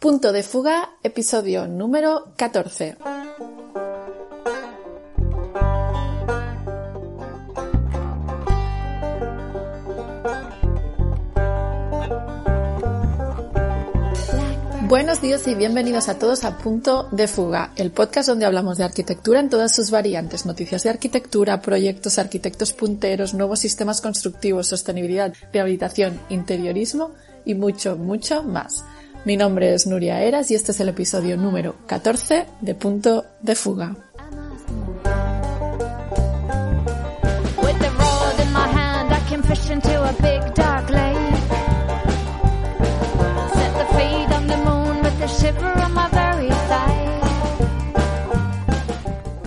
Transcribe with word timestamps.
Punto 0.00 0.32
de 0.32 0.42
fuga, 0.42 0.96
episodio 1.02 1.68
número 1.68 2.32
14. 2.38 2.96
Buenos 14.88 15.20
días 15.20 15.46
y 15.46 15.54
bienvenidos 15.54 16.08
a 16.08 16.18
todos 16.18 16.44
a 16.44 16.56
Punto 16.56 17.06
de 17.12 17.28
Fuga, 17.28 17.72
el 17.76 17.90
podcast 17.90 18.26
donde 18.30 18.46
hablamos 18.46 18.78
de 18.78 18.84
arquitectura 18.84 19.40
en 19.40 19.50
todas 19.50 19.76
sus 19.76 19.90
variantes, 19.90 20.46
noticias 20.46 20.82
de 20.82 20.88
arquitectura, 20.88 21.60
proyectos, 21.60 22.18
arquitectos 22.18 22.72
punteros, 22.72 23.34
nuevos 23.34 23.58
sistemas 23.58 24.00
constructivos, 24.00 24.68
sostenibilidad, 24.68 25.34
rehabilitación, 25.52 26.18
interiorismo 26.30 27.10
y 27.44 27.52
mucho, 27.52 27.96
mucho 27.96 28.42
más. 28.42 28.82
Mi 29.24 29.36
nombre 29.36 29.74
es 29.74 29.86
Nuria 29.86 30.22
Eras 30.22 30.50
y 30.50 30.54
este 30.54 30.72
es 30.72 30.80
el 30.80 30.88
episodio 30.88 31.36
número 31.36 31.76
14 31.86 32.46
de 32.62 32.74
Punto 32.74 33.26
de 33.42 33.54
Fuga. 33.54 33.94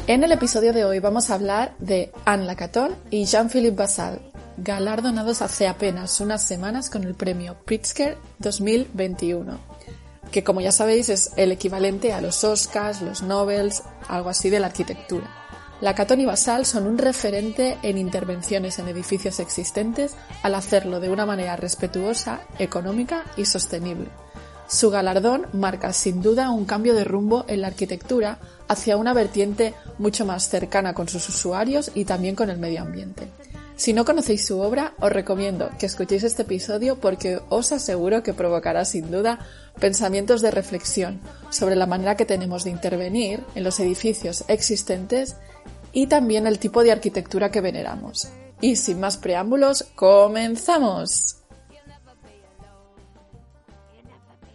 En 0.05 0.23
el 0.23 0.31
episodio 0.31 0.73
de 0.73 0.85
hoy 0.85 0.99
vamos 0.99 1.31
a 1.31 1.33
hablar 1.33 1.73
de 1.79 2.11
Anne 2.25 2.45
Lacaton 2.45 2.91
y 3.09 3.25
Jean-Philippe 3.25 3.75
Basal, 3.75 4.21
galardonados 4.63 5.41
hace 5.41 5.67
apenas 5.67 6.21
unas 6.21 6.41
semanas 6.41 6.89
con 6.89 7.03
el 7.03 7.15
premio 7.15 7.57
Pritzker 7.65 8.17
2021, 8.39 9.59
que 10.31 10.43
como 10.43 10.61
ya 10.61 10.71
sabéis 10.71 11.09
es 11.09 11.31
el 11.35 11.51
equivalente 11.51 12.13
a 12.13 12.21
los 12.21 12.43
Oscars, 12.45 13.01
los 13.01 13.21
Nobels, 13.21 13.83
algo 14.07 14.29
así 14.29 14.49
de 14.49 14.61
la 14.61 14.67
arquitectura. 14.67 15.29
Lacaton 15.81 16.21
y 16.21 16.25
Basal 16.25 16.65
son 16.65 16.87
un 16.87 16.97
referente 16.97 17.77
en 17.83 17.97
intervenciones 17.97 18.79
en 18.79 18.87
edificios 18.87 19.41
existentes 19.41 20.15
al 20.41 20.55
hacerlo 20.55 21.01
de 21.01 21.09
una 21.09 21.25
manera 21.25 21.57
respetuosa, 21.57 22.39
económica 22.57 23.25
y 23.35 23.43
sostenible. 23.43 24.07
Su 24.65 24.89
galardón 24.89 25.47
marca 25.51 25.91
sin 25.91 26.21
duda 26.21 26.51
un 26.51 26.63
cambio 26.63 26.95
de 26.95 27.03
rumbo 27.03 27.43
en 27.49 27.59
la 27.59 27.67
arquitectura 27.67 28.39
hacia 28.69 28.95
una 28.95 29.13
vertiente 29.13 29.73
mucho 29.97 30.25
más 30.25 30.47
cercana 30.47 30.93
con 30.93 31.09
sus 31.09 31.27
usuarios 31.27 31.91
y 31.93 32.05
también 32.05 32.35
con 32.35 32.49
el 32.49 32.59
medio 32.59 32.81
ambiente. 32.81 33.27
Si 33.75 33.91
no 33.91 34.05
conocéis 34.05 34.45
su 34.45 34.59
obra, 34.59 34.93
os 34.99 35.11
recomiendo 35.11 35.69
que 35.79 35.87
escuchéis 35.87 36.23
este 36.23 36.43
episodio 36.43 36.99
porque 36.99 37.39
os 37.49 37.71
aseguro 37.71 38.21
que 38.21 38.33
provocará 38.33 38.85
sin 38.85 39.09
duda 39.09 39.39
pensamientos 39.79 40.41
de 40.41 40.51
reflexión 40.51 41.19
sobre 41.49 41.75
la 41.75 41.87
manera 41.87 42.15
que 42.15 42.25
tenemos 42.25 42.63
de 42.63 42.69
intervenir 42.69 43.43
en 43.55 43.63
los 43.63 43.79
edificios 43.79 44.43
existentes 44.47 45.37
y 45.91 46.07
también 46.07 46.45
el 46.45 46.59
tipo 46.59 46.83
de 46.83 46.91
arquitectura 46.91 47.49
que 47.49 47.61
veneramos. 47.61 48.29
Y 48.61 48.75
sin 48.75 48.99
más 48.99 49.17
preámbulos, 49.17 49.85
comenzamos. 49.95 51.37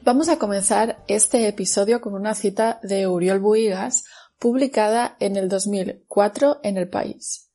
Vamos 0.02 0.28
a 0.28 0.38
comenzar 0.38 1.04
este 1.08 1.48
episodio 1.48 2.00
con 2.00 2.14
una 2.14 2.34
cita 2.34 2.80
de 2.82 3.06
Uriol 3.06 3.40
Buigas 3.40 4.04
publicada 4.38 5.16
en 5.18 5.36
el 5.36 5.48
2004 5.48 6.60
en 6.62 6.78
El 6.78 6.88
País. 6.88 7.47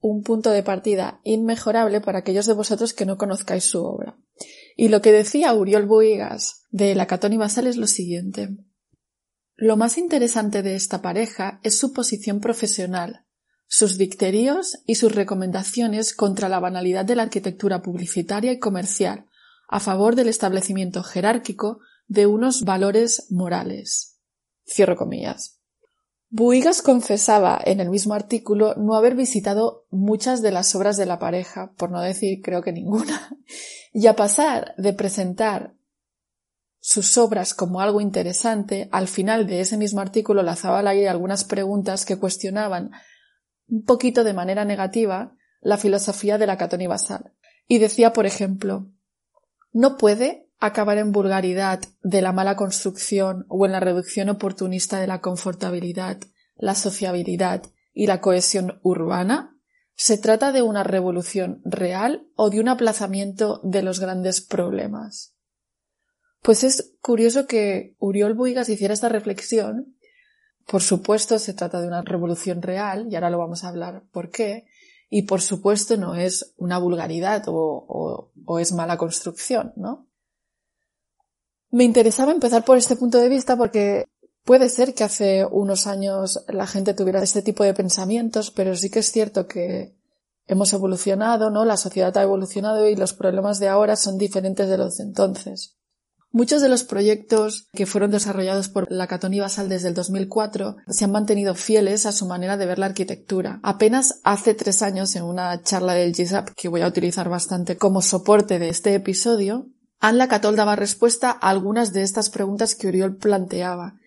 Un 0.00 0.22
punto 0.22 0.50
de 0.50 0.62
partida 0.62 1.20
inmejorable 1.24 2.00
para 2.00 2.20
aquellos 2.20 2.46
de 2.46 2.54
vosotros 2.54 2.94
que 2.94 3.06
no 3.06 3.18
conozcáis 3.18 3.64
su 3.64 3.84
obra. 3.84 4.18
Y 4.76 4.88
lo 4.88 5.02
que 5.02 5.12
decía 5.12 5.52
Uriol 5.52 5.86
Buigas 5.86 6.64
de 6.70 6.94
Lacatón 6.94 7.34
y 7.34 7.36
Basal 7.36 7.66
es 7.66 7.76
lo 7.76 7.86
siguiente. 7.86 8.48
Lo 9.56 9.76
más 9.76 9.98
interesante 9.98 10.62
de 10.62 10.74
esta 10.74 11.02
pareja 11.02 11.60
es 11.62 11.78
su 11.78 11.92
posición 11.92 12.40
profesional, 12.40 13.26
sus 13.66 13.98
dicterios 13.98 14.78
y 14.86 14.94
sus 14.94 15.14
recomendaciones 15.14 16.14
contra 16.14 16.48
la 16.48 16.60
banalidad 16.60 17.04
de 17.04 17.14
la 17.14 17.24
arquitectura 17.24 17.82
publicitaria 17.82 18.52
y 18.52 18.58
comercial, 18.58 19.26
a 19.68 19.78
favor 19.78 20.16
del 20.16 20.28
establecimiento 20.28 21.02
jerárquico 21.02 21.80
de 22.08 22.26
unos 22.26 22.64
valores 22.64 23.26
morales. 23.30 24.18
Cierro 24.66 24.96
comillas. 24.96 25.59
Buigas 26.32 26.80
confesaba 26.80 27.60
en 27.64 27.80
el 27.80 27.90
mismo 27.90 28.14
artículo 28.14 28.74
no 28.76 28.94
haber 28.94 29.16
visitado 29.16 29.84
muchas 29.90 30.42
de 30.42 30.52
las 30.52 30.72
obras 30.76 30.96
de 30.96 31.04
la 31.04 31.18
pareja, 31.18 31.72
por 31.76 31.90
no 31.90 32.00
decir 32.00 32.40
creo 32.40 32.62
que 32.62 32.72
ninguna, 32.72 33.36
y 33.92 34.06
a 34.06 34.14
pasar 34.14 34.74
de 34.78 34.92
presentar 34.92 35.74
sus 36.78 37.18
obras 37.18 37.52
como 37.52 37.80
algo 37.80 38.00
interesante, 38.00 38.88
al 38.92 39.08
final 39.08 39.48
de 39.48 39.60
ese 39.60 39.76
mismo 39.76 40.00
artículo 40.00 40.44
lanzaba 40.44 40.78
al 40.78 40.86
aire 40.86 41.08
algunas 41.08 41.42
preguntas 41.42 42.06
que 42.06 42.16
cuestionaban 42.16 42.92
un 43.68 43.84
poquito 43.84 44.22
de 44.22 44.32
manera 44.32 44.64
negativa 44.64 45.36
la 45.60 45.78
filosofía 45.78 46.38
de 46.38 46.46
la 46.46 46.56
Catón 46.56 46.80
y 46.80 46.86
Basal. 46.86 47.34
Y 47.66 47.78
decía, 47.78 48.12
por 48.12 48.24
ejemplo, 48.24 48.88
no 49.72 49.96
puede 49.96 50.49
acabar 50.60 50.98
en 50.98 51.10
vulgaridad 51.10 51.80
de 52.02 52.22
la 52.22 52.32
mala 52.32 52.54
construcción 52.54 53.46
o 53.48 53.64
en 53.66 53.72
la 53.72 53.80
reducción 53.80 54.28
oportunista 54.28 55.00
de 55.00 55.06
la 55.06 55.20
confortabilidad, 55.20 56.18
la 56.56 56.74
sociabilidad 56.74 57.62
y 57.92 58.06
la 58.06 58.20
cohesión 58.20 58.78
urbana? 58.82 59.56
¿Se 59.94 60.18
trata 60.18 60.52
de 60.52 60.62
una 60.62 60.84
revolución 60.84 61.60
real 61.64 62.26
o 62.34 62.50
de 62.50 62.60
un 62.60 62.68
aplazamiento 62.68 63.60
de 63.64 63.82
los 63.82 64.00
grandes 64.00 64.40
problemas? 64.40 65.34
Pues 66.42 66.64
es 66.64 66.94
curioso 67.02 67.46
que 67.46 67.96
Uriol 67.98 68.34
Buigas 68.34 68.68
hiciera 68.68 68.94
esta 68.94 69.08
reflexión. 69.08 69.96
Por 70.66 70.82
supuesto, 70.82 71.38
se 71.38 71.52
trata 71.52 71.80
de 71.80 71.86
una 71.86 72.02
revolución 72.02 72.62
real, 72.62 73.08
y 73.10 73.14
ahora 73.14 73.28
lo 73.28 73.38
vamos 73.38 73.64
a 73.64 73.68
hablar 73.68 74.04
por 74.12 74.30
qué, 74.30 74.64
y 75.10 75.22
por 75.22 75.42
supuesto 75.42 75.96
no 75.96 76.14
es 76.14 76.54
una 76.56 76.78
vulgaridad 76.78 77.42
o, 77.48 77.54
o, 77.54 78.32
o 78.46 78.58
es 78.58 78.72
mala 78.72 78.96
construcción, 78.96 79.72
¿no? 79.76 80.09
Me 81.70 81.84
interesaba 81.84 82.32
empezar 82.32 82.64
por 82.64 82.78
este 82.78 82.96
punto 82.96 83.18
de 83.18 83.28
vista 83.28 83.56
porque 83.56 84.06
puede 84.44 84.68
ser 84.68 84.94
que 84.94 85.04
hace 85.04 85.44
unos 85.44 85.86
años 85.86 86.44
la 86.48 86.66
gente 86.66 86.94
tuviera 86.94 87.22
este 87.22 87.42
tipo 87.42 87.62
de 87.62 87.74
pensamientos, 87.74 88.50
pero 88.50 88.74
sí 88.74 88.90
que 88.90 88.98
es 88.98 89.12
cierto 89.12 89.46
que 89.46 89.94
hemos 90.46 90.72
evolucionado, 90.72 91.50
¿no? 91.50 91.64
La 91.64 91.76
sociedad 91.76 92.16
ha 92.16 92.22
evolucionado 92.22 92.88
y 92.88 92.96
los 92.96 93.14
problemas 93.14 93.60
de 93.60 93.68
ahora 93.68 93.94
son 93.94 94.18
diferentes 94.18 94.68
de 94.68 94.78
los 94.78 94.96
de 94.96 95.04
entonces. 95.04 95.76
Muchos 96.32 96.62
de 96.62 96.68
los 96.68 96.84
proyectos 96.84 97.68
que 97.72 97.86
fueron 97.86 98.12
desarrollados 98.12 98.68
por 98.68 98.90
Lacaton 98.90 99.34
y 99.34 99.40
Basal 99.40 99.68
desde 99.68 99.88
el 99.88 99.94
2004 99.94 100.76
se 100.88 101.04
han 101.04 101.10
mantenido 101.10 101.56
fieles 101.56 102.06
a 102.06 102.12
su 102.12 102.26
manera 102.26 102.56
de 102.56 102.66
ver 102.66 102.78
la 102.78 102.86
arquitectura. 102.86 103.58
Apenas 103.64 104.20
hace 104.22 104.54
tres 104.54 104.82
años, 104.82 105.16
en 105.16 105.24
una 105.24 105.60
charla 105.62 105.94
del 105.94 106.14
GISAP 106.14 106.50
que 106.56 106.68
voy 106.68 106.82
a 106.82 106.86
utilizar 106.86 107.28
bastante 107.28 107.76
como 107.76 108.00
soporte 108.00 108.60
de 108.60 108.68
este 108.68 108.94
episodio, 108.94 109.66
Anne 110.00 110.16
Lacatol 110.16 110.56
daba 110.56 110.76
respuesta 110.76 111.30
a 111.30 111.50
algunas 111.50 111.92
de 111.92 112.02
estas 112.02 112.30
preguntas 112.30 112.74
que 112.74 112.88
Uriol 112.88 113.16
planteaba. 113.16 114.00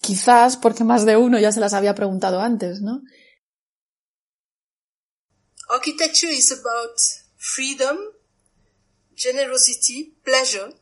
Quizás 0.00 0.56
porque 0.56 0.84
más 0.84 1.04
de 1.04 1.16
uno 1.16 1.38
ya 1.38 1.52
se 1.52 1.60
las 1.60 1.74
había 1.74 1.94
preguntado 1.94 2.40
antes, 2.40 2.80
¿no? 2.80 3.02
Architecture 5.68 6.32
is 6.32 6.50
about 6.52 6.98
freedom, 7.36 7.96
generosity, 9.14 10.16
pleasure. 10.24 10.74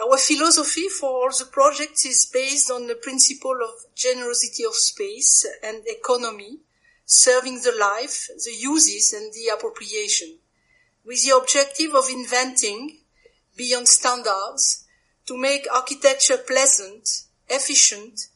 Our 0.00 0.18
philosophy 0.18 0.88
for 0.88 1.10
all 1.24 1.32
the 1.36 1.46
projects 1.46 2.04
is 2.04 2.30
based 2.32 2.70
on 2.70 2.86
the 2.86 2.94
principle 2.94 3.58
of 3.62 3.74
generosity 3.96 4.64
of 4.64 4.74
space 4.76 5.44
and 5.62 5.82
economy, 5.86 6.60
serving 7.04 7.60
the 7.62 7.72
life, 7.72 8.28
the 8.44 8.52
uses 8.52 9.12
and 9.12 9.32
the 9.32 9.48
appropriation, 9.52 10.38
with 11.08 11.24
the 11.24 11.34
objective 11.34 11.94
of 11.94 12.04
inventing 12.10 12.98
beyond 13.56 13.88
standards 13.88 14.84
to 15.26 15.38
make 15.38 15.66
architecture 15.72 16.36
pleasant, 16.36 17.08
efficient, 17.48 18.28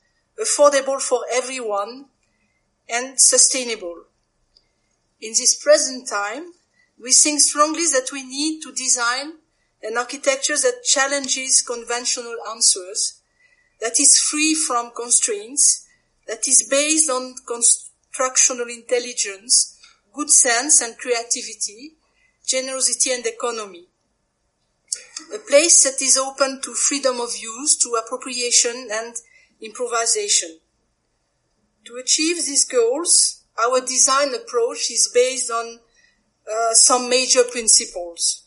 affordable 0.43 0.99
for 0.99 1.21
everyone, 1.31 2.07
and 2.89 3.21
sustainable. 3.21 4.05
In 5.21 5.33
this 5.33 5.55
present 5.63 6.09
time, 6.09 6.53
we 6.99 7.13
think 7.13 7.41
strongly 7.41 7.85
that 7.93 8.09
we 8.11 8.25
need 8.25 8.63
to 8.63 8.73
design 8.73 9.35
an 9.83 9.99
architecture 9.99 10.57
that 10.57 10.83
challenges 10.83 11.61
conventional 11.61 12.37
answers, 12.51 13.21
that 13.83 14.01
is 14.01 14.19
free 14.19 14.55
from 14.55 14.93
constraints, 14.97 15.87
that 16.27 16.49
is 16.49 16.67
based 16.71 17.11
on 17.11 17.35
constructional 17.47 18.69
intelligence, 18.69 19.79
good 20.15 20.31
sense 20.31 20.81
and 20.81 20.97
creativity, 20.97 21.97
generosity 22.47 23.13
and 23.13 23.27
economy. 23.27 23.87
A 25.35 25.39
place 25.39 25.85
that 25.85 26.03
is 26.03 26.17
open 26.17 26.61
to 26.63 26.75
freedom 26.75 27.21
of 27.21 27.37
use, 27.37 27.77
to 27.79 27.99
appropriation 28.03 28.89
and 28.93 29.15
improvisation. 29.61 30.59
To 31.85 31.97
achieve 31.97 32.37
these 32.37 32.65
goals, 32.65 33.45
our 33.59 33.81
design 33.81 34.35
approach 34.35 34.91
is 34.91 35.11
based 35.13 35.51
on 35.51 35.79
uh, 36.51 36.75
some 36.75 37.09
major 37.09 37.45
principles. 37.45 38.45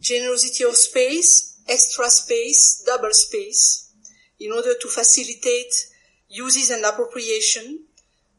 Generosity 0.00 0.64
of 0.64 0.76
space, 0.76 1.60
extra 1.68 2.08
space, 2.08 2.82
double 2.86 3.12
space, 3.12 3.92
in 4.40 4.52
order 4.52 4.74
to 4.80 4.88
facilitate 4.88 5.72
uses 6.28 6.70
and 6.70 6.84
appropriation, 6.84 7.84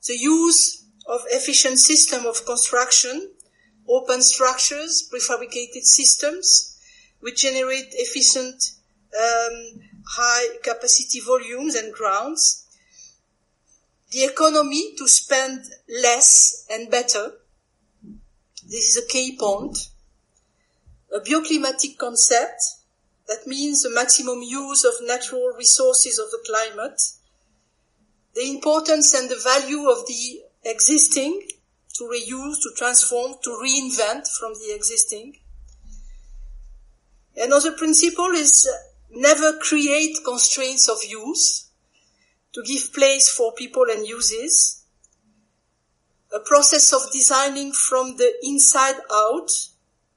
the 0.07 0.17
use 0.17 0.85
of 1.07 1.21
efficient 1.31 1.79
system 1.79 2.25
of 2.25 2.45
construction, 2.45 3.31
open 3.89 4.21
structures, 4.21 5.09
prefabricated 5.11 5.83
systems, 5.83 6.79
which 7.19 7.41
generate 7.41 7.87
efficient 7.93 8.71
um, 9.15 9.81
high 10.07 10.57
capacity 10.63 11.19
volumes 11.19 11.75
and 11.75 11.93
grounds, 11.93 12.65
the 14.11 14.23
economy 14.23 14.95
to 14.97 15.07
spend 15.07 15.65
less 16.01 16.65
and 16.69 16.89
better. 16.89 17.33
This 18.67 18.95
is 18.95 19.03
a 19.03 19.07
key 19.07 19.35
point. 19.37 19.89
A 21.13 21.19
bioclimatic 21.19 21.97
concept 21.97 22.61
that 23.27 23.47
means 23.47 23.81
the 23.81 23.89
maximum 23.89 24.41
use 24.41 24.83
of 24.83 24.93
natural 25.01 25.49
resources 25.57 26.19
of 26.19 26.29
the 26.31 26.43
climate, 26.45 27.01
the 28.35 28.49
importance 28.49 29.13
and 29.13 29.29
the 29.29 29.41
value 29.43 29.89
of 29.89 30.05
the 30.07 30.41
existing 30.63 31.47
to 31.95 32.03
reuse, 32.05 32.61
to 32.61 32.71
transform, 32.77 33.35
to 33.43 33.49
reinvent 33.49 34.27
from 34.39 34.53
the 34.53 34.73
existing. 34.75 35.37
Another 37.35 37.71
principle 37.71 38.31
is 38.31 38.69
uh, 38.71 38.77
never 39.11 39.57
create 39.59 40.17
constraints 40.25 40.87
of 40.89 40.97
use 41.07 41.69
to 42.53 42.63
give 42.63 42.93
place 42.93 43.29
for 43.29 43.53
people 43.53 43.85
and 43.89 44.05
uses. 44.05 44.83
A 46.33 46.39
process 46.39 46.93
of 46.93 47.11
designing 47.11 47.71
from 47.71 48.17
the 48.17 48.33
inside 48.43 48.95
out, 49.11 49.49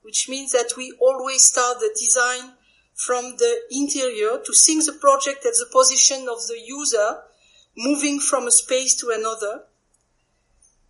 which 0.03 0.29
means 0.29 0.53
that 0.53 0.73
we 0.77 0.95
always 1.01 1.43
start 1.43 1.79
the 1.79 1.95
design 1.99 2.53
from 2.95 3.37
the 3.39 3.61
interior 3.71 4.39
to 4.45 4.53
think 4.53 4.85
the 4.85 4.93
project 4.93 5.47
at 5.47 5.55
the 5.55 5.67
position 5.73 6.29
of 6.29 6.47
the 6.49 6.61
user 6.65 7.23
moving 7.77 8.21
from 8.21 8.47
a 8.47 8.51
space 8.51 8.95
to 8.97 9.11
another 9.11 9.65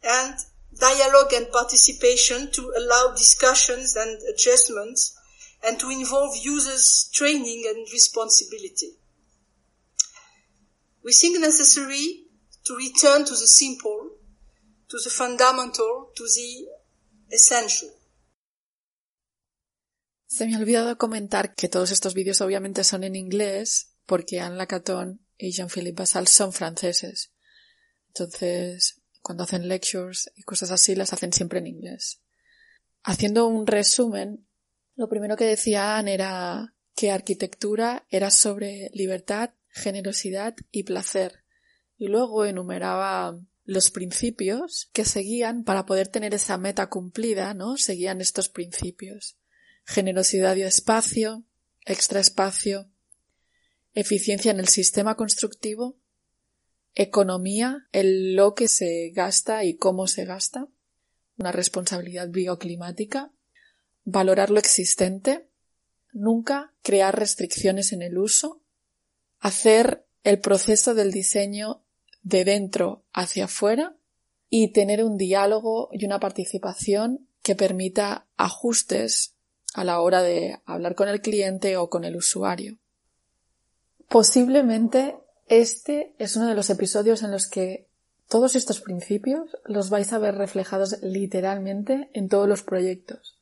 and 0.02 0.34
dialogue 0.78 1.32
and 1.34 1.50
participation 1.50 2.50
to 2.52 2.62
allow 2.76 3.14
discussions 3.16 3.96
and 3.96 4.18
adjustments 4.34 5.14
and 5.64 5.78
to 5.78 5.90
involve 5.90 6.36
users 6.42 7.10
training 7.12 7.64
and 7.68 7.86
responsibility. 7.92 8.98
We 11.04 11.12
think 11.12 11.40
necessary 11.40 12.26
to 12.64 12.76
return 12.76 13.24
to 13.24 13.30
the 13.30 13.46
simple, 13.46 14.10
to 14.88 14.98
the 15.02 15.10
fundamental, 15.10 16.10
to 16.14 16.24
the 16.24 16.66
essential. 17.34 17.90
Se 20.26 20.46
me 20.46 20.54
ha 20.54 20.58
olvidado 20.58 20.96
comentar 20.96 21.54
que 21.54 21.68
todos 21.68 21.90
estos 21.90 22.14
vídeos 22.14 22.40
obviamente 22.40 22.84
son 22.84 23.04
en 23.04 23.16
inglés 23.16 23.92
porque 24.06 24.40
Anne 24.40 24.56
Lacaton 24.56 25.20
y 25.36 25.52
Jean-Philippe 25.52 26.02
Basal 26.02 26.26
son 26.26 26.52
franceses. 26.52 27.32
Entonces, 28.08 29.01
cuando 29.22 29.44
hacen 29.44 29.68
lectures 29.68 30.30
y 30.34 30.42
cosas 30.42 30.70
así, 30.70 30.94
las 30.94 31.12
hacen 31.12 31.32
siempre 31.32 31.60
en 31.60 31.68
inglés. 31.68 32.20
Haciendo 33.02 33.46
un 33.46 33.66
resumen, 33.66 34.46
lo 34.94 35.08
primero 35.08 35.36
que 35.36 35.44
decía 35.44 35.96
Anne 35.96 36.14
era 36.14 36.74
que 36.94 37.10
arquitectura 37.10 38.06
era 38.10 38.30
sobre 38.30 38.90
libertad, 38.92 39.50
generosidad 39.68 40.54
y 40.70 40.82
placer. 40.82 41.44
Y 41.96 42.08
luego 42.08 42.44
enumeraba 42.44 43.38
los 43.64 43.90
principios 43.90 44.90
que 44.92 45.04
seguían 45.04 45.64
para 45.64 45.86
poder 45.86 46.08
tener 46.08 46.34
esa 46.34 46.58
meta 46.58 46.88
cumplida, 46.88 47.54
¿no? 47.54 47.76
Seguían 47.76 48.20
estos 48.20 48.48
principios. 48.48 49.38
Generosidad 49.84 50.56
y 50.56 50.62
espacio, 50.62 51.44
extra 51.84 52.20
espacio, 52.20 52.90
eficiencia 53.94 54.50
en 54.50 54.60
el 54.60 54.68
sistema 54.68 55.16
constructivo, 55.16 55.96
economía, 56.94 57.86
el 57.92 58.34
lo 58.34 58.54
que 58.54 58.68
se 58.68 59.10
gasta 59.14 59.64
y 59.64 59.76
cómo 59.76 60.06
se 60.06 60.24
gasta, 60.24 60.68
una 61.38 61.52
responsabilidad 61.52 62.28
bioclimática, 62.28 63.32
valorar 64.04 64.50
lo 64.50 64.58
existente, 64.58 65.48
nunca 66.12 66.72
crear 66.82 67.18
restricciones 67.18 67.92
en 67.92 68.02
el 68.02 68.18
uso, 68.18 68.60
hacer 69.40 70.04
el 70.24 70.38
proceso 70.40 70.94
del 70.94 71.10
diseño 71.10 71.82
de 72.22 72.44
dentro 72.44 73.04
hacia 73.12 73.46
afuera 73.46 73.96
y 74.48 74.68
tener 74.68 75.02
un 75.02 75.16
diálogo 75.16 75.88
y 75.92 76.04
una 76.04 76.20
participación 76.20 77.26
que 77.42 77.56
permita 77.56 78.26
ajustes 78.36 79.34
a 79.74 79.84
la 79.84 80.00
hora 80.00 80.22
de 80.22 80.60
hablar 80.64 80.94
con 80.94 81.08
el 81.08 81.20
cliente 81.20 81.76
o 81.76 81.88
con 81.88 82.04
el 82.04 82.16
usuario. 82.16 82.78
Posiblemente 84.08 85.16
este 85.60 86.14
es 86.18 86.34
uno 86.36 86.48
de 86.48 86.54
los 86.54 86.70
episodios 86.70 87.22
en 87.22 87.30
los 87.30 87.46
que 87.46 87.86
todos 88.26 88.56
estos 88.56 88.80
principios 88.80 89.58
los 89.66 89.90
vais 89.90 90.10
a 90.14 90.18
ver 90.18 90.36
reflejados 90.36 91.02
literalmente 91.02 92.08
en 92.14 92.30
todos 92.30 92.48
los 92.48 92.62
proyectos. 92.62 93.38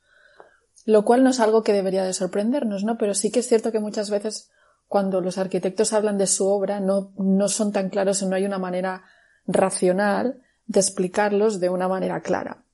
Lo 0.85 1.05
cual 1.05 1.23
no 1.23 1.31
es 1.31 1.39
algo 1.39 1.63
que 1.63 1.73
debería 1.73 2.03
de 2.03 2.13
sorprendernos, 2.13 2.83
¿no? 2.83 2.99
Pero 2.99 3.15
sí 3.15 3.31
que 3.31 3.39
es 3.39 3.47
cierto 3.47 3.71
que 3.71 3.79
muchas 3.79 4.11
veces 4.11 4.51
cuando 4.89 5.21
los 5.21 5.39
arquitectos 5.39 5.93
hablan 5.93 6.19
de 6.19 6.27
su 6.27 6.49
obra 6.49 6.81
no, 6.81 7.13
no 7.17 7.49
son 7.49 7.71
tan 7.71 7.91
claros 7.91 8.21
o 8.25 8.29
no 8.29 8.35
hay 8.35 8.45
una 8.45 8.59
manera 8.59 9.05
racional 9.47 10.43
de 10.67 10.81
explicarlos 10.81 11.61
de 11.61 11.69
una 11.69 11.87
manera 11.87 12.23
clara. 12.23 12.65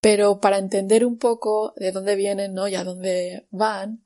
Pero 0.00 0.40
para 0.40 0.56
entender 0.56 1.04
un 1.04 1.18
poco 1.18 1.74
de 1.76 1.92
dónde 1.92 2.16
vienen 2.16 2.54
¿no? 2.54 2.66
y 2.66 2.76
a 2.76 2.84
dónde 2.84 3.46
van, 3.50 4.04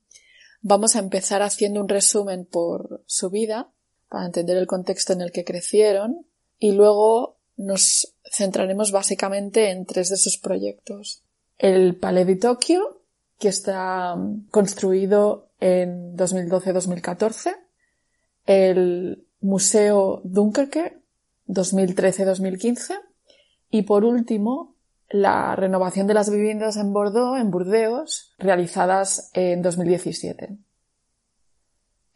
vamos 0.59 0.97
a 0.97 0.99
empezar 0.99 1.43
haciendo 1.43 1.79
un 1.79 1.87
resumen 1.87 2.45
por 2.45 3.03
su 3.05 3.29
vida, 3.29 3.71
para 4.09 4.25
entender 4.25 4.57
el 4.57 4.67
contexto 4.67 5.13
en 5.13 5.21
el 5.21 5.31
que 5.31 5.45
crecieron, 5.45 6.25
y 6.57 6.73
luego 6.73 7.37
nos 7.57 8.15
centraremos 8.31 8.91
básicamente 8.91 9.69
en 9.69 9.85
tres 9.85 10.09
de 10.09 10.17
sus 10.17 10.37
proyectos. 10.37 11.23
El 11.57 11.95
Palais 11.95 12.27
de 12.27 12.35
Tokio, 12.35 13.01
que 13.37 13.49
está 13.49 14.15
construido 14.49 15.49
en 15.59 16.15
2012-2014, 16.17 17.55
el 18.45 19.25
Museo 19.41 20.21
Dunkerque 20.23 20.97
2013-2015 21.47 22.99
y 23.69 23.83
por 23.83 24.05
último 24.05 24.75
la 25.09 25.55
renovación 25.55 26.07
de 26.07 26.13
las 26.13 26.29
viviendas 26.29 26.77
en 26.77 26.93
Bordeaux, 26.93 27.39
en 27.39 27.49
Burdeos, 27.49 28.33
realizadas 28.37 29.31
en 29.33 29.61
2017. 29.61 30.57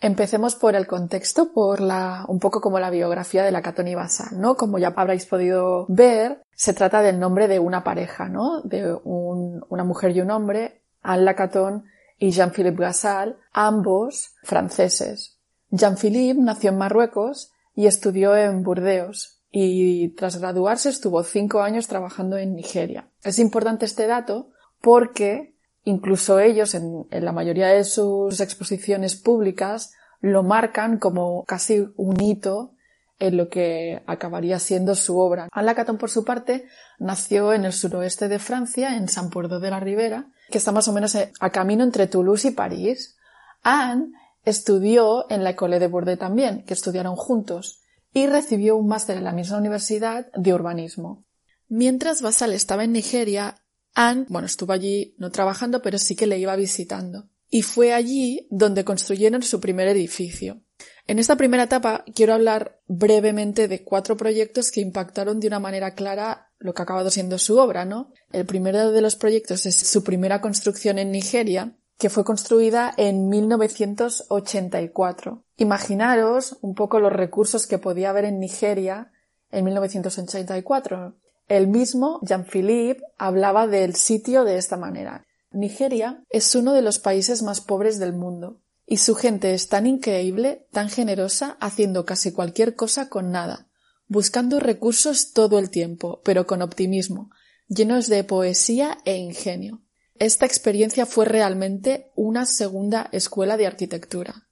Empecemos 0.03 0.55
por 0.55 0.75
el 0.75 0.85
contexto, 0.85 1.53
por 1.53 1.79
la, 1.79 2.25
un 2.27 2.37
poco 2.37 2.59
como 2.59 2.77
la 2.77 2.89
biografía 2.89 3.41
de 3.41 3.51
la 3.51 3.61
Catoni 3.61 3.95
Basal, 3.95 4.37
¿no? 4.37 4.55
Como 4.57 4.77
ya 4.77 4.89
habréis 4.93 5.25
podido 5.25 5.85
ver, 5.87 6.41
se 6.53 6.73
trata 6.73 7.01
del 7.01 7.21
nombre 7.21 7.47
de 7.47 7.59
una 7.59 7.85
pareja, 7.85 8.27
¿no? 8.27 8.59
De 8.63 8.93
un, 9.05 9.65
una 9.69 9.85
mujer 9.85 10.11
y 10.11 10.19
un 10.19 10.29
hombre, 10.29 10.81
Anne 11.03 11.23
Lacaton 11.23 11.85
y 12.19 12.31
Jean-Philippe 12.31 12.81
Gassal, 12.81 13.37
ambos 13.53 14.35
franceses. 14.43 15.39
Jean-Philippe 15.69 16.41
nació 16.41 16.71
en 16.71 16.79
Marruecos 16.79 17.53
y 17.73 17.87
estudió 17.87 18.35
en 18.35 18.61
Burdeos 18.61 19.39
y 19.51 20.09
tras 20.15 20.37
graduarse 20.37 20.89
estuvo 20.89 21.23
cinco 21.23 21.61
años 21.61 21.87
trabajando 21.87 22.35
en 22.35 22.55
Nigeria. 22.55 23.09
Es 23.23 23.39
importante 23.39 23.85
este 23.85 24.05
dato 24.05 24.49
porque 24.81 25.52
incluso 25.83 26.39
ellos 26.39 26.73
en, 26.75 27.05
la 27.11 27.31
mayoría 27.31 27.67
de 27.67 27.83
sus 27.83 28.39
exposiciones 28.39 29.15
públicas 29.15 29.93
lo 30.21 30.43
marcan 30.43 30.97
como 30.97 31.43
casi 31.45 31.85
un 31.97 32.21
hito 32.21 32.71
en 33.19 33.37
lo 33.37 33.49
que 33.49 34.01
acabaría 34.07 34.59
siendo 34.59 34.95
su 34.95 35.17
obra. 35.19 35.49
Anne 35.51 35.65
Lacaton, 35.65 35.97
por 35.97 36.09
su 36.09 36.25
parte, 36.25 36.65
nació 36.99 37.53
en 37.53 37.65
el 37.65 37.73
suroeste 37.73 38.27
de 38.27 38.39
Francia, 38.39 38.95
en 38.95 39.07
San 39.07 39.29
Puerto 39.29 39.59
de 39.59 39.69
la 39.69 39.79
Ribera, 39.79 40.27
que 40.49 40.57
está 40.57 40.71
más 40.71 40.87
o 40.87 40.93
menos 40.93 41.15
a 41.15 41.49
camino 41.51 41.83
entre 41.83 42.07
Toulouse 42.07 42.47
y 42.47 42.51
París. 42.51 43.17
Anne 43.61 44.11
estudió 44.43 45.29
en 45.29 45.43
la 45.43 45.51
École 45.51 45.79
de 45.79 45.87
Bordeaux 45.87 46.19
también, 46.19 46.63
que 46.65 46.73
estudiaron 46.73 47.15
juntos, 47.15 47.81
y 48.13 48.27
recibió 48.27 48.75
un 48.75 48.87
máster 48.87 49.17
en 49.17 49.23
la 49.23 49.31
misma 49.31 49.57
universidad 49.57 50.27
de 50.33 50.53
urbanismo. 50.53 51.23
Mientras 51.69 52.21
Basal 52.21 52.53
estaba 52.53 52.83
en 52.83 52.91
Nigeria, 52.91 53.55
Anne, 53.93 54.25
bueno, 54.29 54.47
estuvo 54.47 54.73
allí 54.73 55.15
no 55.17 55.31
trabajando, 55.31 55.81
pero 55.81 55.97
sí 55.97 56.15
que 56.15 56.27
le 56.27 56.39
iba 56.39 56.55
visitando. 56.55 57.29
y 57.49 57.61
fue 57.61 57.93
allí 57.93 58.47
donde 58.49 58.83
construyeron 58.83 59.43
su 59.43 59.59
primer 59.59 59.87
edificio. 59.87 60.63
En 61.05 61.19
esta 61.19 61.35
primera 61.35 61.63
etapa 61.63 62.03
quiero 62.15 62.33
hablar 62.33 62.79
brevemente 62.87 63.67
de 63.67 63.83
cuatro 63.83 64.17
proyectos 64.17 64.71
que 64.71 64.81
impactaron 64.81 65.39
de 65.39 65.49
una 65.49 65.59
manera 65.59 65.93
clara 65.93 66.49
lo 66.57 66.73
que 66.73 66.81
ha 66.81 66.85
acabado 66.85 67.11
siendo 67.11 67.37
su 67.37 67.59
obra, 67.59 67.85
¿no? 67.85 68.11
El 68.31 68.47
primero 68.47 68.91
de 68.91 69.01
los 69.01 69.15
proyectos 69.15 69.67
es 69.67 69.77
su 69.77 70.03
primera 70.03 70.41
construcción 70.41 70.97
en 70.97 71.11
Nigeria, 71.11 71.77
que 71.99 72.09
fue 72.09 72.23
construida 72.23 72.91
en 72.97 73.29
1984. 73.29 75.45
Imaginaros 75.57 76.57
un 76.61 76.73
poco 76.73 76.99
los 76.99 77.13
recursos 77.13 77.67
que 77.67 77.77
podía 77.77 78.09
haber 78.09 78.25
en 78.25 78.39
Nigeria 78.39 79.11
en 79.51 79.65
1984. 79.65 81.15
El 81.47 81.67
mismo 81.67 82.19
Jean-Philippe 82.23 83.01
hablaba 83.17 83.67
del 83.67 83.95
sitio 83.95 84.43
de 84.43 84.57
esta 84.57 84.77
manera. 84.77 85.25
Nigeria 85.51 86.23
es 86.29 86.55
uno 86.55 86.73
de 86.73 86.81
los 86.81 86.99
países 86.99 87.43
más 87.43 87.61
pobres 87.61 87.99
del 87.99 88.13
mundo, 88.13 88.61
y 88.85 88.97
su 88.97 89.15
gente 89.15 89.53
es 89.53 89.69
tan 89.69 89.85
increíble, 89.85 90.67
tan 90.71 90.89
generosa, 90.89 91.57
haciendo 91.59 92.05
casi 92.05 92.31
cualquier 92.31 92.75
cosa 92.75 93.09
con 93.09 93.31
nada, 93.31 93.67
buscando 94.07 94.59
recursos 94.59 95.33
todo 95.33 95.59
el 95.59 95.69
tiempo, 95.69 96.21
pero 96.23 96.47
con 96.47 96.61
optimismo, 96.61 97.29
llenos 97.67 98.07
de 98.07 98.23
poesía 98.23 98.97
e 99.05 99.17
ingenio. 99.17 99.81
Esta 100.15 100.45
experiencia 100.45 101.05
fue 101.05 101.25
realmente 101.25 102.11
una 102.15 102.45
segunda 102.45 103.09
escuela 103.11 103.57
de 103.57 103.67
arquitectura. 103.67 104.47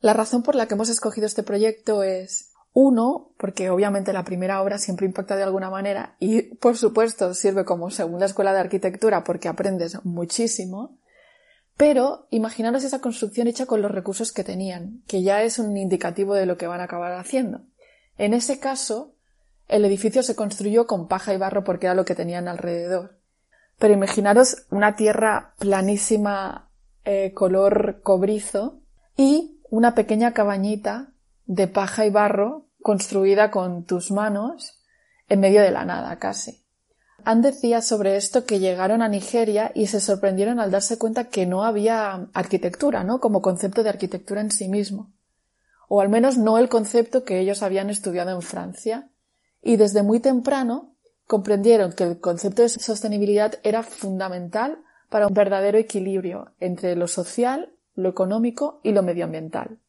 La 0.00 0.12
razón 0.12 0.42
por 0.42 0.56
la 0.56 0.66
que 0.66 0.74
hemos 0.74 0.88
escogido 0.88 1.26
este 1.26 1.42
proyecto 1.42 2.02
es 2.02 2.51
uno, 2.74 3.32
porque 3.36 3.70
obviamente 3.70 4.12
la 4.12 4.24
primera 4.24 4.62
obra 4.62 4.78
siempre 4.78 5.06
impacta 5.06 5.36
de 5.36 5.42
alguna 5.42 5.68
manera 5.68 6.16
y 6.18 6.42
por 6.56 6.76
supuesto 6.76 7.34
sirve 7.34 7.64
como 7.64 7.90
segunda 7.90 8.26
escuela 8.26 8.52
de 8.54 8.60
arquitectura 8.60 9.24
porque 9.24 9.48
aprendes 9.48 10.02
muchísimo. 10.04 10.98
Pero 11.76 12.26
imaginaros 12.30 12.84
esa 12.84 13.00
construcción 13.00 13.46
hecha 13.46 13.66
con 13.66 13.82
los 13.82 13.90
recursos 13.90 14.32
que 14.32 14.44
tenían, 14.44 15.02
que 15.06 15.22
ya 15.22 15.42
es 15.42 15.58
un 15.58 15.76
indicativo 15.76 16.34
de 16.34 16.46
lo 16.46 16.56
que 16.56 16.66
van 16.66 16.80
a 16.80 16.84
acabar 16.84 17.12
haciendo. 17.12 17.62
En 18.18 18.34
ese 18.34 18.58
caso, 18.58 19.14
el 19.68 19.84
edificio 19.84 20.22
se 20.22 20.36
construyó 20.36 20.86
con 20.86 21.08
paja 21.08 21.34
y 21.34 21.38
barro 21.38 21.64
porque 21.64 21.86
era 21.86 21.94
lo 21.94 22.04
que 22.04 22.14
tenían 22.14 22.48
alrededor. 22.48 23.18
Pero 23.78 23.94
imaginaros 23.94 24.66
una 24.70 24.96
tierra 24.96 25.54
planísima 25.58 26.70
eh, 27.04 27.32
color 27.34 28.00
cobrizo 28.02 28.80
y 29.16 29.60
una 29.70 29.94
pequeña 29.94 30.32
cabañita 30.32 31.11
de 31.54 31.68
paja 31.68 32.06
y 32.06 32.10
barro 32.10 32.64
construida 32.80 33.50
con 33.50 33.84
tus 33.84 34.10
manos 34.10 34.80
en 35.28 35.40
medio 35.40 35.60
de 35.60 35.70
la 35.70 35.84
nada 35.84 36.18
casi. 36.18 36.64
Han 37.24 37.42
decía 37.42 37.82
sobre 37.82 38.16
esto 38.16 38.46
que 38.46 38.58
llegaron 38.58 39.02
a 39.02 39.08
Nigeria 39.08 39.70
y 39.74 39.86
se 39.86 40.00
sorprendieron 40.00 40.60
al 40.60 40.70
darse 40.70 40.96
cuenta 40.96 41.28
que 41.28 41.44
no 41.44 41.62
había 41.62 42.28
arquitectura, 42.32 43.04
¿no? 43.04 43.20
Como 43.20 43.42
concepto 43.42 43.82
de 43.82 43.90
arquitectura 43.90 44.40
en 44.40 44.50
sí 44.50 44.66
mismo. 44.68 45.12
O 45.88 46.00
al 46.00 46.08
menos 46.08 46.38
no 46.38 46.56
el 46.56 46.70
concepto 46.70 47.22
que 47.22 47.38
ellos 47.38 47.62
habían 47.62 47.90
estudiado 47.90 48.30
en 48.30 48.40
Francia. 48.40 49.10
Y 49.60 49.76
desde 49.76 50.02
muy 50.02 50.20
temprano 50.20 50.94
comprendieron 51.26 51.92
que 51.92 52.04
el 52.04 52.18
concepto 52.18 52.62
de 52.62 52.70
sostenibilidad 52.70 53.60
era 53.62 53.82
fundamental 53.82 54.78
para 55.10 55.26
un 55.26 55.34
verdadero 55.34 55.76
equilibrio 55.76 56.52
entre 56.60 56.96
lo 56.96 57.08
social, 57.08 57.74
lo 57.94 58.08
económico 58.08 58.80
y 58.82 58.92
lo 58.92 59.02
medioambiental. 59.02 59.81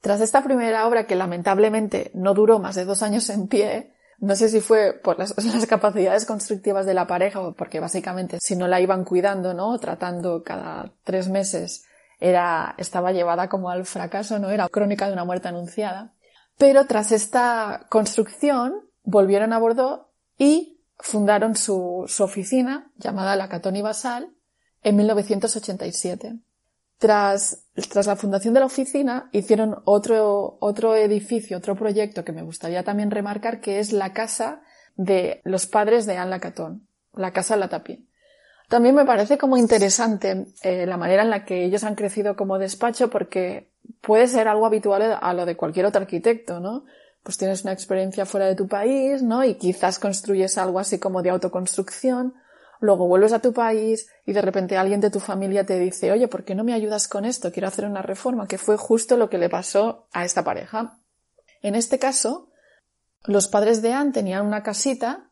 Tras 0.00 0.20
esta 0.20 0.42
primera 0.42 0.86
obra, 0.86 1.06
que 1.06 1.16
lamentablemente 1.16 2.10
no 2.14 2.34
duró 2.34 2.58
más 2.58 2.76
de 2.76 2.84
dos 2.84 3.02
años 3.02 3.28
en 3.30 3.48
pie, 3.48 3.94
no 4.18 4.34
sé 4.34 4.48
si 4.48 4.60
fue 4.60 4.92
por 4.92 5.18
las, 5.18 5.34
capacidades 5.68 6.24
constructivas 6.24 6.86
de 6.86 6.94
la 6.94 7.06
pareja 7.06 7.40
o 7.40 7.54
porque 7.54 7.80
básicamente 7.80 8.38
si 8.40 8.56
no 8.56 8.68
la 8.68 8.80
iban 8.80 9.04
cuidando, 9.04 9.54
¿no? 9.54 9.78
Tratando 9.78 10.42
cada 10.42 10.92
tres 11.04 11.28
meses, 11.28 11.84
era, 12.20 12.74
estaba 12.78 13.12
llevada 13.12 13.48
como 13.48 13.70
al 13.70 13.86
fracaso, 13.86 14.38
¿no? 14.38 14.50
Era 14.50 14.68
crónica 14.68 15.06
de 15.06 15.12
una 15.12 15.24
muerte 15.24 15.48
anunciada. 15.48 16.14
Pero 16.56 16.86
tras 16.86 17.12
esta 17.12 17.86
construcción, 17.88 18.88
volvieron 19.04 19.52
a 19.52 19.58
Bordeaux 19.58 20.06
y 20.36 20.80
fundaron 20.98 21.54
su, 21.54 22.06
oficina, 22.18 22.90
llamada 22.96 23.36
la 23.36 23.48
Catoni 23.48 23.82
Basal, 23.82 24.34
en 24.82 24.96
1987. 24.96 26.38
Tras, 26.98 27.64
tras 27.90 28.06
la 28.06 28.16
fundación 28.16 28.54
de 28.54 28.60
la 28.60 28.66
oficina 28.66 29.28
hicieron 29.32 29.76
otro, 29.84 30.58
otro 30.60 30.96
edificio, 30.96 31.58
otro 31.58 31.76
proyecto 31.76 32.24
que 32.24 32.32
me 32.32 32.42
gustaría 32.42 32.82
también 32.82 33.12
remarcar, 33.12 33.60
que 33.60 33.78
es 33.78 33.92
la 33.92 34.12
casa 34.12 34.62
de 34.96 35.40
los 35.44 35.66
padres 35.66 36.06
de 36.06 36.16
Anne 36.16 36.30
Lacaton, 36.30 36.86
la 37.14 37.32
casa 37.32 37.56
Latapie. 37.56 38.04
También 38.68 38.94
me 38.94 39.06
parece 39.06 39.38
como 39.38 39.56
interesante 39.56 40.48
eh, 40.62 40.86
la 40.86 40.96
manera 40.96 41.22
en 41.22 41.30
la 41.30 41.44
que 41.44 41.64
ellos 41.64 41.84
han 41.84 41.94
crecido 41.94 42.36
como 42.36 42.58
despacho 42.58 43.08
porque 43.08 43.70
puede 44.02 44.26
ser 44.26 44.48
algo 44.48 44.66
habitual 44.66 45.18
a 45.20 45.32
lo 45.32 45.46
de 45.46 45.56
cualquier 45.56 45.86
otro 45.86 46.02
arquitecto, 46.02 46.60
¿no? 46.60 46.84
Pues 47.22 47.38
tienes 47.38 47.62
una 47.62 47.72
experiencia 47.72 48.26
fuera 48.26 48.46
de 48.46 48.56
tu 48.56 48.68
país, 48.68 49.22
¿no? 49.22 49.42
Y 49.44 49.54
quizás 49.54 49.98
construyes 49.98 50.58
algo 50.58 50.80
así 50.80 50.98
como 50.98 51.22
de 51.22 51.30
autoconstrucción 51.30 52.34
luego 52.80 53.06
vuelves 53.06 53.32
a 53.32 53.40
tu 53.40 53.52
país 53.52 54.08
y 54.26 54.32
de 54.32 54.42
repente 54.42 54.76
alguien 54.76 55.00
de 55.00 55.10
tu 55.10 55.20
familia 55.20 55.66
te 55.66 55.78
dice, 55.78 56.12
oye, 56.12 56.28
¿por 56.28 56.44
qué 56.44 56.54
no 56.54 56.64
me 56.64 56.74
ayudas 56.74 57.08
con 57.08 57.24
esto? 57.24 57.52
Quiero 57.52 57.68
hacer 57.68 57.84
una 57.84 58.02
reforma, 58.02 58.46
que 58.46 58.58
fue 58.58 58.76
justo 58.76 59.16
lo 59.16 59.28
que 59.30 59.38
le 59.38 59.48
pasó 59.48 60.08
a 60.12 60.24
esta 60.24 60.44
pareja. 60.44 60.98
En 61.62 61.74
este 61.74 61.98
caso, 61.98 62.50
los 63.24 63.48
padres 63.48 63.82
de 63.82 63.92
Anne 63.92 64.12
tenían 64.12 64.46
una 64.46 64.62
casita 64.62 65.30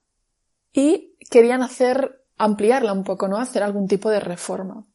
y 0.73 1.17
querían 1.31 1.62
hacer, 1.62 2.23
ampliarla 2.37 2.93
un 2.93 3.05
poco, 3.05 3.29
¿no? 3.29 3.38
Hacer 3.38 3.62
algún 3.62 3.87
tipo 3.88 4.11
de 4.11 4.21
reforma. 4.21 4.87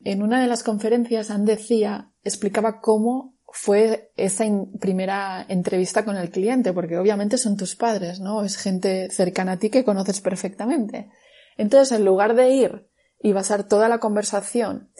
En 0.00 0.22
una 0.22 0.40
de 0.40 0.46
las 0.46 0.62
conferencias, 0.62 1.30
Anne 1.30 1.56
decía, 1.56 2.12
explicaba 2.22 2.80
cómo 2.80 3.34
fue 3.56 4.10
esa 4.16 4.44
primera 4.80 5.46
entrevista 5.48 6.04
con 6.04 6.16
el 6.16 6.30
cliente, 6.30 6.72
porque 6.72 6.98
obviamente 6.98 7.38
son 7.38 7.56
tus 7.56 7.76
padres, 7.76 8.18
¿no? 8.18 8.44
Es 8.44 8.56
gente 8.56 9.08
cercana 9.10 9.52
a 9.52 9.58
ti 9.58 9.70
que 9.70 9.84
conoces 9.84 10.20
perfectamente. 10.20 11.08
Entonces, 11.56 11.96
en 11.96 12.04
lugar 12.04 12.34
de 12.34 12.50
ir 12.50 12.88
y 13.20 13.32
basar 13.32 13.64
toda 13.64 13.88
la 13.88 13.98
conversación 13.98 14.90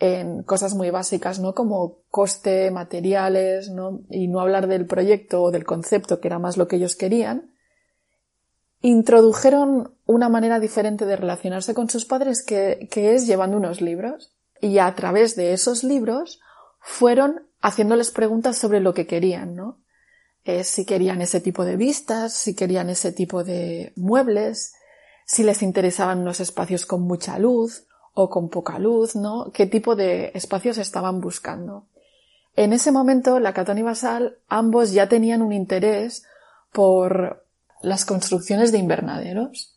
en 0.00 0.42
cosas 0.42 0.74
muy 0.74 0.90
básicas, 0.90 1.38
¿no? 1.40 1.54
Como 1.54 1.98
coste, 2.10 2.70
materiales, 2.70 3.70
¿no? 3.70 4.00
Y 4.08 4.28
no 4.28 4.40
hablar 4.40 4.66
del 4.66 4.86
proyecto 4.86 5.42
o 5.42 5.50
del 5.50 5.64
concepto, 5.64 6.20
que 6.20 6.28
era 6.28 6.38
más 6.38 6.56
lo 6.56 6.66
que 6.66 6.76
ellos 6.76 6.96
querían, 6.96 7.50
introdujeron 8.80 9.94
una 10.06 10.30
manera 10.30 10.58
diferente 10.58 11.04
de 11.04 11.16
relacionarse 11.16 11.74
con 11.74 11.90
sus 11.90 12.06
padres 12.06 12.42
que, 12.44 12.88
es 12.90 13.26
llevando 13.26 13.58
unos 13.58 13.80
libros. 13.82 14.34
Y 14.60 14.78
a 14.78 14.94
través 14.94 15.36
de 15.36 15.52
esos 15.52 15.84
libros 15.84 16.40
fueron 16.80 17.46
haciéndoles 17.60 18.10
preguntas 18.10 18.56
sobre 18.56 18.80
lo 18.80 18.94
que 18.94 19.06
querían, 19.06 19.54
¿no? 19.54 19.78
Eh, 20.44 20.64
si 20.64 20.86
querían 20.86 21.20
ese 21.20 21.42
tipo 21.42 21.66
de 21.66 21.76
vistas, 21.76 22.32
si 22.32 22.54
querían 22.54 22.88
ese 22.88 23.12
tipo 23.12 23.44
de 23.44 23.92
muebles, 23.96 24.72
si 25.30 25.44
les 25.44 25.62
interesaban 25.62 26.18
unos 26.18 26.40
espacios 26.40 26.86
con 26.86 27.02
mucha 27.02 27.38
luz 27.38 27.84
o 28.14 28.28
con 28.28 28.48
poca 28.48 28.80
luz, 28.80 29.14
¿no? 29.14 29.52
¿Qué 29.52 29.64
tipo 29.64 29.94
de 29.94 30.32
espacios 30.34 30.76
estaban 30.76 31.20
buscando? 31.20 31.86
En 32.56 32.72
ese 32.72 32.90
momento, 32.90 33.38
la 33.38 33.54
Catón 33.54 33.78
y 33.78 33.82
Basal, 33.82 34.38
ambos 34.48 34.90
ya 34.90 35.08
tenían 35.08 35.42
un 35.42 35.52
interés 35.52 36.24
por 36.72 37.46
las 37.80 38.04
construcciones 38.04 38.72
de 38.72 38.78
invernaderos. 38.78 39.76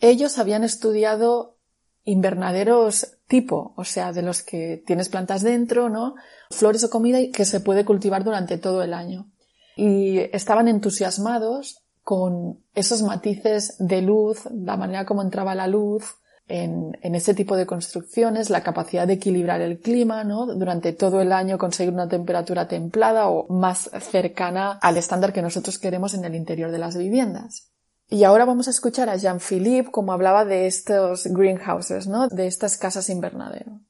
Ellos 0.00 0.38
habían 0.38 0.64
estudiado 0.64 1.54
invernaderos 2.02 3.16
tipo, 3.28 3.74
o 3.76 3.84
sea, 3.84 4.12
de 4.12 4.22
los 4.22 4.42
que 4.42 4.82
tienes 4.84 5.08
plantas 5.08 5.42
dentro, 5.42 5.88
¿no? 5.88 6.16
Flores 6.50 6.82
o 6.82 6.90
comida 6.90 7.20
que 7.32 7.44
se 7.44 7.60
puede 7.60 7.84
cultivar 7.84 8.24
durante 8.24 8.58
todo 8.58 8.82
el 8.82 8.92
año. 8.92 9.30
Y 9.76 10.18
estaban 10.34 10.66
entusiasmados 10.66 11.84
con 12.08 12.64
esos 12.74 13.02
matices 13.02 13.76
de 13.78 14.00
luz, 14.00 14.48
la 14.50 14.78
manera 14.78 15.04
como 15.04 15.20
entraba 15.20 15.54
la 15.54 15.66
luz 15.66 16.16
en, 16.46 16.96
ese 17.02 17.34
tipo 17.34 17.54
de 17.54 17.66
construcciones, 17.66 18.48
la 18.48 18.62
capacidad 18.62 19.06
de 19.06 19.12
equilibrar 19.12 19.60
el 19.60 19.78
clima, 19.78 20.24
¿no? 20.24 20.46
Durante 20.46 20.94
todo 20.94 21.20
el 21.20 21.32
año 21.32 21.58
conseguir 21.58 21.92
una 21.92 22.08
temperatura 22.08 22.66
templada 22.66 23.28
o 23.28 23.46
más 23.52 23.90
cercana 24.00 24.78
al 24.80 24.96
estándar 24.96 25.34
que 25.34 25.42
nosotros 25.42 25.78
queremos 25.78 26.14
en 26.14 26.24
el 26.24 26.34
interior 26.34 26.70
de 26.70 26.78
las 26.78 26.96
viviendas. 26.96 27.72
Y 28.08 28.24
ahora 28.24 28.46
vamos 28.46 28.68
a 28.68 28.70
escuchar 28.70 29.10
a 29.10 29.16
Jean-Philippe 29.16 29.90
como 29.90 30.14
hablaba 30.14 30.46
de 30.46 30.66
estos 30.66 31.26
greenhouses, 31.26 32.06
¿no? 32.06 32.28
De 32.28 32.46
estas 32.46 32.78
casas 32.78 33.10
invernadero. 33.10 33.82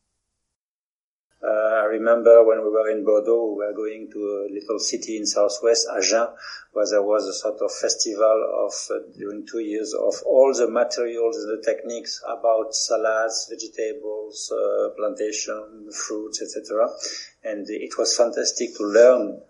Uh, 1.43 1.47
I 1.47 1.85
remember 1.85 2.45
when 2.45 2.65
we 2.65 2.71
were 2.71 2.91
in 2.91 3.05
Bordeaux, 3.05 3.55
we 3.57 3.65
were 3.65 3.73
going 3.73 4.11
to 4.11 4.19
a 4.19 4.53
little 4.53 4.79
city 4.81 5.17
in 5.17 5.25
southwest, 5.25 5.87
Agen, 5.97 6.27
where 6.73 6.87
there 6.91 7.03
was 7.03 7.27
a 7.27 7.33
sort 7.33 7.61
of 7.63 7.71
festival 7.71 8.67
of 8.67 8.73
uh, 8.91 8.99
during 9.17 9.47
two 9.47 9.61
years 9.61 9.95
of 9.95 10.15
all 10.27 10.53
the 10.53 10.69
materials 10.69 11.37
and 11.37 11.59
the 11.59 11.63
techniques 11.65 12.21
about 12.27 12.75
salads, 12.75 13.49
vegetables, 13.49 14.53
uh, 14.53 14.89
plantation, 14.97 15.89
fruits, 15.93 16.43
etc. 16.43 16.89
And 17.45 17.67
it 17.71 17.97
was 17.97 18.17
fantastic 18.17 18.77
to 18.77 18.85
learn 18.85 19.41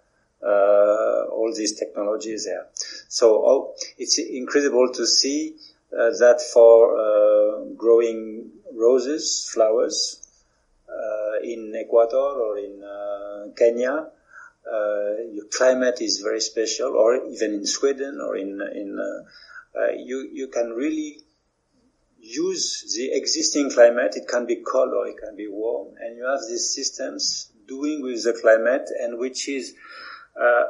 uh, 0.42 1.24
all 1.32 1.52
these 1.56 1.72
technologies 1.78 2.44
there. 2.44 2.66
So 3.08 3.42
oh, 3.46 3.74
it's 3.96 4.18
incredible 4.18 4.92
to 4.92 5.06
see 5.06 5.56
uh, 5.90 6.10
that 6.20 6.42
for 6.52 6.98
uh, 6.98 7.64
growing 7.76 8.50
roses, 8.74 9.50
flowers, 9.52 10.27
in 11.42 11.74
Ecuador 11.76 12.40
or 12.40 12.58
in 12.58 12.82
uh, 12.82 13.52
Kenya, 13.56 14.06
uh, 14.70 15.22
your 15.32 15.46
climate 15.56 16.00
is 16.00 16.20
very 16.20 16.40
special, 16.40 16.96
or 16.96 17.26
even 17.26 17.54
in 17.54 17.66
Sweden 17.66 18.20
or 18.20 18.36
in 18.36 18.60
in 18.74 18.98
uh, 18.98 19.78
uh, 19.78 19.92
you 19.96 20.28
you 20.32 20.48
can 20.48 20.70
really 20.70 21.20
use 22.20 22.92
the 22.96 23.10
existing 23.12 23.70
climate. 23.70 24.14
It 24.16 24.28
can 24.28 24.46
be 24.46 24.56
cold 24.56 24.92
or 24.92 25.06
it 25.06 25.16
can 25.18 25.36
be 25.36 25.48
warm, 25.48 25.94
and 26.00 26.16
you 26.16 26.26
have 26.26 26.40
these 26.48 26.74
systems 26.74 27.50
doing 27.66 28.02
with 28.02 28.24
the 28.24 28.32
climate, 28.40 28.88
and 29.00 29.18
which 29.18 29.48
is 29.48 29.74
uh, 30.40 30.64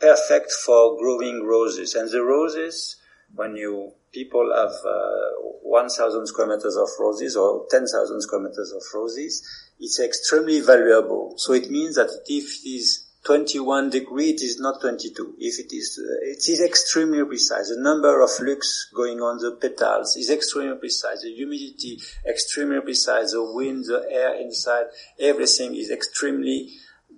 perfect 0.00 0.52
for 0.52 0.98
growing 0.98 1.44
roses. 1.44 1.94
And 1.94 2.10
the 2.10 2.22
roses, 2.22 2.96
when 3.34 3.56
you 3.56 3.92
people 4.12 4.52
have 4.54 4.72
uh, 4.86 5.54
1,000 5.62 6.26
square 6.26 6.46
meters 6.46 6.76
of 6.76 6.88
roses 7.00 7.36
or 7.36 7.66
10,000 7.68 8.20
square 8.20 8.40
meters 8.40 8.72
of 8.72 8.82
roses, 8.94 9.42
it's 9.80 9.98
extremely 10.00 10.60
valuable. 10.60 11.34
So 11.36 11.52
it 11.52 11.68
means 11.68 11.96
that 11.96 12.10
if 12.26 12.64
it 12.64 12.68
is 12.68 13.04
21 13.24 13.90
degree, 13.90 14.30
it 14.30 14.42
is 14.42 14.60
not 14.60 14.80
22. 14.80 15.36
If 15.38 15.58
it 15.58 15.74
is, 15.74 15.98
uh, 15.98 16.30
it 16.30 16.48
is 16.48 16.62
extremely 16.62 17.24
precise. 17.24 17.70
The 17.70 17.80
number 17.80 18.22
of 18.22 18.30
lux 18.40 18.90
going 18.94 19.20
on 19.20 19.38
the 19.38 19.52
petals 19.52 20.16
is 20.16 20.30
extremely 20.30 20.76
precise. 20.76 21.22
The 21.22 21.34
humidity 21.34 21.98
extremely 22.28 22.80
precise. 22.82 23.32
The 23.32 23.42
wind, 23.42 23.86
the 23.86 24.06
air 24.10 24.34
inside, 24.40 24.86
everything 25.18 25.74
is 25.74 25.90
extremely 25.90 26.70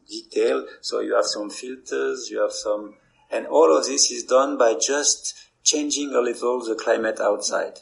detailed. 0.09 0.69
So 0.81 1.01
you 1.01 1.17
have 1.17 1.27
some 1.27 1.51
filters, 1.51 2.29
you 2.31 2.41
have 2.41 2.53
some, 2.53 2.95
and 3.31 3.47
all 3.49 3.77
of 3.77 3.85
this 3.87 4.13
is 4.13 4.25
done 4.25 4.57
by 4.57 4.75
just 4.81 5.46
changing 5.67 6.15
a 6.15 6.21
little 6.21 6.65
the 6.65 6.77
climate 6.77 7.21
outside. 7.21 7.81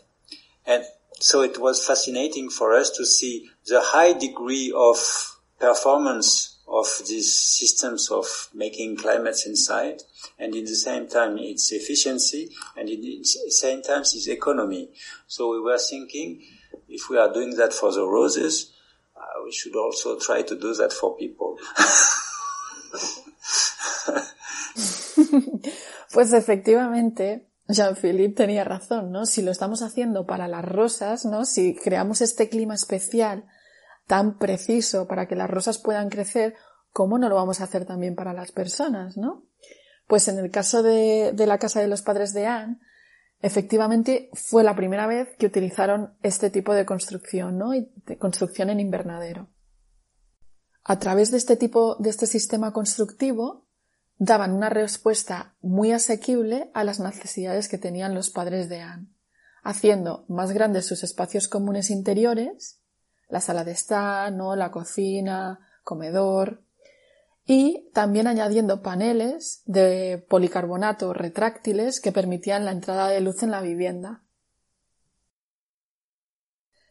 And 0.66 0.82
so 1.20 1.42
it 1.42 1.60
was 1.60 1.86
fascinating 1.86 2.50
for 2.50 2.74
us 2.74 2.90
to 2.96 3.04
see 3.04 3.48
the 3.66 3.80
high 3.80 4.14
degree 4.14 4.72
of 4.74 4.96
performance 5.60 6.56
of 6.66 6.86
these 7.06 7.32
systems 7.32 8.10
of 8.10 8.48
making 8.54 8.96
climates 8.96 9.46
inside, 9.46 10.02
and 10.38 10.54
in 10.54 10.64
the 10.64 10.74
same 10.74 11.06
time 11.06 11.36
its 11.38 11.70
efficiency, 11.72 12.48
and 12.76 12.88
in 12.88 13.02
the 13.02 13.22
same 13.50 13.82
time 13.82 14.00
its 14.00 14.26
economy. 14.28 14.88
So 15.26 15.52
we 15.52 15.60
were 15.60 15.78
thinking, 15.78 16.42
if 16.88 17.10
we 17.10 17.18
are 17.18 17.32
doing 17.32 17.56
that 17.56 17.74
for 17.74 17.92
the 17.92 18.06
roses, 18.06 18.72
uh, 19.14 19.42
we 19.44 19.52
should 19.52 19.76
also 19.76 20.18
try 20.18 20.42
to 20.42 20.58
do 20.58 20.74
that 20.74 20.92
for 20.92 21.16
people. 21.16 21.58
pues 26.12 26.32
efectivamente, 26.32 27.53
Jean-Philippe 27.68 28.34
tenía 28.34 28.64
razón, 28.64 29.10
¿no? 29.10 29.26
Si 29.26 29.42
lo 29.42 29.50
estamos 29.50 29.82
haciendo 29.82 30.26
para 30.26 30.48
las 30.48 30.64
rosas, 30.64 31.24
¿no? 31.24 31.44
Si 31.44 31.74
creamos 31.74 32.20
este 32.20 32.48
clima 32.48 32.74
especial 32.74 33.46
tan 34.06 34.38
preciso 34.38 35.06
para 35.06 35.26
que 35.26 35.36
las 35.36 35.48
rosas 35.48 35.78
puedan 35.78 36.10
crecer, 36.10 36.54
¿cómo 36.92 37.18
no 37.18 37.28
lo 37.28 37.36
vamos 37.36 37.60
a 37.60 37.64
hacer 37.64 37.86
también 37.86 38.14
para 38.14 38.34
las 38.34 38.52
personas, 38.52 39.16
no? 39.16 39.46
Pues 40.06 40.28
en 40.28 40.38
el 40.38 40.50
caso 40.50 40.82
de, 40.82 41.32
de 41.34 41.46
la 41.46 41.58
casa 41.58 41.80
de 41.80 41.88
los 41.88 42.02
padres 42.02 42.34
de 42.34 42.46
Anne, 42.46 42.78
efectivamente 43.44 44.30
fue 44.32 44.64
la 44.64 44.74
primera 44.74 45.06
vez 45.06 45.28
que 45.38 45.46
utilizaron 45.46 46.16
este 46.22 46.48
tipo 46.48 46.72
de 46.72 46.86
construcción, 46.86 47.58
¿no? 47.58 47.70
de 47.72 48.18
construcción 48.18 48.70
en 48.70 48.80
invernadero. 48.80 49.50
A 50.82 50.98
través 50.98 51.30
de 51.30 51.36
este 51.36 51.56
tipo, 51.56 51.96
de 51.96 52.08
este 52.08 52.26
sistema 52.26 52.72
constructivo, 52.72 53.63
daban 54.24 54.52
una 54.52 54.70
respuesta 54.70 55.54
muy 55.60 55.92
asequible 55.92 56.70
a 56.72 56.82
las 56.82 56.98
necesidades 56.98 57.68
que 57.68 57.78
tenían 57.78 58.14
los 58.14 58.30
padres 58.30 58.68
de 58.68 58.80
Anne, 58.80 59.08
haciendo 59.62 60.24
más 60.28 60.52
grandes 60.52 60.86
sus 60.86 61.04
espacios 61.04 61.46
comunes 61.46 61.90
interiores, 61.90 62.80
la 63.28 63.40
sala 63.40 63.64
de 63.64 63.72
estar, 63.72 64.32
¿no? 64.32 64.56
la 64.56 64.70
cocina, 64.70 65.60
comedor, 65.82 66.62
y 67.46 67.90
también 67.92 68.26
añadiendo 68.26 68.80
paneles 68.80 69.62
de 69.66 70.24
policarbonato 70.28 71.12
retráctiles 71.12 72.00
que 72.00 72.12
permitían 72.12 72.64
la 72.64 72.72
entrada 72.72 73.08
de 73.08 73.20
luz 73.20 73.42
en 73.42 73.50
la 73.50 73.60
vivienda. 73.60 74.22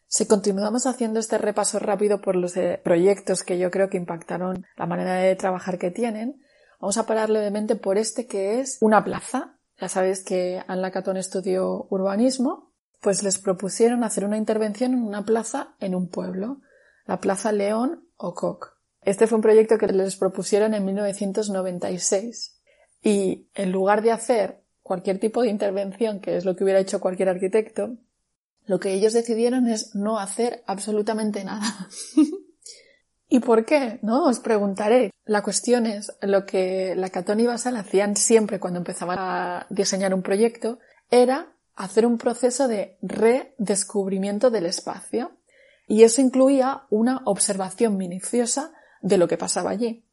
Si 0.06 0.28
continuamos 0.28 0.86
haciendo 0.86 1.20
este 1.20 1.40
repaso 1.40 1.80
rápido 1.80 2.22
por 2.22 2.36
los 2.36 2.56
eh, 2.56 2.80
proyectos 2.84 3.42
que 3.42 3.58
yo 3.58 3.72
creo 3.72 3.90
que 3.90 3.98
impactaron 3.98 4.68
la 4.78 4.86
manera 4.86 5.16
de 5.16 5.36
trabajar 5.36 5.80
que 5.80 5.90
tienen, 5.90 6.44
Vamos 6.84 6.98
a 6.98 7.06
parar 7.06 7.30
levemente 7.30 7.78
por 7.78 7.98
este 7.98 8.28
que 8.28 8.60
es 8.60 8.78
una 8.82 9.06
plaza. 9.06 9.58
Ya 9.80 9.88
sabéis 9.88 10.22
que 10.22 10.62
Anne 10.68 10.82
Lacatón 10.82 11.16
estudió 11.16 11.88
urbanismo, 11.90 12.74
pues 13.00 13.24
les 13.24 13.38
propusieron 13.38 14.04
hacer 14.04 14.26
una 14.26 14.36
intervención 14.36 14.92
en 14.92 15.02
una 15.02 15.24
plaza 15.24 15.76
en 15.80 15.96
un 15.96 16.10
pueblo, 16.10 16.60
la 17.06 17.22
Plaza 17.22 17.54
León 17.54 18.10
o 18.18 18.34
Coq. 18.34 18.74
Este 19.02 19.28
fue 19.28 19.38
un 19.38 19.42
proyecto 19.42 19.78
que 19.78 19.88
les 19.88 20.18
propusieron 20.18 20.74
en 20.74 20.84
1996 20.84 22.60
y 23.02 23.48
en 23.56 23.72
lugar 23.72 24.02
de 24.02 24.12
hacer 24.12 24.62
cualquier 24.82 25.20
tipo 25.20 25.42
de 25.42 25.48
intervención, 25.48 26.20
que 26.20 26.36
es 26.36 26.44
lo 26.44 26.54
que 26.58 26.66
hubiera 26.66 26.82
hecho 26.82 27.00
cualquier 27.00 27.30
arquitecto, 27.30 27.96
lo 28.66 28.82
que 28.82 28.92
ellos 28.92 29.14
decidieron 29.14 29.70
es 29.70 29.96
no 29.96 30.20
hacer 30.20 30.66
absolutamente 30.68 31.46
nada. 31.46 31.88
¿Y 33.34 33.40
por 33.40 33.66
qué? 33.66 33.98
¿No? 34.04 34.26
Os 34.26 34.40
preguntaré. 34.40 35.10
La 35.26 35.42
cuestión 35.42 35.88
es 35.88 36.16
lo 36.22 36.46
que 36.46 36.94
la 36.96 37.10
Catón 37.10 37.40
y 37.40 37.48
Basal 37.48 37.76
hacían 37.78 38.16
siempre 38.16 38.60
cuando 38.60 38.78
empezaban 38.78 39.18
a 39.18 39.66
diseñar 39.72 40.14
un 40.14 40.22
proyecto 40.22 40.78
era 41.10 41.52
hacer 41.76 42.06
un 42.06 42.20
proceso 42.20 42.68
de 42.68 43.00
redescubrimiento 43.02 44.52
del 44.52 44.68
espacio. 44.68 45.32
Y 45.88 46.04
eso 46.04 46.22
incluía 46.22 46.84
una 46.92 47.24
observación 47.26 47.98
minuciosa 47.98 48.72
de 49.02 49.18
lo 49.18 49.28
que 49.28 49.40
pasaba 49.40 49.72
allí. 49.72 50.06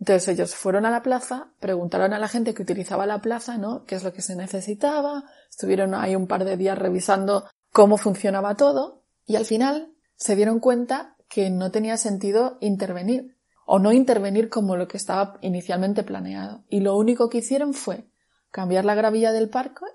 Entonces 0.00 0.28
ellos 0.28 0.54
fueron 0.54 0.86
a 0.86 0.90
la 0.90 1.02
plaza, 1.02 1.52
preguntaron 1.60 2.14
a 2.14 2.18
la 2.18 2.28
gente 2.28 2.54
que 2.54 2.62
utilizaba 2.62 3.04
la 3.04 3.20
plaza, 3.20 3.58
¿no? 3.58 3.84
¿Qué 3.84 3.96
es 3.96 4.02
lo 4.02 4.14
que 4.14 4.22
se 4.22 4.34
necesitaba? 4.34 5.24
Estuvieron 5.50 5.94
ahí 5.94 6.16
un 6.16 6.26
par 6.26 6.46
de 6.46 6.56
días 6.56 6.78
revisando 6.78 7.50
cómo 7.70 7.98
funcionaba 7.98 8.54
todo 8.54 9.02
y 9.26 9.36
al 9.36 9.44
final 9.44 9.92
se 10.16 10.36
dieron 10.36 10.58
cuenta 10.58 11.16
que 11.32 11.48
no 11.48 11.70
tenía 11.70 11.96
sentido 11.96 12.58
intervenir 12.60 13.38
o 13.64 13.78
no 13.78 13.90
intervenir 13.90 14.50
como 14.50 14.76
lo 14.76 14.86
que 14.86 14.98
estaba 14.98 15.38
inicialmente 15.40 16.02
planeado. 16.02 16.62
Y 16.68 16.80
lo 16.80 16.94
único 16.94 17.30
que 17.30 17.38
hicieron 17.38 17.72
fue 17.72 18.06
cambiar 18.50 18.84
la 18.84 18.94
gravilla 18.94 19.32
del 19.32 19.48
parque 19.48 19.86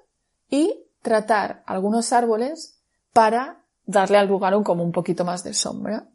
y 0.49 0.89
tratar 1.03 1.61
algunos 1.67 2.11
árboles 2.11 2.81
para 3.13 3.63
darle 3.85 4.17
al 4.17 4.27
lugar 4.27 4.55
un, 4.55 4.63
como 4.63 4.83
un 4.83 4.91
poquito 4.91 5.25
más 5.25 5.43
de 5.43 5.53
sombra. 5.53 6.09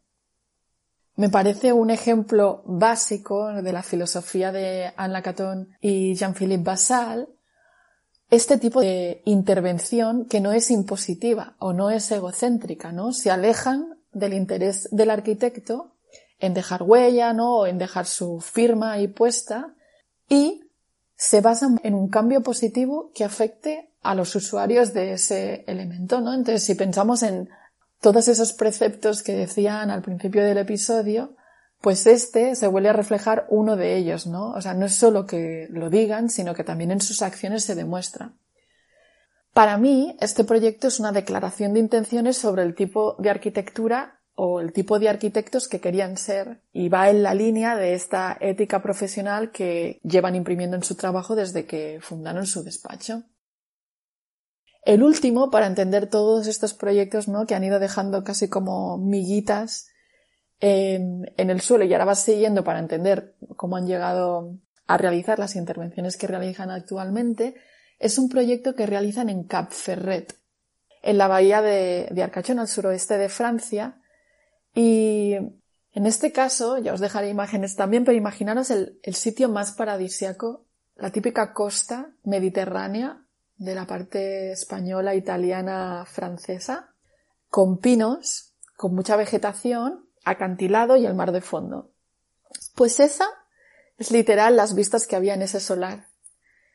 Me 1.14 1.28
parece 1.28 1.72
un 1.72 1.90
ejemplo 1.90 2.64
básico 2.66 3.46
de 3.52 3.72
la 3.72 3.85
filosofía 3.85 4.50
de 4.50 4.92
Anne 4.96 5.12
Lacaton 5.12 5.68
y 5.80 6.16
Jean-Philippe 6.16 6.64
Basal 6.64 7.28
este 8.28 8.58
tipo 8.58 8.80
de 8.80 9.22
intervención 9.26 10.24
que 10.24 10.40
no 10.40 10.52
es 10.52 10.70
impositiva 10.70 11.54
o 11.58 11.74
no 11.74 11.90
es 11.90 12.11
egocéntrica, 12.11 12.90
¿no? 12.90 13.12
Se 13.12 13.30
alejan 13.30 14.02
del 14.12 14.35
interés 14.35 14.88
del 14.90 15.11
arquitecto 15.11 15.92
en 16.38 16.55
dejar 16.55 16.83
huella, 16.83 17.33
¿no? 17.33 17.59
O 17.59 17.66
en 17.66 17.79
dejar 17.79 18.07
su 18.07 18.40
firma 18.40 18.92
ahí 18.92 19.09
puesta 19.09 19.75
y 20.29 20.62
se 21.16 21.40
basan 21.40 21.81
en 21.85 21.94
un 21.94 22.09
cambio 22.09 22.42
positivo 22.42 23.12
que 23.14 23.25
afecte 23.25 23.90
a 24.03 24.14
los 24.14 24.35
usuarios 24.35 24.92
de 24.92 25.12
ese 25.12 25.64
elemento, 25.68 26.20
¿no? 26.20 26.35
Entonces, 26.35 26.64
si 26.64 26.75
pensamos 26.75 27.22
en 27.22 27.48
todos 28.01 28.27
esos 28.27 28.53
preceptos 28.53 29.22
que 29.22 29.35
decían 29.35 29.90
al 29.90 30.03
principio 30.03 30.44
del 30.44 30.59
episodio, 30.59 31.37
pues 31.81 32.07
este 32.07 32.57
se 32.57 32.66
vuelve 32.66 32.88
a 32.88 32.92
reflejar 32.92 33.46
uno 33.48 33.77
de 33.77 33.96
ellos, 33.96 34.27
¿no? 34.27 34.51
O 34.51 34.61
sea, 34.61 34.75
no 34.75 34.87
es 34.87 34.94
solo 34.94 35.27
que 35.27 35.68
lo 35.70 35.90
digan, 35.90 36.29
sino 36.29 36.55
que 36.55 36.64
también 36.64 36.90
en 36.90 37.01
sus 37.01 37.22
acciones 37.22 37.64
se 37.64 37.77
demuestra. 37.77 38.33
Para 39.53 39.77
mí, 39.77 40.17
este 40.21 40.45
proyecto 40.45 40.88
es 40.88 40.99
una 40.99 41.12
declaración 41.12 41.75
de 41.75 41.81
intenciones 41.81 42.38
sobre 42.38 42.62
el 42.62 42.75
tipo 42.75 43.17
de 43.19 43.31
arquitectura 43.31 44.21
o 44.35 44.61
el 44.61 44.73
tipo 44.73 44.99
de 44.99 45.11
arquitectos 45.11 45.69
que 45.69 45.81
querían 45.81 46.17
ser 46.17 46.62
y 46.73 46.88
va 46.88 47.11
en 47.11 47.23
la 47.23 47.35
línea 47.35 47.77
de 47.77 47.93
esta 47.93 48.37
ética 48.41 48.83
profesional 48.83 49.51
que 49.51 50.01
llevan 50.05 50.35
imprimiendo 50.37 50.77
en 50.77 50.83
su 50.83 50.95
trabajo 50.95 51.35
desde 51.35 51.67
que 51.67 51.99
fundaron 52.01 52.47
su 52.47 52.65
despacho. 52.65 53.25
El 54.85 55.03
último, 55.03 55.51
para 55.51 55.67
entender 55.67 56.09
todos 56.09 56.47
estos 56.47 56.75
proyectos 56.75 57.29
¿no? 57.29 57.47
que 57.47 57.55
han 57.55 57.62
ido 57.62 57.79
dejando 57.79 58.25
casi 58.25 58.49
como 58.49 58.99
miguitas 58.99 59.88
en, 60.59 61.27
el 61.37 61.61
suelo 61.61 61.85
y 61.85 61.93
ahora 61.93 62.07
vas 62.07 62.23
siguiendo 62.23 62.65
para 62.65 62.79
entender 62.79 63.37
cómo 63.57 63.77
han 63.77 63.87
llegado 63.87 64.59
a 64.87 64.97
realizar 64.97 65.38
las 65.38 65.57
intervenciones 65.57 66.17
que 66.17 66.27
realizan 66.27 66.71
actualmente, 66.71 67.55
es 68.03 68.19
un 68.19 68.29
proyecto 68.29 68.75
que 68.75 68.85
realizan 68.85 69.29
en 69.29 69.45
Cap 69.45 69.71
Ferret, 69.71 70.37
en 71.03 71.19
la 71.19 71.29
bahía 71.29 71.62
de, 71.62 72.09
de 72.11 72.23
Arcachon, 72.25 72.59
al 72.59 72.67
suroeste 72.67 73.17
de 73.17 73.29
Francia. 73.29 74.03
Y 74.75 75.35
en 75.35 76.07
este 76.07 76.33
caso, 76.33 76.79
ya 76.79 76.95
os 76.95 77.01
dejaré 77.01 77.29
imágenes 77.29 77.77
también, 77.77 78.05
pero 78.05 78.19
imaginaros 78.19 78.71
el, 78.73 78.99
el 79.05 79.15
sitio 79.15 79.49
más 79.49 79.73
paradisiaco, 79.73 80.67
la 80.97 81.12
típica 81.12 81.55
costa 81.55 82.11
mediterránea 82.25 83.25
de 83.57 83.75
la 83.77 83.87
parte 83.87 84.51
española, 84.51 85.15
italiana, 85.15 86.05
francesa, 86.05 86.95
con 87.51 87.79
pinos, 87.79 88.55
con 88.77 88.97
mucha 88.97 89.15
vegetación 89.15 90.09
acantilado 90.25 90.97
y 90.97 91.07
el 91.07 91.15
mar 91.15 91.31
de 91.31 91.41
fondo. 91.41 91.93
Pues 92.75 92.99
esa 92.99 93.29
es 93.97 94.11
literal 94.11 94.57
las 94.57 94.75
vistas 94.75 95.07
que 95.07 95.15
había 95.15 95.35
en 95.35 95.43
ese 95.43 95.61
solar. 95.61 96.09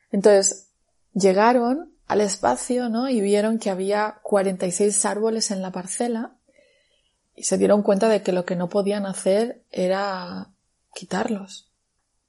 Entonces, 0.10 0.67
llegaron 1.18 1.94
al 2.08 2.22
espacio, 2.22 2.90
¿no? 2.90 3.10
Y 3.10 3.22
vieron 3.22 3.60
que 3.60 3.70
había 3.70 4.20
46 4.24 5.06
árboles 5.06 5.52
en 5.52 5.62
la 5.62 5.72
parcela 5.72 6.36
y 7.36 7.44
se 7.44 7.58
dieron 7.58 7.84
cuenta 7.84 8.10
de 8.10 8.22
que 8.22 8.32
lo 8.32 8.46
que 8.46 8.56
no 8.56 8.70
podían 8.70 9.06
hacer 9.06 9.64
era 9.72 10.50
quitarlos. 10.94 11.72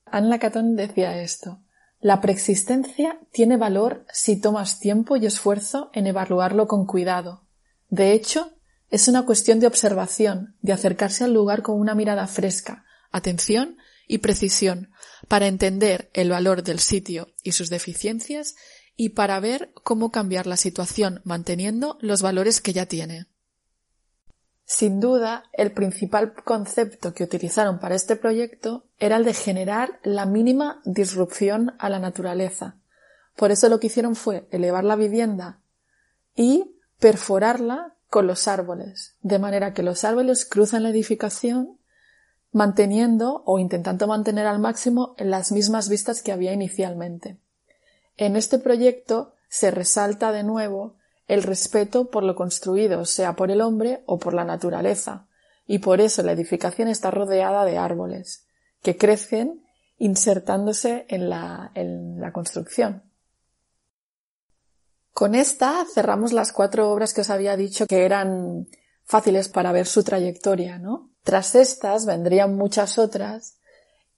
Anne 0.05 0.29
Lacaton 0.29 0.77
decía 0.77 1.21
esto. 1.21 1.61
La 2.01 2.21
preexistencia 2.21 3.19
tiene 3.33 3.57
valor 3.57 4.05
si 4.13 4.41
tomas 4.41 4.79
tiempo 4.79 5.17
y 5.17 5.27
esfuerzo 5.27 5.91
en 5.95 6.07
evaluarlo 6.07 6.69
con 6.69 6.87
cuidado. 6.87 7.43
De 7.89 8.13
hecho, 8.13 8.53
es 8.91 9.09
una 9.09 9.25
cuestión 9.27 9.61
de 9.61 9.67
observación, 9.67 10.57
de 10.63 10.73
acercarse 10.73 11.25
al 11.25 11.33
lugar 11.33 11.63
con 11.63 11.81
una 11.81 11.95
mirada 11.95 12.27
fresca, 12.27 12.85
atención 13.11 13.79
y 14.07 14.19
precisión, 14.19 14.91
para 15.27 15.47
entender 15.47 16.11
el 16.15 16.31
valor 16.31 16.63
del 16.63 16.79
sitio 16.79 17.29
y 17.43 17.53
sus 17.53 17.69
deficiencias 17.69 18.55
y 19.01 19.11
para 19.11 19.39
ver 19.39 19.71
cómo 19.85 20.11
cambiar 20.11 20.49
la 20.49 20.57
situación 20.57 21.23
manteniendo 21.25 21.99
los 22.01 22.21
valores 22.21 22.61
que 22.61 22.73
ya 22.73 22.87
tiene. 22.87 23.27
Sin 24.65 24.99
duda, 24.99 25.45
el 25.53 25.71
principal 25.73 26.35
concepto 26.35 27.15
que 27.15 27.23
utilizaron 27.23 27.79
para 27.79 27.95
este 27.95 28.17
proyecto 28.17 28.87
era 28.99 29.17
el 29.17 29.25
de 29.25 29.35
generar 29.35 30.01
la 30.03 30.27
mínima 30.27 30.83
disrupción 30.85 31.77
a 31.79 31.89
la 31.89 32.01
naturaleza. 32.01 32.77
Por 33.37 33.53
eso 33.53 33.69
lo 33.69 33.79
que 33.79 33.87
hicieron 33.87 34.17
fue 34.17 34.49
elevar 34.51 34.83
la 34.83 34.97
vivienda 34.97 35.61
y 36.35 36.75
perforarla 36.99 37.95
con 38.11 38.27
los 38.27 38.49
árboles, 38.49 39.15
de 39.23 39.39
manera 39.39 39.75
que 39.75 39.85
los 39.85 40.03
árboles 40.03 40.45
cruzan 40.45 40.83
la 40.83 40.91
edificación 40.91 41.79
manteniendo 42.51 43.45
o 43.47 43.61
intentando 43.61 44.09
mantener 44.09 44.49
al 44.49 44.59
máximo 44.59 45.15
las 45.19 45.53
mismas 45.53 45.89
vistas 45.89 46.21
que 46.21 46.33
había 46.33 46.53
inicialmente. 46.53 47.39
En 48.19 48.37
este 48.37 48.59
proyecto 48.59 49.33
se 49.49 49.71
resalta 49.71 50.33
de 50.33 50.43
nuevo 50.43 50.97
el 51.29 51.43
respeto 51.43 52.11
por 52.11 52.25
lo 52.25 52.35
construido, 52.35 53.05
sea 53.05 53.37
por 53.37 53.51
el 53.51 53.61
hombre 53.61 54.03
o 54.07 54.19
por 54.19 54.35
la 54.35 54.45
naturaleza, 54.45 55.27
y 55.67 55.79
por 55.79 56.01
eso 56.01 56.23
la 56.23 56.33
edificación 56.33 56.89
está 56.89 57.11
rodeada 57.11 57.65
de 57.65 57.79
árboles, 57.79 58.47
que 58.83 58.97
crecen 58.97 59.65
insertándose 59.99 61.07
en 61.09 61.31
la, 61.31 61.71
en 61.75 62.21
la 62.21 62.33
construcción. 62.33 63.05
Con 65.13 65.35
esta 65.35 65.85
cerramos 65.93 66.33
las 66.33 66.53
cuatro 66.53 66.91
obras 66.91 67.15
que 67.15 67.21
os 67.21 67.31
había 67.31 67.57
dicho 67.57 67.87
que 67.87 68.05
eran 68.05 68.69
fáciles 69.05 69.49
para 69.49 69.73
ver 69.73 69.87
su 69.87 70.03
trayectoria, 70.03 70.79
¿no? 70.79 71.11
Tras 71.23 71.55
estas 71.55 72.07
vendrían 72.07 72.57
muchas 72.57 72.99
otras 72.99 73.59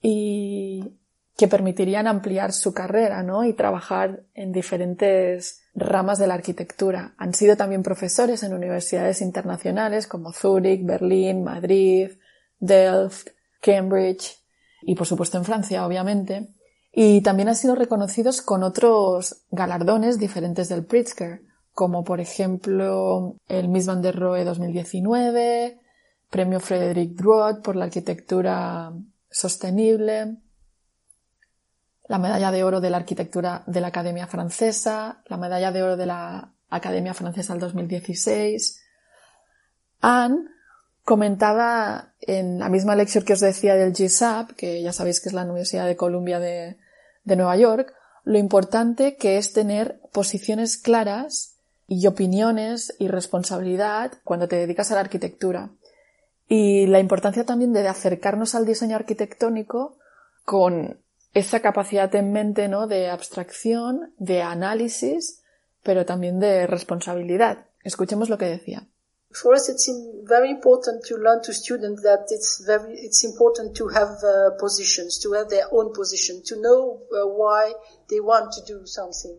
y 0.01 1.00
que 1.41 1.49
permitirían 1.49 2.07
ampliar 2.07 2.53
su 2.53 2.75
carrera, 2.75 3.23
¿no? 3.23 3.45
Y 3.45 3.55
trabajar 3.55 4.25
en 4.35 4.53
diferentes 4.53 5.63
ramas 5.75 6.19
de 6.19 6.27
la 6.27 6.35
arquitectura. 6.35 7.15
Han 7.17 7.33
sido 7.33 7.57
también 7.57 7.83
profesores 7.83 8.43
en 8.43 8.53
universidades 8.53 9.23
internacionales 9.23 10.07
como 10.07 10.35
Zúrich, 10.35 10.85
Berlín, 10.85 11.43
Madrid, 11.43 12.11
Delft, 12.59 13.29
Cambridge 13.63 14.37
y 14.83 14.95
por 14.97 15.07
supuesto 15.07 15.39
en 15.39 15.47
Francia, 15.47 15.87
obviamente. 15.87 16.51
Y 16.93 17.23
también 17.23 17.49
han 17.49 17.57
sido 17.57 17.75
reconocidos 17.75 18.43
con 18.43 18.63
otros 18.63 19.47
galardones 19.51 20.19
diferentes 20.19 20.69
del 20.69 20.85
Pritzker, 20.85 21.41
como 21.73 22.05
por 22.05 22.21
ejemplo 22.21 23.37
el 23.49 23.69
Miss 23.71 23.87
Van 23.87 24.03
der 24.03 24.17
Rohe 24.17 24.45
2019, 24.45 25.81
Premio 26.29 26.61
Frederick 26.61 27.13
Druot 27.13 27.63
por 27.63 27.77
la 27.77 27.87
arquitectura 27.87 28.93
sostenible, 29.31 30.37
la 32.11 32.19
medalla 32.19 32.51
de 32.51 32.65
oro 32.65 32.81
de 32.81 32.91
la 32.91 32.97
arquitectura 32.97 33.63
de 33.69 33.81
la 33.81 33.87
Academia 33.87 34.27
Francesa, 34.27 35.23
la 35.27 35.37
medalla 35.37 35.71
de 35.71 35.81
oro 35.81 35.97
de 35.97 36.07
la 36.07 36.53
Academia 36.69 37.15
Francesa 37.15 37.53
del 37.53 37.61
2016. 37.61 38.83
Anne 40.01 40.49
comentaba 41.05 42.15
en 42.21 42.59
la 42.59 42.69
misma 42.69 42.97
lección 42.97 43.25
que 43.25 43.35
os 43.35 43.39
decía 43.39 43.77
del 43.77 43.93
GSAP, 43.93 44.57
que 44.57 44.83
ya 44.83 44.93
sabéis 44.93 45.21
que 45.21 45.29
es 45.29 45.33
la 45.33 45.45
Universidad 45.45 45.87
de 45.87 45.95
Columbia 45.95 46.41
de, 46.41 46.79
de 47.23 47.37
Nueva 47.37 47.57
York, 47.57 47.95
lo 48.25 48.39
importante 48.39 49.15
que 49.15 49.39
es 49.39 49.53
tener 49.53 50.01
posiciones 50.13 50.79
claras 50.79 51.59
y 51.87 52.09
opiniones 52.09 52.93
y 52.99 53.07
responsabilidad 53.07 54.15
cuando 54.25 54.49
te 54.49 54.57
dedicas 54.57 54.91
a 54.91 54.97
la 54.97 55.03
arquitectura. 55.03 55.71
Y 56.49 56.89
la 56.89 56.99
importancia 56.99 57.47
también 57.47 57.73
de 57.73 57.87
acercarnos 57.87 58.57
al 58.57 58.67
diseño 58.67 58.97
arquitectónico 58.97 59.97
con 60.45 60.99
esa 61.35 61.61
capacidad 61.61 62.15
en 62.15 62.33
mente, 62.33 62.69
¿no? 62.69 62.87
De 62.87 63.09
abstracción, 63.09 64.15
de 64.19 64.43
análisis, 64.43 65.43
pero 65.83 66.05
también 66.05 66.41
de 66.41 66.67
responsabilidad. 66.67 67.67
Escuchemos 67.85 68.29
lo 68.29 68.39
que 68.39 68.47
decía. 68.47 68.87
For 69.33 69.55
us, 69.55 69.69
it's 69.69 69.89
very 70.25 70.51
important 70.51 71.05
to 71.07 71.17
learn 71.17 71.41
to 71.43 71.53
students 71.53 72.03
that 72.03 72.27
it's 72.31 72.65
very, 72.67 72.95
it's 72.99 73.23
important 73.23 73.77
to 73.77 73.87
have 73.87 74.19
uh, 74.25 74.59
positions, 74.59 75.21
to 75.21 75.33
have 75.35 75.49
their 75.49 75.69
own 75.71 75.93
position, 75.93 76.43
to 76.47 76.57
know 76.61 77.03
uh, 77.13 77.29
why 77.29 77.73
they 78.09 78.19
want 78.19 78.53
to 78.55 78.65
do 78.67 78.85
something, 78.87 79.39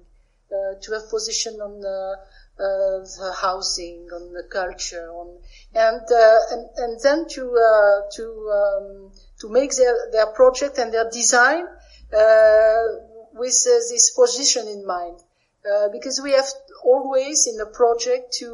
uh, 0.50 0.80
to 0.82 0.94
have 0.94 1.10
position 1.10 1.60
on 1.60 1.82
the, 1.82 2.18
uh, 2.58 3.04
the 3.04 3.36
housing, 3.42 4.08
on 4.14 4.32
the 4.32 4.44
culture, 4.50 5.12
on, 5.12 5.38
and, 5.74 6.02
uh, 6.10 6.40
and, 6.52 6.70
and 6.78 7.00
then 7.04 7.28
to, 7.28 7.52
uh, 7.52 8.08
to, 8.16 8.24
um, 8.50 9.12
to 9.42 9.50
make 9.50 9.76
their, 9.76 9.94
their 10.14 10.28
project 10.28 10.78
and 10.78 10.94
their 10.94 11.10
design 11.10 11.66
with 12.12 13.67
uh, 13.67 13.80
this 13.89 14.13
position 14.15 14.67
in 14.67 14.86
mind. 14.86 15.17
Uh, 15.62 15.89
because 15.91 16.19
we 16.24 16.32
have 16.32 16.47
always 16.84 17.47
in 17.47 17.56
the 17.58 17.67
project 17.67 18.34
to, 18.34 18.47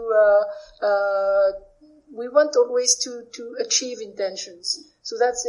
we 2.13 2.27
want 2.29 2.55
always 2.55 2.95
to, 2.95 3.23
to 3.31 3.55
achieve 3.65 3.99
intentions. 4.01 4.79
So 5.03 5.15
that's 5.17 5.47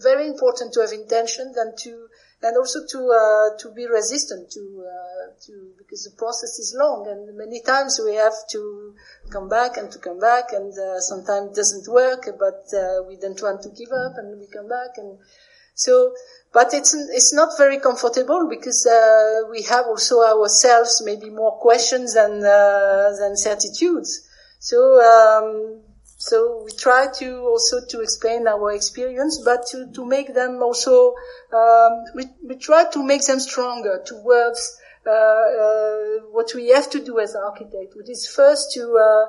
very 0.00 0.26
important 0.26 0.72
to 0.74 0.80
have 0.80 0.92
intentions 0.92 1.56
and 1.56 1.76
to, 1.78 2.08
and 2.42 2.56
also 2.56 2.80
to, 2.86 3.00
uh, 3.10 3.58
to 3.58 3.74
be 3.74 3.86
resistant 3.86 4.50
to, 4.52 4.84
uh, 4.86 5.32
to, 5.46 5.72
because 5.78 6.04
the 6.04 6.16
process 6.16 6.58
is 6.58 6.74
long 6.78 7.06
and 7.08 7.36
many 7.36 7.60
times 7.60 8.00
we 8.02 8.14
have 8.14 8.34
to 8.50 8.94
come 9.30 9.48
back 9.48 9.76
and 9.76 9.90
to 9.92 9.98
come 9.98 10.20
back 10.20 10.52
and, 10.52 10.72
uh, 10.78 11.00
sometimes 11.00 11.50
it 11.50 11.56
doesn't 11.56 11.92
work, 11.92 12.28
but, 12.38 12.64
we 13.08 13.16
don't 13.16 13.42
want 13.42 13.62
to 13.62 13.70
give 13.70 13.90
up 13.90 14.16
and 14.16 14.38
we 14.38 14.46
come 14.46 14.68
back 14.68 14.96
and 14.96 15.18
so, 15.76 16.14
but 16.54 16.72
it's 16.72 16.94
it's 16.94 17.34
not 17.34 17.50
very 17.58 17.78
comfortable 17.78 18.48
because 18.48 18.86
uh, 18.86 19.46
we 19.50 19.62
have 19.64 19.84
also 19.86 20.22
ourselves 20.22 21.02
maybe 21.04 21.28
more 21.28 21.52
questions 21.58 22.14
than 22.14 22.42
uh, 22.42 23.12
than 23.20 23.36
certitudes. 23.36 24.26
So 24.58 24.78
um, 24.98 25.82
so 26.16 26.62
we 26.64 26.72
try 26.72 27.08
to 27.18 27.40
also 27.40 27.84
to 27.90 28.00
explain 28.00 28.48
our 28.48 28.72
experience, 28.72 29.42
but 29.44 29.66
to 29.66 29.92
to 29.92 30.06
make 30.06 30.32
them 30.34 30.62
also 30.62 31.14
um, 31.52 31.92
we 32.14 32.24
we 32.48 32.56
try 32.56 32.84
to 32.90 33.02
make 33.04 33.24
them 33.24 33.38
stronger 33.38 34.02
towards. 34.04 34.80
Uh, 35.06 35.12
uh, 35.12 36.18
what 36.32 36.52
we 36.56 36.70
have 36.70 36.90
to 36.90 36.98
do 36.98 37.20
as 37.20 37.36
architect, 37.36 37.94
which 37.94 38.10
is 38.10 38.26
first 38.26 38.72
to 38.72 38.82
uh, 38.98 39.26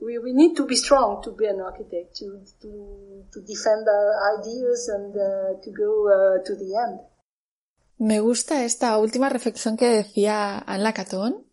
we, 0.00 0.18
we 0.18 0.32
need 0.32 0.56
to 0.56 0.66
be 0.66 0.76
strong 0.76 1.22
to 1.22 1.32
be 1.32 1.46
an 1.46 1.60
architect, 1.60 2.16
to, 2.16 2.42
to, 2.60 3.24
to 3.32 3.40
defend 3.42 3.86
our 3.86 4.38
ideas 4.38 4.88
and 4.88 5.14
uh, 5.16 5.60
to 5.62 5.70
go 5.70 6.08
uh, 6.08 6.44
to 6.44 6.54
the 6.56 6.76
end. 6.76 7.00
Me 7.98 8.20
gusta 8.20 8.64
esta 8.64 8.96
última 8.96 9.28
reflexión 9.28 9.76
que 9.76 9.88
decía 9.88 10.58
Anne 10.58 10.84
Lacatón, 10.84 11.46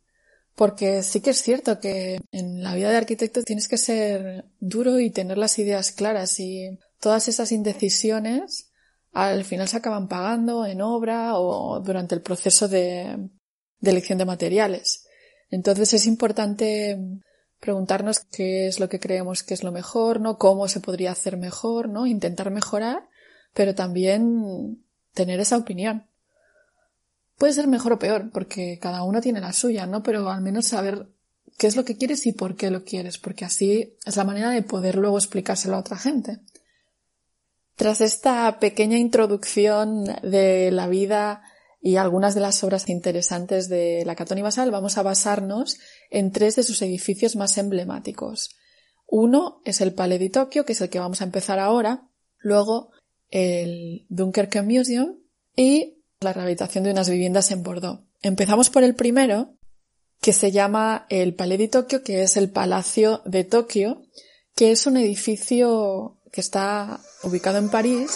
porque 0.55 1.03
sí 1.03 1.19
que 1.21 1.31
es 1.31 1.41
cierto 1.41 1.79
que 1.79 2.19
en 2.31 2.63
la 2.63 2.73
vida 2.73 2.89
de 2.89 2.97
arquitecto 2.97 3.43
tienes 3.43 3.67
que 3.67 3.77
ser 3.77 4.45
duro 4.59 4.99
y 4.99 5.09
tener 5.09 5.37
las 5.37 5.59
ideas 5.59 5.91
claras 5.91 6.39
y 6.39 6.79
todas 6.99 7.27
esas 7.27 7.51
indecisiones 7.51 8.71
al 9.11 9.43
final 9.43 9.67
se 9.67 9.77
acaban 9.77 10.07
pagando 10.07 10.65
en 10.65 10.81
obra 10.81 11.37
o 11.37 11.81
durante 11.81 12.15
el 12.15 12.21
proceso 12.21 12.67
de, 12.67 13.29
de 13.79 13.91
elección 13.91 14.17
de 14.17 14.25
materiales. 14.25 15.05
Entonces 15.49 15.93
es 15.93 16.05
importante 16.05 16.97
preguntarnos 17.59 18.19
qué 18.19 18.67
es 18.67 18.79
lo 18.79 18.89
que 18.89 18.99
creemos 18.99 19.43
que 19.43 19.53
es 19.53 19.63
lo 19.63 19.71
mejor, 19.71 20.21
¿no? 20.21 20.37
Cómo 20.37 20.67
se 20.67 20.79
podría 20.79 21.11
hacer 21.11 21.37
mejor, 21.37 21.89
¿no? 21.89 22.05
Intentar 22.05 22.51
mejorar, 22.51 23.07
pero 23.53 23.75
también 23.75 24.83
tener 25.13 25.39
esa 25.39 25.57
opinión. 25.57 26.07
Puede 27.37 27.53
ser 27.53 27.67
mejor 27.67 27.93
o 27.93 27.99
peor, 27.99 28.31
porque 28.31 28.79
cada 28.81 29.03
uno 29.03 29.21
tiene 29.21 29.41
la 29.41 29.53
suya, 29.53 29.85
¿no? 29.85 30.03
Pero 30.03 30.29
al 30.29 30.41
menos 30.41 30.67
saber 30.67 31.07
qué 31.57 31.67
es 31.67 31.75
lo 31.75 31.85
que 31.85 31.97
quieres 31.97 32.25
y 32.25 32.33
por 32.33 32.55
qué 32.55 32.71
lo 32.71 32.83
quieres, 32.83 33.17
porque 33.17 33.45
así 33.45 33.95
es 34.05 34.15
la 34.15 34.23
manera 34.23 34.51
de 34.51 34.61
poder 34.63 34.95
luego 34.95 35.17
explicárselo 35.17 35.75
a 35.75 35.79
otra 35.79 35.97
gente. 35.97 36.39
Tras 37.75 38.01
esta 38.01 38.59
pequeña 38.59 38.97
introducción 38.97 40.05
de 40.23 40.71
la 40.71 40.87
vida 40.87 41.43
y 41.87 41.95
algunas 41.95 42.35
de 42.35 42.41
las 42.41 42.61
obras 42.65 42.89
interesantes 42.89 43.69
de 43.69 44.03
la 44.05 44.17
Catón 44.17 44.37
y 44.39 44.41
Basal, 44.41 44.71
vamos 44.71 44.97
a 44.97 45.03
basarnos 45.03 45.77
en 46.09 46.33
tres 46.33 46.57
de 46.57 46.63
sus 46.63 46.81
edificios 46.81 47.37
más 47.37 47.57
emblemáticos. 47.57 48.49
Uno 49.07 49.61
es 49.63 49.79
el 49.79 49.93
Palais 49.93 50.19
de 50.19 50.29
Tokio, 50.29 50.65
que 50.65 50.73
es 50.73 50.81
el 50.81 50.89
que 50.89 50.99
vamos 50.99 51.21
a 51.21 51.23
empezar 51.23 51.59
ahora, 51.59 52.09
luego 52.39 52.91
el 53.29 54.05
Dunkerque 54.09 54.63
Museum 54.63 55.15
y 55.55 56.03
la 56.19 56.33
rehabilitación 56.33 56.83
de 56.83 56.91
unas 56.91 57.09
viviendas 57.09 57.51
en 57.51 57.63
Bordeaux. 57.63 58.03
Empezamos 58.21 58.69
por 58.69 58.83
el 58.83 58.93
primero, 58.93 59.55
que 60.19 60.33
se 60.33 60.51
llama 60.51 61.05
el 61.07 61.35
Palais 61.35 61.57
de 61.57 61.69
Tokio, 61.69 62.03
que 62.03 62.21
es 62.21 62.35
el 62.35 62.49
Palacio 62.49 63.21
de 63.23 63.45
Tokio, 63.45 64.01
que 64.57 64.71
es 64.71 64.87
un 64.87 64.97
edificio 64.97 66.17
que 66.33 66.41
está 66.41 66.99
ubicado 67.23 67.59
en 67.59 67.69
París. 67.69 68.09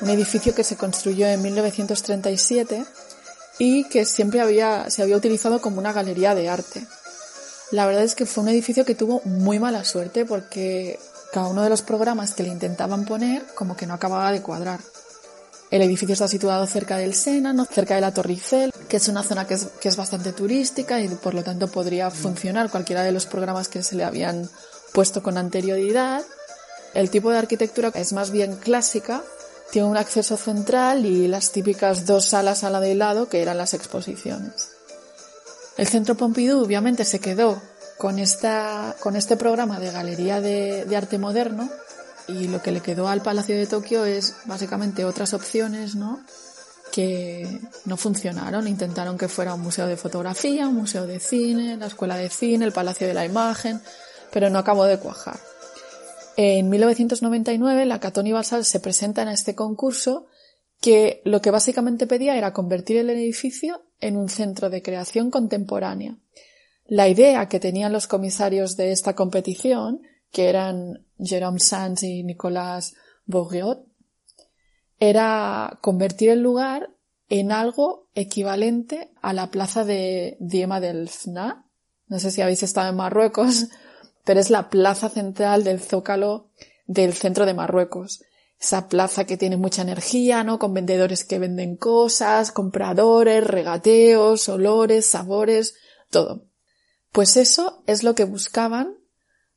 Un 0.00 0.10
edificio 0.10 0.54
que 0.54 0.64
se 0.64 0.76
construyó 0.76 1.26
en 1.26 1.42
1937 1.42 2.84
y 3.58 3.84
que 3.84 4.04
siempre 4.04 4.40
había, 4.40 4.88
se 4.90 5.02
había 5.02 5.16
utilizado 5.16 5.60
como 5.60 5.78
una 5.78 5.92
galería 5.92 6.34
de 6.34 6.48
arte. 6.48 6.86
La 7.70 7.86
verdad 7.86 8.02
es 8.02 8.14
que 8.14 8.26
fue 8.26 8.42
un 8.42 8.48
edificio 8.48 8.84
que 8.84 8.94
tuvo 8.94 9.20
muy 9.24 9.58
mala 9.58 9.84
suerte 9.84 10.24
porque 10.24 10.98
cada 11.32 11.48
uno 11.48 11.62
de 11.62 11.70
los 11.70 11.82
programas 11.82 12.34
que 12.34 12.42
le 12.42 12.48
intentaban 12.48 13.04
poner 13.04 13.44
como 13.54 13.76
que 13.76 13.86
no 13.86 13.94
acababa 13.94 14.32
de 14.32 14.42
cuadrar. 14.42 14.80
El 15.70 15.82
edificio 15.82 16.14
está 16.14 16.26
situado 16.26 16.66
cerca 16.66 16.96
del 16.96 17.14
Sena, 17.14 17.52
¿no? 17.52 17.64
cerca 17.64 17.94
de 17.94 18.00
la 18.00 18.12
Torre 18.12 18.32
Eiffel, 18.32 18.72
que 18.88 18.96
es 18.96 19.06
una 19.06 19.22
zona 19.22 19.46
que 19.46 19.54
es, 19.54 19.68
que 19.80 19.88
es 19.88 19.96
bastante 19.96 20.32
turística 20.32 21.00
y 21.00 21.06
por 21.08 21.34
lo 21.34 21.44
tanto 21.44 21.68
podría 21.68 22.10
funcionar 22.10 22.70
cualquiera 22.70 23.04
de 23.04 23.12
los 23.12 23.26
programas 23.26 23.68
que 23.68 23.84
se 23.84 23.94
le 23.94 24.02
habían 24.02 24.50
puesto 24.92 25.22
con 25.22 25.38
anterioridad. 25.38 26.24
El 26.92 27.08
tipo 27.08 27.30
de 27.30 27.38
arquitectura 27.38 27.92
es 27.94 28.12
más 28.12 28.32
bien 28.32 28.56
clásica, 28.56 29.22
tiene 29.70 29.88
un 29.88 29.96
acceso 29.96 30.36
central 30.36 31.06
y 31.06 31.28
las 31.28 31.52
típicas 31.52 32.06
dos 32.06 32.26
salas 32.26 32.64
a 32.64 32.70
la 32.70 32.80
de 32.80 32.94
lado 32.94 33.28
que 33.28 33.42
eran 33.42 33.58
las 33.58 33.74
exposiciones. 33.74 34.70
El 35.76 35.86
Centro 35.86 36.14
Pompidou 36.16 36.62
obviamente 36.62 37.04
se 37.04 37.20
quedó 37.20 37.60
con, 37.96 38.18
esta, 38.18 38.96
con 39.00 39.16
este 39.16 39.36
programa 39.36 39.78
de 39.78 39.92
galería 39.92 40.40
de, 40.40 40.86
arte 40.96 41.18
moderno 41.18 41.68
y 42.28 42.48
lo 42.48 42.60
que 42.62 42.72
le 42.72 42.80
quedó 42.80 43.08
al 43.08 43.22
Palacio 43.22 43.56
de 43.56 43.66
Tokio 43.66 44.04
es 44.04 44.34
básicamente 44.44 45.04
otras 45.04 45.34
opciones, 45.34 45.94
¿no? 45.94 46.20
que 46.92 47.60
no 47.84 47.96
funcionaron. 47.96 48.66
Intentaron 48.66 49.16
que 49.16 49.28
fuera 49.28 49.54
un 49.54 49.60
museo 49.60 49.86
de 49.86 49.96
fotografía, 49.96 50.66
un 50.68 50.76
museo 50.76 51.06
de 51.06 51.20
cine, 51.20 51.76
la 51.76 51.86
escuela 51.86 52.16
de 52.16 52.28
cine, 52.28 52.64
el 52.64 52.72
Palacio 52.72 53.06
de 53.06 53.14
la 53.14 53.24
Imagen, 53.24 53.80
pero 54.32 54.50
no 54.50 54.58
acabó 54.58 54.84
de 54.84 54.98
cuajar. 54.98 55.38
En 56.42 56.70
1999 56.70 57.84
la 57.84 58.00
Catoni 58.00 58.32
Basal 58.32 58.64
se 58.64 58.80
presenta 58.80 59.20
en 59.20 59.28
este 59.28 59.54
concurso 59.54 60.24
que 60.80 61.20
lo 61.26 61.42
que 61.42 61.50
básicamente 61.50 62.06
pedía 62.06 62.34
era 62.34 62.54
convertir 62.54 62.96
el 62.96 63.10
edificio 63.10 63.82
en 64.00 64.16
un 64.16 64.30
centro 64.30 64.70
de 64.70 64.80
creación 64.80 65.30
contemporánea. 65.30 66.16
La 66.86 67.10
idea 67.10 67.46
que 67.50 67.60
tenían 67.60 67.92
los 67.92 68.06
comisarios 68.06 68.78
de 68.78 68.90
esta 68.90 69.14
competición, 69.14 70.00
que 70.32 70.48
eran 70.48 71.04
Jérôme 71.18 71.58
Sanz 71.58 72.04
y 72.04 72.22
Nicolas 72.22 72.94
Bourriot, 73.26 73.84
era 74.98 75.78
convertir 75.82 76.30
el 76.30 76.40
lugar 76.40 76.88
en 77.28 77.52
algo 77.52 78.08
equivalente 78.14 79.10
a 79.20 79.34
la 79.34 79.50
plaza 79.50 79.84
de 79.84 80.38
Diema 80.40 80.80
del 80.80 81.10
Fna. 81.10 81.66
No 82.06 82.18
sé 82.18 82.30
si 82.30 82.40
habéis 82.40 82.62
estado 82.62 82.88
en 82.88 82.96
Marruecos, 82.96 83.66
pero 84.24 84.40
es 84.40 84.50
la 84.50 84.70
plaza 84.70 85.08
central 85.08 85.64
del 85.64 85.80
Zócalo 85.80 86.50
del 86.86 87.14
centro 87.14 87.46
de 87.46 87.54
Marruecos. 87.54 88.22
Esa 88.60 88.88
plaza 88.88 89.24
que 89.24 89.36
tiene 89.36 89.56
mucha 89.56 89.82
energía, 89.82 90.44
¿no? 90.44 90.58
Con 90.58 90.74
vendedores 90.74 91.24
que 91.24 91.38
venden 91.38 91.76
cosas, 91.76 92.52
compradores, 92.52 93.46
regateos, 93.46 94.48
olores, 94.48 95.06
sabores, 95.06 95.74
todo. 96.10 96.44
Pues 97.12 97.36
eso 97.36 97.82
es 97.86 98.02
lo 98.02 98.14
que 98.14 98.24
buscaban 98.24 98.96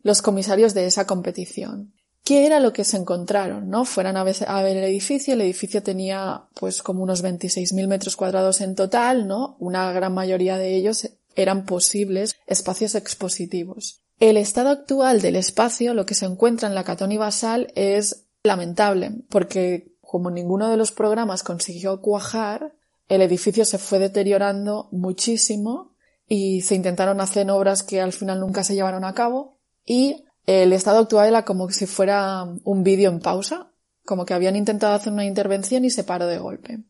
los 0.02 0.22
comisarios 0.22 0.74
de 0.74 0.86
esa 0.86 1.06
competición. 1.06 1.94
¿Qué 2.24 2.46
era 2.46 2.62
lo 2.62 2.72
que 2.72 2.86
se 2.86 2.96
encontraron? 2.96 3.70
¿No? 3.70 3.84
Fueran 3.84 4.16
a 4.16 4.24
ver, 4.24 4.38
el 4.78 4.84
edificio, 4.86 5.34
el 5.34 5.42
edificio 5.42 5.84
tenía 5.84 6.46
pues 6.58 6.82
como 6.82 7.04
unos 7.04 7.22
26.000 7.22 7.88
metros 7.88 8.16
cuadrados 8.16 8.62
en 8.62 8.76
total, 8.76 9.28
¿no? 9.28 9.58
Una 9.60 9.92
gran 9.92 10.14
mayoría 10.14 10.58
de 10.58 10.76
ellos 10.76 11.10
eran 11.36 11.66
posibles 11.66 12.36
espacios 12.48 12.96
expositivos. 12.96 14.03
El 14.20 14.38
estado 14.38 14.70
actual 14.70 15.22
del 15.22 15.36
espacio, 15.36 15.94
lo 15.94 16.06
que 16.06 16.16
se 16.16 16.26
encuentra 16.26 16.68
en 16.68 16.76
la 16.76 16.84
Catoni 16.84 17.18
Basal, 17.18 17.72
es 17.76 18.28
lamentable, 18.44 19.12
porque 19.30 19.94
como 20.02 20.30
ninguno 20.30 20.70
de 20.70 20.78
los 20.78 20.92
programas 20.92 21.44
consiguió 21.44 22.02
cuajar, 22.02 22.74
el 23.10 23.22
edificio 23.22 23.66
se 23.66 23.78
fue 23.78 24.00
deteriorando 24.00 24.88
muchísimo 24.92 25.96
y 26.28 26.62
se 26.62 26.76
intentaron 26.76 27.20
hacer 27.20 27.50
obras 27.52 27.84
que 27.84 28.02
al 28.02 28.14
final 28.14 28.40
nunca 28.40 28.64
se 28.64 28.76
llevaron 28.76 29.06
a 29.06 29.14
cabo 29.14 29.60
y 29.86 30.24
el 30.46 30.74
estado 30.74 31.00
actual 31.00 31.28
era 31.28 31.46
como 31.46 31.70
si 31.70 31.86
fuera 31.86 32.46
un 32.64 32.84
vídeo 32.84 33.10
en 33.10 33.20
pausa, 33.20 33.72
como 34.06 34.26
que 34.26 34.34
habían 34.34 34.56
intentado 34.56 34.94
hacer 34.94 35.14
una 35.14 35.26
intervención 35.26 35.86
y 35.86 35.90
se 35.90 36.04
paró 36.04 36.28
de 36.28 36.38
golpe. 36.38 36.84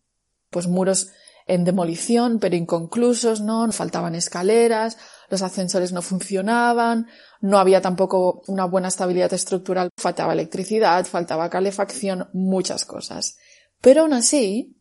Pues 0.50 0.68
muros 0.68 1.12
en 1.46 1.64
demolición, 1.64 2.40
pero 2.40 2.56
inconclusos, 2.56 3.42
¿no? 3.42 3.72
Faltaban 3.72 4.16
escaleras, 4.16 4.98
los 5.30 5.42
ascensores 5.42 5.92
no 5.92 6.02
funcionaban, 6.02 7.08
no 7.42 7.60
había 7.60 7.82
tampoco 7.82 8.42
una 8.48 8.66
buena 8.66 8.88
estabilidad 8.88 9.34
estructural, 9.34 9.90
faltaba 9.98 10.34
electricidad, 10.34 11.06
faltaba 11.06 11.50
calefacción, 11.50 12.30
muchas 12.34 12.86
cosas. 12.86 13.38
Pero 13.82 14.02
aún 14.02 14.14
así, 14.14 14.78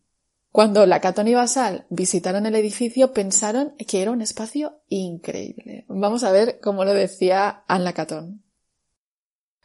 cuando 0.51 0.85
Lacaton 0.85 1.27
y 1.27 1.33
Basal 1.33 1.87
visitaron 1.89 2.45
el 2.45 2.55
edificio, 2.55 3.11
pensaron 3.11 3.75
que 3.87 4.01
era 4.01 4.11
un 4.11 4.21
espacio 4.21 4.83
increíble. 4.87 5.85
Vamos 5.87 6.23
a 6.23 6.31
ver 6.31 6.59
cómo 6.61 6.85
lo 6.85 6.93
decía 6.93 7.63
Anne 7.67 7.85
Lacaton. 7.85 8.43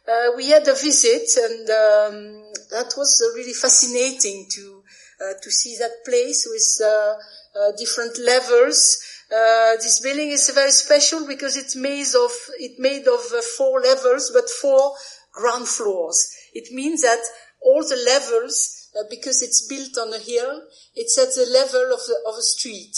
Uh, 0.07 0.35
we 0.35 0.51
had 0.51 0.67
a 0.67 0.73
visit 0.73 1.29
and 1.37 1.69
um, 1.69 2.41
that 2.71 2.91
was 2.97 3.21
uh, 3.21 3.37
really 3.37 3.53
fascinating 3.53 4.47
to 4.49 4.83
uh, 5.21 5.35
to 5.39 5.51
see 5.51 5.77
that 5.77 5.91
place 6.03 6.47
with 6.49 6.81
uh, 6.81 7.71
different 7.77 8.17
levels. 8.17 8.97
Uh, 9.31 9.75
this 9.75 10.01
building 10.01 10.29
is 10.29 10.49
very 10.49 10.71
special 10.71 11.27
because 11.27 11.55
it's 11.55 11.75
made 11.75 12.13
of 12.15 12.31
it 12.57 12.79
made 12.79 13.07
of 13.07 13.21
four 13.57 13.79
levels, 13.79 14.31
but 14.33 14.49
four 14.49 14.93
ground 15.31 15.67
floors. 15.67 16.17
It 16.53 16.73
means 16.73 17.03
that 17.03 17.19
all 17.61 17.83
the 17.83 18.01
levels, 18.05 18.89
because 19.09 19.41
it's 19.43 19.67
built 19.67 19.97
on 19.99 20.13
a 20.13 20.19
hill, 20.19 20.63
it's 20.95 21.17
at 21.19 21.35
the 21.35 21.49
level 21.51 21.93
of 21.93 21.99
the 22.07 22.17
of 22.27 22.35
a 22.35 22.41
street. 22.41 22.95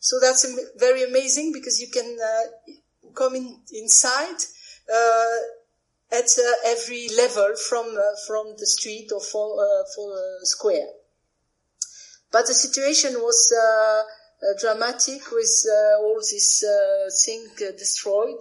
So 0.00 0.18
that's 0.20 0.46
very 0.76 1.04
amazing 1.04 1.52
because 1.52 1.80
you 1.80 1.88
can 1.88 2.18
come 3.14 3.36
in, 3.36 3.60
inside 3.72 4.38
at 6.10 6.24
uh, 6.38 6.52
every 6.66 7.08
level 7.16 7.54
from 7.68 7.86
uh, 7.86 8.16
from 8.26 8.54
the 8.58 8.66
street 8.66 9.10
or 9.12 9.20
for 9.20 9.60
uh, 9.60 9.84
for 9.94 10.12
a 10.12 10.46
square. 10.46 10.88
But 12.32 12.46
the 12.46 12.54
situation 12.54 13.14
was 13.20 13.52
dramatic 14.60 15.30
with 15.32 15.66
all 16.00 16.16
this 16.16 16.64
thing 17.24 17.46
destroyed. 17.76 18.36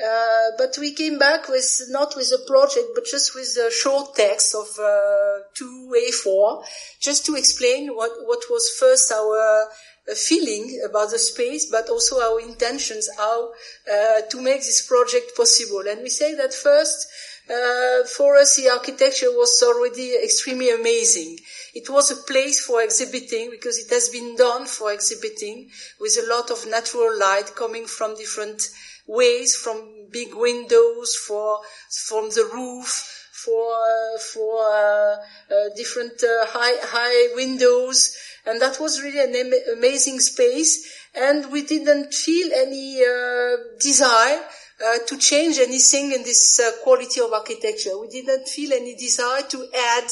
Uh, 0.00 0.50
but 0.56 0.78
we 0.78 0.92
came 0.92 1.18
back 1.18 1.48
with 1.48 1.82
not 1.88 2.14
with 2.14 2.30
a 2.32 2.46
project, 2.46 2.86
but 2.94 3.04
just 3.04 3.34
with 3.34 3.56
a 3.56 3.68
short 3.72 4.14
text 4.14 4.54
of 4.54 4.68
uh, 4.78 5.42
two 5.54 5.92
A4, 5.92 6.64
just 7.00 7.26
to 7.26 7.34
explain 7.34 7.88
what 7.96 8.12
what 8.24 8.44
was 8.48 8.70
first 8.78 9.10
our 9.10 9.68
a 10.10 10.14
feeling 10.14 10.80
about 10.88 11.10
the 11.10 11.18
space, 11.18 11.66
but 11.70 11.88
also 11.88 12.20
our 12.20 12.40
intentions, 12.40 13.08
how 13.16 13.50
uh, 13.92 14.20
to 14.30 14.40
make 14.40 14.60
this 14.60 14.86
project 14.86 15.36
possible. 15.36 15.82
And 15.86 16.00
we 16.02 16.08
say 16.08 16.34
that 16.34 16.54
first, 16.54 17.08
uh, 17.50 18.04
for 18.04 18.36
us, 18.36 18.56
the 18.56 18.68
architecture 18.68 19.30
was 19.30 19.62
already 19.66 20.14
extremely 20.22 20.70
amazing. 20.70 21.38
It 21.74 21.88
was 21.88 22.10
a 22.10 22.22
place 22.30 22.64
for 22.64 22.82
exhibiting 22.82 23.50
because 23.50 23.78
it 23.78 23.90
has 23.90 24.08
been 24.10 24.36
done 24.36 24.66
for 24.66 24.92
exhibiting 24.92 25.70
with 26.00 26.18
a 26.22 26.28
lot 26.28 26.50
of 26.50 26.66
natural 26.68 27.18
light 27.18 27.54
coming 27.56 27.86
from 27.86 28.16
different 28.16 28.68
ways, 29.06 29.56
from 29.56 30.08
big 30.10 30.34
windows, 30.34 31.16
for 31.16 31.60
from 32.06 32.28
the 32.30 32.48
roof, 32.52 33.30
for 33.32 33.72
uh, 33.72 34.18
for 34.18 34.66
uh, 34.68 35.16
uh, 35.50 35.68
different 35.74 36.22
uh, 36.22 36.46
high 36.46 36.76
high 36.82 37.34
windows, 37.34 38.14
and 38.44 38.60
that 38.60 38.78
was 38.78 39.02
really 39.02 39.20
an 39.20 39.34
am- 39.34 39.76
amazing 39.78 40.20
space. 40.20 40.94
And 41.14 41.50
we 41.50 41.62
didn't 41.62 42.12
feel 42.12 42.52
any 42.52 43.02
uh, 43.02 43.56
desire 43.80 44.40
uh, 44.84 44.98
to 45.06 45.16
change 45.18 45.58
anything 45.58 46.12
in 46.12 46.22
this 46.22 46.60
uh, 46.60 46.70
quality 46.82 47.20
of 47.20 47.32
architecture. 47.32 47.98
We 47.98 48.08
didn't 48.08 48.48
feel 48.48 48.72
any 48.72 48.94
desire 48.94 49.42
to 49.48 49.66
add 49.74 50.10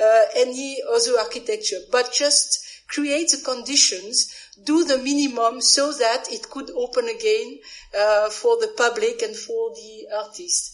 uh, 0.00 0.22
any 0.36 0.78
other 0.88 1.18
architecture, 1.18 1.78
but 1.90 2.12
just 2.12 2.64
create 2.88 3.30
the 3.30 3.42
conditions, 3.44 4.32
do 4.64 4.84
the 4.84 4.98
minimum 4.98 5.60
so 5.60 5.92
that 5.92 6.26
it 6.30 6.48
could 6.50 6.70
open 6.70 7.08
again 7.08 7.58
uh, 7.98 8.30
for 8.30 8.56
the 8.58 8.72
public 8.76 9.22
and 9.22 9.36
for 9.36 9.70
the 9.74 10.06
artists. 10.16 10.72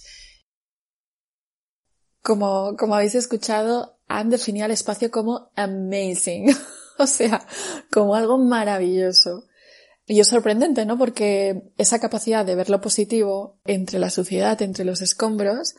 Como, 2.22 2.76
como 2.76 2.94
habéis 2.94 3.16
escuchado, 3.16 3.98
han 4.08 4.30
definido 4.30 4.66
el 4.66 4.72
espacio 4.72 5.10
como 5.10 5.50
amazing. 5.56 6.54
o 6.98 7.06
sea, 7.06 7.44
como 7.90 8.14
algo 8.14 8.38
maravilloso. 8.38 9.44
Y 10.06 10.20
es 10.20 10.28
sorprendente, 10.28 10.84
¿no? 10.84 10.98
Porque 10.98 11.62
esa 11.78 12.00
capacidad 12.00 12.44
de 12.44 12.54
ver 12.54 12.70
lo 12.70 12.80
positivo 12.80 13.60
entre 13.64 13.98
la 13.98 14.10
suciedad, 14.10 14.60
entre 14.62 14.84
los 14.84 15.00
escombros, 15.00 15.74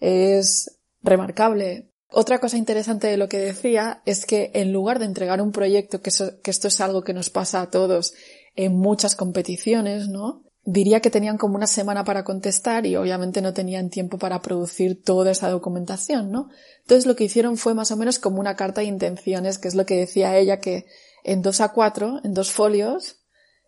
es 0.00 0.78
remarcable. 1.02 1.90
Otra 2.10 2.38
cosa 2.40 2.56
interesante 2.56 3.06
de 3.06 3.16
lo 3.16 3.28
que 3.28 3.38
decía 3.38 4.02
es 4.06 4.26
que 4.26 4.50
en 4.54 4.72
lugar 4.72 4.98
de 4.98 5.04
entregar 5.04 5.40
un 5.40 5.52
proyecto, 5.52 6.00
que, 6.00 6.10
que 6.42 6.50
esto 6.50 6.68
es 6.68 6.80
algo 6.80 7.02
que 7.02 7.12
nos 7.12 7.30
pasa 7.30 7.60
a 7.60 7.70
todos 7.70 8.14
en 8.56 8.76
muchas 8.76 9.14
competiciones, 9.14 10.08
¿no? 10.08 10.42
Diría 10.64 11.00
que 11.00 11.10
tenían 11.10 11.38
como 11.38 11.54
una 11.54 11.66
semana 11.66 12.04
para 12.04 12.24
contestar 12.24 12.84
y 12.84 12.96
obviamente 12.96 13.40
no 13.40 13.54
tenían 13.54 13.90
tiempo 13.90 14.18
para 14.18 14.42
producir 14.42 15.02
toda 15.02 15.30
esa 15.30 15.50
documentación, 15.50 16.30
¿no? 16.30 16.48
Entonces 16.80 17.06
lo 17.06 17.14
que 17.14 17.24
hicieron 17.24 17.56
fue 17.56 17.74
más 17.74 17.90
o 17.90 17.96
menos 17.96 18.18
como 18.18 18.40
una 18.40 18.56
carta 18.56 18.80
de 18.80 18.88
intenciones, 18.88 19.58
que 19.58 19.68
es 19.68 19.74
lo 19.74 19.86
que 19.86 19.96
decía 19.96 20.36
ella, 20.36 20.60
que 20.60 20.86
en 21.24 21.42
dos 21.42 21.60
a 21.60 21.72
cuatro, 21.72 22.20
en 22.24 22.34
dos 22.34 22.50
folios, 22.50 23.17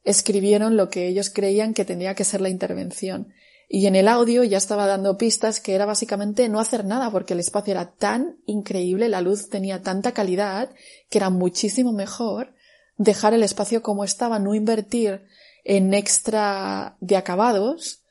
escribieron 0.05 0.77
lo 0.77 0.89
que 0.89 1.09
ellos 1.09 1.31
creían 1.31 1.75
que 1.75 1.85
tenía 1.85 2.15
que 2.15 2.25
ser 2.25 2.41
la 2.41 2.49
intervención. 2.49 3.33
Y 3.69 3.87
en 3.87 3.95
el 3.95 4.09
audio 4.09 4.43
ya 4.43 4.59
estaba 4.59 4.87
dando 4.87 5.17
pistas 5.17 5.61
que 5.61 5.75
era 5.75 5.87
básicamente 5.87 6.49
no 6.49 6.59
hacer 6.59 6.85
nada 6.85 7.11
porque 7.13 7.35
el 7.35 7.41
espacio 7.41 7.71
era 7.71 7.93
tan 7.93 8.39
increíble, 8.45 9.09
la 9.09 9.21
luz 9.21 9.49
tenía 9.49 9.81
tanta 9.81 10.13
calidad 10.13 10.71
que 11.09 11.19
era 11.19 11.31
muchísimo 11.31 11.93
mejor 11.93 12.53
dejar 12.97 13.33
el 13.33 13.45
espacio 13.45 13.81
como 13.81 14.03
estaba, 14.03 14.41
no 14.41 14.55
invertir 14.55 15.23
en 15.65 15.95
extra 15.95 16.97
de 17.01 17.17
acabados 17.17 18.03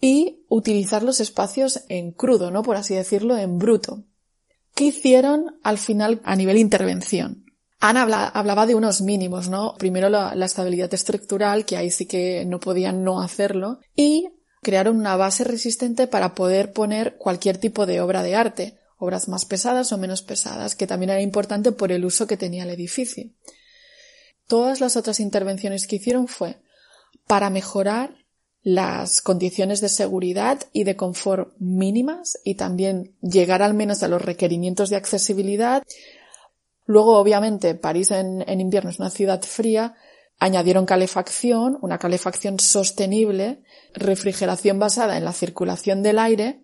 y 0.00 0.44
utilizar 0.48 1.02
los 1.02 1.20
espacios 1.20 1.84
en 1.88 2.12
crudo, 2.12 2.50
¿no? 2.50 2.62
Por 2.62 2.76
así 2.76 2.94
decirlo, 2.94 3.38
en 3.38 3.58
bruto. 3.58 4.04
¿Qué 4.74 4.84
hicieron 4.84 5.58
al 5.62 5.78
final 5.78 6.20
a 6.24 6.36
nivel 6.36 6.58
intervención? 6.58 7.45
Ana 7.78 8.02
hablaba 8.02 8.66
de 8.66 8.74
unos 8.74 9.02
mínimos, 9.02 9.48
¿no? 9.48 9.74
Primero 9.78 10.08
la, 10.08 10.32
estabilidad 10.44 10.92
estructural, 10.92 11.64
que 11.64 11.76
ahí 11.76 11.90
sí 11.90 12.06
que 12.06 12.44
no 12.46 12.58
podían 12.58 13.04
no 13.04 13.20
hacerlo, 13.20 13.80
y 13.94 14.28
crearon 14.62 14.96
una 14.96 15.16
base 15.16 15.44
resistente 15.44 16.06
para 16.06 16.34
poder 16.34 16.72
poner 16.72 17.16
cualquier 17.16 17.58
tipo 17.58 17.86
de 17.86 18.00
obra 18.00 18.22
de 18.22 18.34
arte, 18.34 18.78
obras 18.98 19.28
más 19.28 19.44
pesadas 19.44 19.92
o 19.92 19.98
menos 19.98 20.22
pesadas, 20.22 20.74
que 20.74 20.86
también 20.86 21.10
era 21.10 21.20
importante 21.20 21.70
por 21.72 21.92
el 21.92 22.04
uso 22.04 22.26
que 22.26 22.36
tenía 22.36 22.64
el 22.64 22.70
edificio. 22.70 23.30
Todas 24.46 24.80
las 24.80 24.96
otras 24.96 25.20
intervenciones 25.20 25.86
que 25.86 25.96
hicieron 25.96 26.28
fue 26.28 26.56
para 27.26 27.50
mejorar 27.50 28.26
las 28.62 29.20
condiciones 29.20 29.80
de 29.80 29.88
seguridad 29.88 30.60
y 30.72 30.82
de 30.82 30.96
confort 30.96 31.54
mínimas 31.60 32.36
y 32.42 32.56
también 32.56 33.14
llegar 33.22 33.62
al 33.62 33.74
menos 33.74 34.02
a 34.02 34.08
los 34.08 34.20
requerimientos 34.20 34.90
de 34.90 34.96
accesibilidad. 34.96 35.84
Luego, 36.86 37.18
obviamente, 37.18 37.74
París 37.74 38.10
en, 38.12 38.44
invierno 38.60 38.90
es 38.90 38.98
una 38.98 39.10
ciudad 39.10 39.42
fría, 39.42 39.94
añadieron 40.38 40.86
calefacción, 40.86 41.78
una 41.82 41.98
calefacción 41.98 42.60
sostenible, 42.60 43.62
refrigeración 43.94 44.78
basada 44.78 45.16
en 45.16 45.24
la 45.24 45.32
circulación 45.32 46.02
del 46.02 46.18
aire 46.18 46.62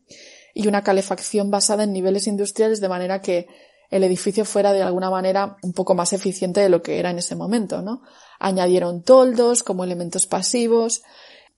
y 0.55 0.69
una 0.69 0.83
calefacción 0.83 1.51
basada 1.51 1.85
en 1.85 1.93
niveles 1.93 2.27
industriales 2.27 2.81
de 2.81 2.89
manera 2.89 3.21
que 3.21 3.49
el 3.91 4.05
edificio 4.05 4.45
fuera 4.45 4.73
de 4.73 4.83
alguna 4.83 5.11
manera 5.11 5.57
un 5.63 5.73
poco 5.73 5.95
más 5.95 6.13
eficiente 6.13 6.61
de 6.61 6.69
lo 6.69 6.83
que 6.83 6.99
era 6.99 7.11
en 7.11 7.19
ese 7.19 7.35
momento, 7.35 7.83
¿no? 7.83 8.03
Añadieron 8.39 9.03
toldos 9.03 9.63
como 9.63 9.85
elementos 9.85 10.27
pasivos. 10.27 11.03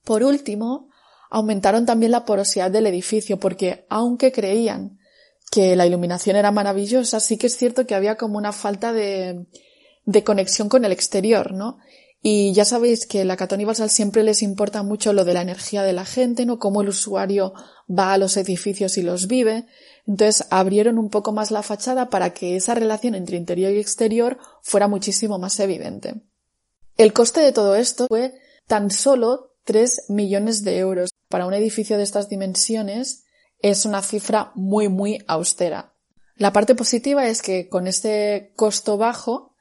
Por 0.03 0.23
último, 0.23 0.89
aumentaron 1.29 1.85
también 1.85 2.11
la 2.11 2.25
porosidad 2.25 2.71
del 2.71 2.87
edificio 2.87 3.39
porque 3.39 3.85
aunque 3.89 4.31
creían 4.31 4.99
que 5.55 5.77
la 5.77 5.87
iluminación 5.87 6.35
era 6.35 6.51
maravillosa, 6.51 7.21
sí 7.21 7.37
que 7.37 7.47
es 7.47 7.55
cierto 7.55 7.87
que 7.87 7.95
había 7.95 8.17
como 8.17 8.37
una 8.37 8.51
falta 8.51 8.91
de, 8.91 9.45
conexión 10.25 10.67
con 10.67 10.83
el 10.83 10.91
exterior, 10.91 11.53
¿no? 11.53 11.77
Y 12.21 12.51
ya 12.51 12.65
sabéis 12.65 13.05
que 13.05 13.23
la 13.23 13.37
Catón 13.37 13.65
Basal 13.65 13.89
siempre 13.89 14.23
les 14.23 14.41
importa 14.41 14.83
mucho 14.83 15.13
lo 15.13 15.23
de 15.23 15.33
la 15.33 15.43
energía 15.43 15.83
de 15.83 15.93
la 15.93 16.03
gente, 16.03 16.45
¿no? 16.45 16.59
Cómo 16.59 16.81
el 16.81 16.89
usuario 16.89 17.53
va 17.89 18.11
a 18.11 18.17
los 18.17 18.35
edificios 18.35 18.97
y 18.97 19.01
los 19.01 19.27
vive. 19.27 19.65
Entonces 20.05 20.45
abrieron 20.49 20.97
un 20.97 21.09
poco 21.09 21.31
más 21.31 21.51
la 21.51 21.63
fachada 21.63 22.09
para 22.09 22.33
que 22.33 22.57
esa 22.57 22.75
relación 22.75 23.15
entre 23.15 23.37
interior 23.37 23.71
y 23.71 23.79
exterior 23.79 24.37
fuera 24.61 24.89
muchísimo 24.89 25.39
más 25.39 25.57
evidente. 25.61 26.15
El 26.97 27.13
coste 27.13 27.39
de 27.39 27.53
todo 27.53 27.77
esto 27.77 28.07
fue 28.09 28.33
tan 28.67 28.91
solo 28.91 29.53
3 29.63 30.09
millones 30.09 30.65
de 30.65 30.79
euros. 30.79 31.11
Para 31.29 31.45
un 31.45 31.53
edificio 31.53 31.95
de 31.95 32.03
estas 32.03 32.27
dimensiones 32.27 33.24
es 33.69 33.85
una 33.85 34.03
cifra 34.03 34.51
muy, 34.53 34.89
muy 34.89 35.23
austera. 35.25 35.91
La 36.35 36.53
parte 36.53 36.75
positiva 36.75 37.27
es 37.27 37.41
que 37.41 37.67
con 37.67 37.87
este 37.87 38.51
costo 38.55 38.97
bajo 38.97 39.55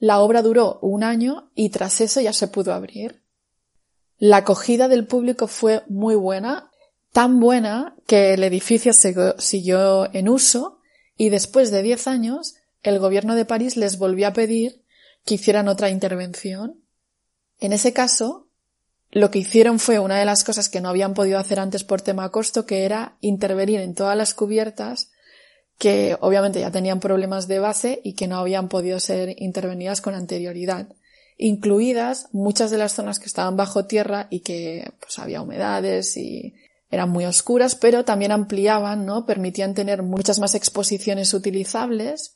la 0.00 0.18
obra 0.18 0.42
duró 0.42 0.80
un 0.82 1.04
año 1.04 1.52
y 1.54 1.70
tras 1.70 2.00
eso 2.00 2.20
ya 2.20 2.32
se 2.32 2.48
pudo 2.48 2.74
abrir. 2.74 3.22
La 4.18 4.38
acogida 4.38 4.88
del 4.88 5.06
público 5.06 5.46
fue 5.46 5.84
muy 5.86 6.16
buena, 6.16 6.72
tan 7.12 7.38
buena 7.38 7.94
que 8.08 8.34
el 8.34 8.42
edificio 8.42 8.92
siguió 8.92 10.12
en 10.12 10.28
uso 10.28 10.80
y 11.16 11.28
después 11.28 11.70
de 11.70 11.82
diez 11.82 12.08
años 12.08 12.56
el 12.82 12.98
gobierno 12.98 13.36
de 13.36 13.44
París 13.44 13.76
les 13.76 13.96
volvió 13.96 14.26
a 14.26 14.32
pedir 14.32 14.82
que 15.24 15.34
hicieran 15.34 15.68
otra 15.68 15.90
intervención. 15.90 16.82
En 17.60 17.72
ese 17.72 17.92
caso, 17.92 18.45
lo 19.16 19.30
que 19.30 19.38
hicieron 19.38 19.78
fue 19.78 19.98
una 19.98 20.18
de 20.18 20.26
las 20.26 20.44
cosas 20.44 20.68
que 20.68 20.82
no 20.82 20.90
habían 20.90 21.14
podido 21.14 21.38
hacer 21.38 21.58
antes 21.58 21.84
por 21.84 22.02
tema 22.02 22.30
costo, 22.30 22.66
que 22.66 22.84
era 22.84 23.16
intervenir 23.22 23.80
en 23.80 23.94
todas 23.94 24.14
las 24.14 24.34
cubiertas 24.34 25.10
que 25.78 26.18
obviamente 26.20 26.60
ya 26.60 26.70
tenían 26.70 27.00
problemas 27.00 27.48
de 27.48 27.58
base 27.58 28.02
y 28.04 28.12
que 28.12 28.28
no 28.28 28.36
habían 28.36 28.68
podido 28.68 29.00
ser 29.00 29.34
intervenidas 29.40 30.02
con 30.02 30.14
anterioridad, 30.14 30.88
incluidas 31.38 32.28
muchas 32.32 32.70
de 32.70 32.76
las 32.76 32.92
zonas 32.92 33.18
que 33.18 33.24
estaban 33.24 33.56
bajo 33.56 33.86
tierra 33.86 34.26
y 34.28 34.40
que 34.40 34.92
pues 35.00 35.18
había 35.18 35.40
humedades 35.40 36.14
y 36.18 36.52
eran 36.90 37.08
muy 37.08 37.24
oscuras, 37.24 37.74
pero 37.74 38.04
también 38.04 38.32
ampliaban, 38.32 39.06
¿no? 39.06 39.24
Permitían 39.24 39.72
tener 39.72 40.02
muchas 40.02 40.40
más 40.40 40.54
exposiciones 40.54 41.32
utilizables 41.32 42.35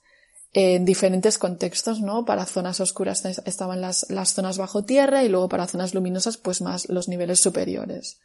en 0.52 0.84
diferentes 0.84 1.38
contextos, 1.38 2.00
¿no? 2.00 2.24
Para 2.24 2.46
zonas 2.46 2.80
oscuras 2.80 3.24
estaban 3.24 3.80
las, 3.80 4.06
las 4.10 4.34
zonas 4.34 4.58
bajo 4.58 4.82
tierra 4.84 5.22
y 5.22 5.28
luego 5.28 5.48
para 5.48 5.68
zonas 5.68 5.94
luminosas 5.94 6.36
pues 6.36 6.60
más 6.60 6.88
los 6.88 7.08
niveles 7.08 7.40
superiores. 7.40 8.18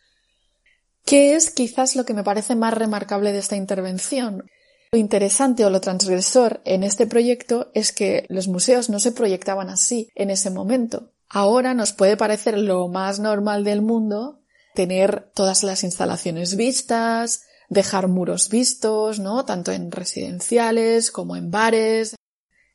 ¿Qué 1.05 1.35
es 1.35 1.51
quizás 1.51 1.95
lo 1.95 2.03
que 2.03 2.15
me 2.15 2.23
parece 2.23 2.55
más 2.55 2.73
remarcable 2.73 3.31
de 3.31 3.37
esta 3.39 3.55
intervención? 3.55 4.49
Lo 4.91 4.97
interesante 4.97 5.65
o 5.65 5.69
lo 5.69 5.81
transgresor 5.81 6.61
en 6.65 6.83
este 6.83 7.05
proyecto 7.05 7.69
es 7.73 7.91
que 7.91 8.25
los 8.29 8.47
museos 8.47 8.89
no 8.89 8.99
se 8.99 9.11
proyectaban 9.11 9.69
así 9.69 10.09
en 10.15 10.31
ese 10.31 10.49
momento. 10.49 11.11
Ahora 11.29 11.73
nos 11.73 11.93
puede 11.93 12.17
parecer 12.17 12.57
lo 12.57 12.87
más 12.87 13.19
normal 13.19 13.63
del 13.63 13.81
mundo 13.81 14.39
tener 14.73 15.31
todas 15.33 15.63
las 15.63 15.83
instalaciones 15.83 16.55
vistas, 16.55 17.44
dejar 17.69 18.07
muros 18.07 18.49
vistos, 18.49 19.19
¿no? 19.19 19.45
Tanto 19.45 19.71
en 19.71 19.91
residenciales 19.91 21.11
como 21.11 21.35
en 21.35 21.51
bares. 21.51 22.15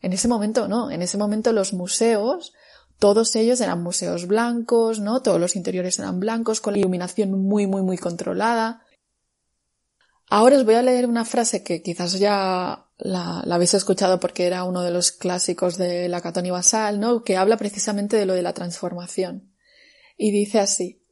En 0.01 0.13
ese 0.13 0.29
momento 0.29 0.69
no, 0.69 0.91
en 0.91 1.03
ese 1.03 1.19
momento 1.19 1.53
los 1.53 1.73
museos, 1.73 2.53
todos 2.99 3.35
ellos 3.37 3.61
eran 3.61 3.83
museos 3.83 4.27
blancos, 4.27 5.01
¿no? 5.01 5.23
Todos 5.23 5.41
los 5.41 5.57
interiores 5.57 5.99
eran 5.99 6.21
blancos, 6.21 6.61
con 6.61 6.75
la 6.75 6.81
iluminación 6.81 7.31
muy, 7.31 7.67
muy, 7.67 7.83
muy 7.83 7.99
controlada. 7.99 8.83
Ahora 10.29 10.57
os 10.57 10.65
voy 10.65 10.75
a 10.75 10.83
leer 10.83 11.07
una 11.07 11.25
frase 11.25 11.65
que 11.65 11.83
quizás 11.83 12.19
ya 12.19 12.87
la, 12.99 13.41
habéis 13.41 13.75
escuchado 13.75 14.21
porque 14.21 14.47
era 14.47 14.65
uno 14.65 14.83
de 14.83 14.91
los 14.91 15.13
clásicos 15.13 15.77
de 15.77 16.09
la 16.09 16.21
Catoni 16.21 16.51
Basal, 16.51 17.01
¿no? 17.01 17.25
Que 17.25 17.37
habla 17.37 17.57
precisamente 17.57 18.17
de 18.17 18.27
lo 18.27 18.35
de 18.35 18.43
la 18.43 18.53
transformación. 18.53 19.53
Y 20.17 20.31
dice 20.31 20.61
así, 20.61 21.03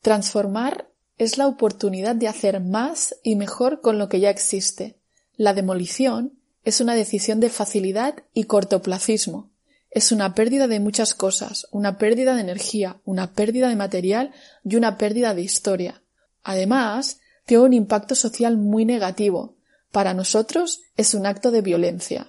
transformar 0.00 0.87
es 1.18 1.36
la 1.36 1.48
oportunidad 1.48 2.14
de 2.14 2.28
hacer 2.28 2.60
más 2.60 3.16
y 3.22 3.36
mejor 3.36 3.80
con 3.80 3.98
lo 3.98 4.08
que 4.08 4.20
ya 4.20 4.30
existe. 4.30 4.98
La 5.36 5.52
demolición 5.52 6.38
es 6.64 6.80
una 6.80 6.94
decisión 6.94 7.40
de 7.40 7.50
facilidad 7.50 8.22
y 8.32 8.44
cortoplacismo. 8.44 9.50
Es 9.90 10.12
una 10.12 10.34
pérdida 10.34 10.68
de 10.68 10.80
muchas 10.80 11.14
cosas, 11.14 11.66
una 11.72 11.98
pérdida 11.98 12.34
de 12.34 12.42
energía, 12.42 13.00
una 13.04 13.32
pérdida 13.32 13.68
de 13.68 13.76
material 13.76 14.32
y 14.64 14.76
una 14.76 14.96
pérdida 14.96 15.34
de 15.34 15.42
historia. 15.42 16.02
Además, 16.42 17.20
tiene 17.46 17.64
un 17.64 17.72
impacto 17.72 18.14
social 18.14 18.56
muy 18.56 18.84
negativo. 18.84 19.56
Para 19.90 20.14
nosotros 20.14 20.82
es 20.96 21.14
un 21.14 21.26
acto 21.26 21.50
de 21.50 21.62
violencia. 21.62 22.28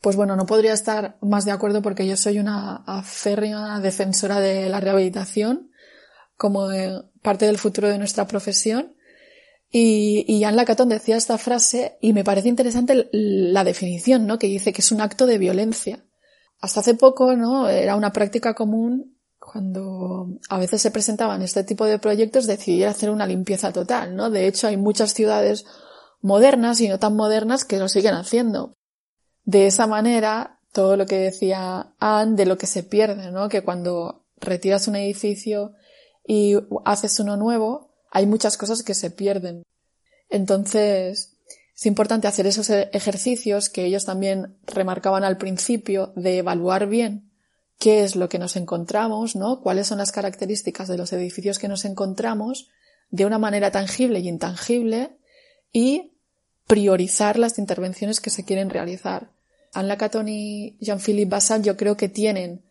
Pues 0.00 0.16
bueno, 0.16 0.36
no 0.36 0.46
podría 0.46 0.72
estar 0.72 1.16
más 1.20 1.44
de 1.44 1.52
acuerdo 1.52 1.80
porque 1.80 2.06
yo 2.06 2.16
soy 2.16 2.38
una 2.38 2.76
aférrima 2.86 3.80
defensora 3.80 4.40
de 4.40 4.68
la 4.68 4.80
rehabilitación 4.80 5.71
como 6.42 6.66
parte 7.22 7.46
del 7.46 7.56
futuro 7.56 7.88
de 7.88 7.98
nuestra 7.98 8.26
profesión. 8.26 8.96
Y, 9.70 10.24
y 10.26 10.42
Jan 10.42 10.56
Lacaton 10.56 10.88
decía 10.88 11.16
esta 11.16 11.38
frase 11.38 11.98
y 12.00 12.12
me 12.12 12.24
parece 12.24 12.48
interesante 12.48 13.08
la 13.12 13.62
definición, 13.62 14.26
¿no? 14.26 14.40
Que 14.40 14.48
dice 14.48 14.72
que 14.72 14.80
es 14.80 14.90
un 14.90 15.00
acto 15.00 15.26
de 15.26 15.38
violencia. 15.38 16.04
Hasta 16.60 16.80
hace 16.80 16.94
poco, 16.94 17.36
¿no? 17.36 17.68
Era 17.68 17.94
una 17.94 18.12
práctica 18.12 18.54
común 18.54 19.16
cuando 19.38 20.26
a 20.48 20.58
veces 20.58 20.82
se 20.82 20.90
presentaban 20.90 21.42
este 21.42 21.62
tipo 21.62 21.84
de 21.84 22.00
proyectos, 22.00 22.48
decidir 22.48 22.88
hacer 22.88 23.10
una 23.10 23.26
limpieza 23.26 23.72
total, 23.72 24.16
¿no? 24.16 24.28
De 24.28 24.48
hecho, 24.48 24.66
hay 24.66 24.76
muchas 24.76 25.14
ciudades 25.14 25.64
modernas 26.20 26.80
y 26.80 26.88
no 26.88 26.98
tan 26.98 27.14
modernas 27.14 27.64
que 27.64 27.78
lo 27.78 27.88
siguen 27.88 28.14
haciendo. 28.14 28.74
De 29.44 29.68
esa 29.68 29.86
manera, 29.86 30.58
todo 30.72 30.96
lo 30.96 31.06
que 31.06 31.18
decía 31.18 31.94
Anne 32.00 32.34
de 32.34 32.46
lo 32.46 32.58
que 32.58 32.66
se 32.66 32.82
pierde, 32.82 33.30
¿no? 33.30 33.48
Que 33.48 33.62
cuando 33.62 34.24
retiras 34.40 34.88
un 34.88 34.96
edificio 34.96 35.74
y 36.26 36.56
haces 36.84 37.18
uno 37.20 37.36
nuevo, 37.36 37.90
hay 38.10 38.26
muchas 38.26 38.56
cosas 38.56 38.82
que 38.82 38.94
se 38.94 39.10
pierden. 39.10 39.64
Entonces, 40.28 41.36
es 41.74 41.86
importante 41.86 42.28
hacer 42.28 42.46
esos 42.46 42.70
e-, 42.70 42.90
ejercicios 42.92 43.68
que 43.68 43.84
ellos 43.84 44.04
también 44.04 44.56
remarcaban 44.66 45.24
al 45.24 45.38
principio 45.38 46.12
de 46.16 46.38
evaluar 46.38 46.86
bien 46.86 47.30
qué 47.78 48.04
es 48.04 48.14
lo 48.14 48.28
que 48.28 48.38
nos 48.38 48.56
encontramos, 48.56 49.34
¿no? 49.34 49.60
Cuáles 49.60 49.88
son 49.88 49.98
las 49.98 50.12
características 50.12 50.86
de 50.88 50.96
los 50.96 51.12
edificios 51.12 51.58
que 51.58 51.68
nos 51.68 51.84
encontramos 51.84 52.68
de 53.10 53.26
una 53.26 53.38
manera 53.38 53.72
tangible 53.72 54.20
y 54.20 54.28
intangible 54.28 55.16
y 55.72 56.12
priorizar 56.66 57.38
las 57.38 57.58
intervenciones 57.58 58.20
que 58.20 58.30
se 58.30 58.44
quieren 58.44 58.70
realizar. 58.70 59.30
Anne 59.74 59.88
Lacaton 59.88 60.28
y 60.28 60.76
Jean-Philippe 60.80 61.30
Basal 61.30 61.62
yo 61.62 61.76
creo 61.76 61.96
que 61.96 62.08
tienen 62.08 62.62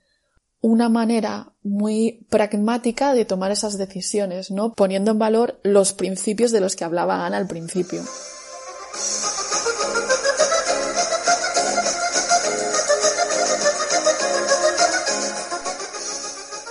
una 0.62 0.88
manera 0.88 1.51
muy 1.64 2.26
pragmática 2.30 3.14
de 3.14 3.26
tomar 3.26 3.52
esas 3.52 3.78
decisiones, 3.78 4.52
¿no? 4.52 4.74
Poniendo 4.74 5.12
en 5.12 5.20
valor 5.20 5.60
los 5.64 5.94
principios 5.94 6.52
de 6.52 6.62
los 6.62 6.76
que 6.76 6.84
hablaba 6.84 7.26
Ana 7.26 7.38
al 7.38 7.48
principio. 7.48 8.04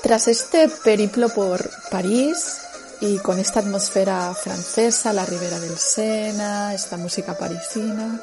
Tras 0.03 0.26
este 0.26 0.68
periplo 0.82 1.28
por 1.28 1.70
París 1.88 2.57
y 3.01 3.18
con 3.18 3.38
esta 3.38 3.61
atmósfera 3.61 4.34
francesa, 4.34 5.12
la 5.12 5.24
ribera 5.24 5.61
del 5.61 5.78
Sena, 5.78 6.74
esta 6.74 6.97
música 6.97 7.38
parisina, 7.38 8.20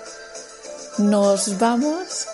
nos 0.97 1.57
vamos 1.57 2.28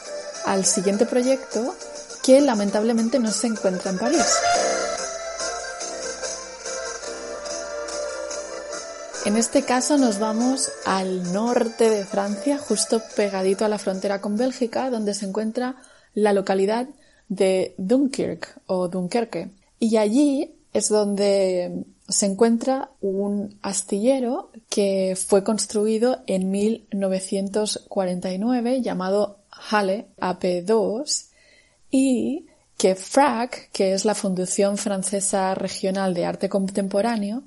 al 0.46 0.66
siguiente 0.66 1.06
proyecto 1.06 1.76
que 2.24 2.42
lamentablemente 2.42 3.20
no 3.20 3.32
se 3.32 3.48
encuentra 3.48 3.92
en 3.92 4.00
París. 4.00 4.26
En 9.26 9.38
este 9.38 9.64
caso 9.64 9.98
nos 9.98 10.20
vamos 10.20 10.70
al 10.86 11.32
norte 11.32 11.90
de 11.90 12.04
Francia, 12.04 12.58
justo 12.58 13.02
pegadito 13.16 13.64
a 13.64 13.70
la 13.70 13.78
frontera 13.78 14.20
con 14.22 14.36
Bélgica, 14.38 14.90
donde 14.90 15.14
se 15.14 15.26
encuentra 15.26 15.78
la 16.14 16.34
localidad 16.34 16.90
de 17.30 17.74
Dunkirk 17.78 18.60
o 18.68 18.90
Dunkerque. 18.90 19.52
Y 19.80 19.96
allí 19.98 20.56
es 20.74 20.90
donde 20.90 21.86
se 22.08 22.26
encuentra 22.26 22.92
un 23.02 23.60
astillero 23.62 24.52
que 24.70 25.16
fue 25.16 25.44
construido 25.44 26.24
en 26.28 26.52
1949 26.52 28.82
llamado 28.82 29.40
Halle 29.50 30.08
AP2 30.20 31.33
y 31.96 32.48
que 32.76 32.96
FRAC, 32.96 33.70
que 33.72 33.94
es 33.94 34.04
la 34.04 34.16
Fundación 34.16 34.80
Francesa 34.80 35.54
Regional 35.54 36.16
de 36.16 36.26
Arte 36.26 36.50
Contemporáneo, 36.50 37.44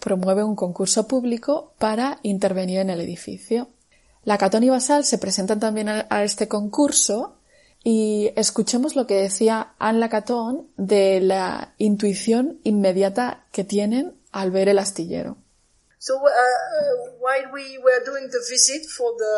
promueve 0.00 0.42
un 0.42 0.56
concurso 0.56 1.06
público 1.06 1.72
para 1.78 2.18
intervenir 2.24 2.80
en 2.80 2.90
el 2.90 3.00
edificio. 3.00 3.68
La 4.24 4.38
Catón 4.38 4.64
y 4.64 4.70
Basal 4.70 5.04
se 5.04 5.18
presentan 5.18 5.60
también 5.60 5.88
a 5.88 6.24
este 6.24 6.48
concurso 6.48 7.36
y 7.84 8.32
escuchemos 8.34 8.96
lo 8.96 9.06
que 9.06 9.14
decía 9.14 9.74
Anne 9.78 10.00
Lacaton 10.00 10.68
de 10.76 11.20
la 11.20 11.74
intuición 11.78 12.58
inmediata 12.64 13.46
que 13.52 13.62
tienen 13.62 14.20
al 14.32 14.50
ver 14.50 14.68
el 14.68 14.80
astillero. 14.80 15.36
So 16.00 16.16
uh, 16.16 16.26
while 17.20 17.52
we 17.52 17.78
were 17.78 18.04
doing 18.04 18.28
the 18.30 18.40
visit 18.50 18.84
for 18.90 19.14
the 19.16 19.36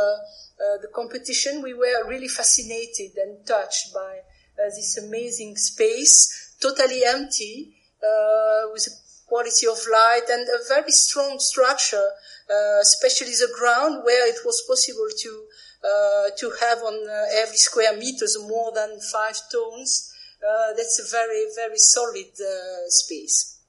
uh, 0.59 0.81
the 0.81 0.89
competition, 0.91 1.63
we 1.63 1.75
were 1.75 2.09
really 2.09 2.29
fascinated 2.29 3.13
and 3.19 3.45
touched 3.47 3.93
by 3.93 4.23
this 4.67 4.99
amazing 4.99 5.57
space, 5.57 6.57
totally 6.61 7.05
empty, 7.05 7.75
uh, 8.03 8.69
with 8.73 8.89
quality 9.27 9.67
of 9.67 9.79
light 9.93 10.25
and 10.31 10.49
a 10.49 10.59
very 10.69 10.91
strong 10.91 11.39
structure, 11.39 12.11
uh, 12.51 12.81
especially 12.81 13.33
the 13.33 13.53
ground 13.59 14.03
where 14.05 14.27
it 14.27 14.39
was 14.45 14.63
possible 14.67 15.09
to 15.17 15.45
uh, 15.85 16.31
to 16.37 16.51
have 16.61 16.79
on 16.79 16.95
uh, 17.09 17.25
every 17.35 17.57
square 17.57 17.97
meters 17.97 18.37
more 18.49 18.73
than 18.73 18.99
five 19.13 19.39
tons. 19.53 20.13
Uh, 20.43 20.75
that's 20.77 20.99
a 20.99 21.11
very 21.11 21.47
very 21.55 21.79
solid 21.79 22.33
uh, 22.41 22.89
space. 22.89 23.61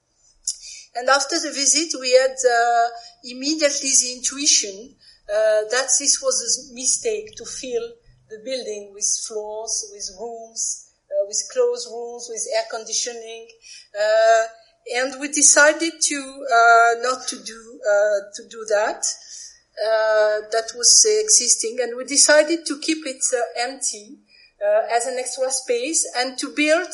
And 0.95 1.07
after 1.07 1.39
the 1.39 1.51
visit, 1.51 1.93
we 1.99 2.13
had 2.13 2.31
uh, 2.31 2.87
immediately 3.23 3.89
the 3.89 4.13
intuition 4.15 4.95
that 5.27 5.89
this 5.99 6.19
was 6.19 6.41
a 6.41 6.73
mistake 6.73 7.35
to 7.35 7.45
fill 7.45 7.93
the 8.29 8.41
building 8.45 8.91
with 8.93 9.07
floors, 9.27 9.89
with 9.91 10.09
rooms, 10.19 10.91
with 11.27 11.41
closed 11.51 11.87
rooms, 11.91 12.27
with 12.29 12.45
air 12.55 12.65
conditioning 12.69 13.47
and 14.95 15.19
we 15.19 15.27
decided 15.27 15.93
to 16.01 16.17
uh, 16.17 17.01
not 17.01 17.27
to 17.27 17.37
do 17.43 17.79
uh, 17.81 18.19
to 18.35 18.47
do 18.49 18.65
that. 18.69 19.05
Uh, 19.79 20.43
that 20.51 20.69
was 20.75 21.05
existing, 21.23 21.77
and 21.81 21.95
we 21.95 22.03
decided 22.03 22.65
to 22.65 22.77
keep 22.79 23.05
it 23.05 23.23
empty 23.57 24.17
as 24.93 25.05
an 25.05 25.17
extra 25.17 25.49
space 25.49 26.05
and 26.17 26.37
to 26.37 26.49
build 26.49 26.89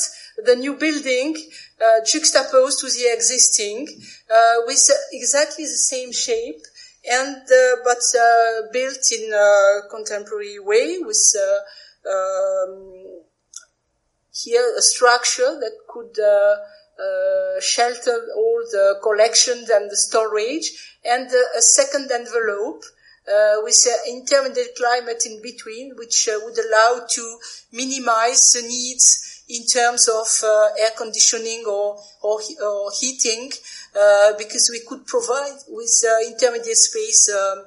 the 0.45 0.55
new 0.55 0.75
building 0.75 1.36
uh, 1.81 2.05
juxtaposed 2.05 2.79
to 2.79 2.86
the 2.86 3.11
existing 3.11 3.88
uh, 4.29 4.61
with 4.67 4.88
exactly 5.11 5.65
the 5.65 5.81
same 5.91 6.11
shape 6.11 6.61
and 7.10 7.38
uh, 7.38 7.76
but 7.84 8.01
built 8.72 9.12
in 9.12 9.32
a 9.34 9.82
contemporary 9.89 10.60
way 10.60 10.97
with 11.01 11.36
um, 12.10 13.22
here 14.34 14.74
a 14.78 14.82
structure 14.82 15.60
that 15.60 15.74
could 15.88 16.18
uh, 16.97 17.60
shelter 17.60 18.18
all 18.36 18.64
the 18.72 18.99
collections 19.03 19.70
and 19.70 19.89
the 19.91 19.97
storage, 19.97 20.97
and 21.03 21.28
uh, 21.28 21.58
a 21.58 21.62
second 21.62 22.10
envelope 22.12 22.84
uh, 23.28 23.56
with 23.64 23.86
an 23.88 24.16
intermediate 24.16 24.76
climate 24.78 25.26
in 25.26 25.41
between, 25.41 25.95
which 25.97 26.30
uh, 26.30 26.39
would 26.43 26.58
allow 26.58 27.06
to 27.10 27.38
minimize 27.72 28.51
the 28.53 28.62
needs 28.62 29.43
in 29.49 29.66
terms 29.66 30.08
of 30.08 30.28
uh, 30.43 30.70
air 30.80 30.91
conditioning 30.97 31.64
or, 31.68 31.97
or, 32.22 32.39
or 32.64 32.91
heating, 32.99 33.51
uh, 33.51 33.84
Uh, 33.96 34.34
because 34.38 34.70
we 34.74 34.82
could 34.86 35.08
provide 35.08 35.56
with 35.70 36.04
uh, 36.04 36.28
intermediate 36.28 36.76
space 36.76 37.32
um, 37.32 37.64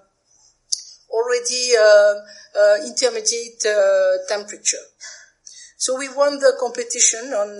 already 1.09 1.73
um, 1.75 2.21
uh, 2.55 2.77
intermediate 2.85 3.65
temperature. 4.29 4.85
So 5.79 5.97
we 5.97 6.09
won 6.09 6.39
the 6.39 6.53
competition 6.61 7.33
on 7.33 7.59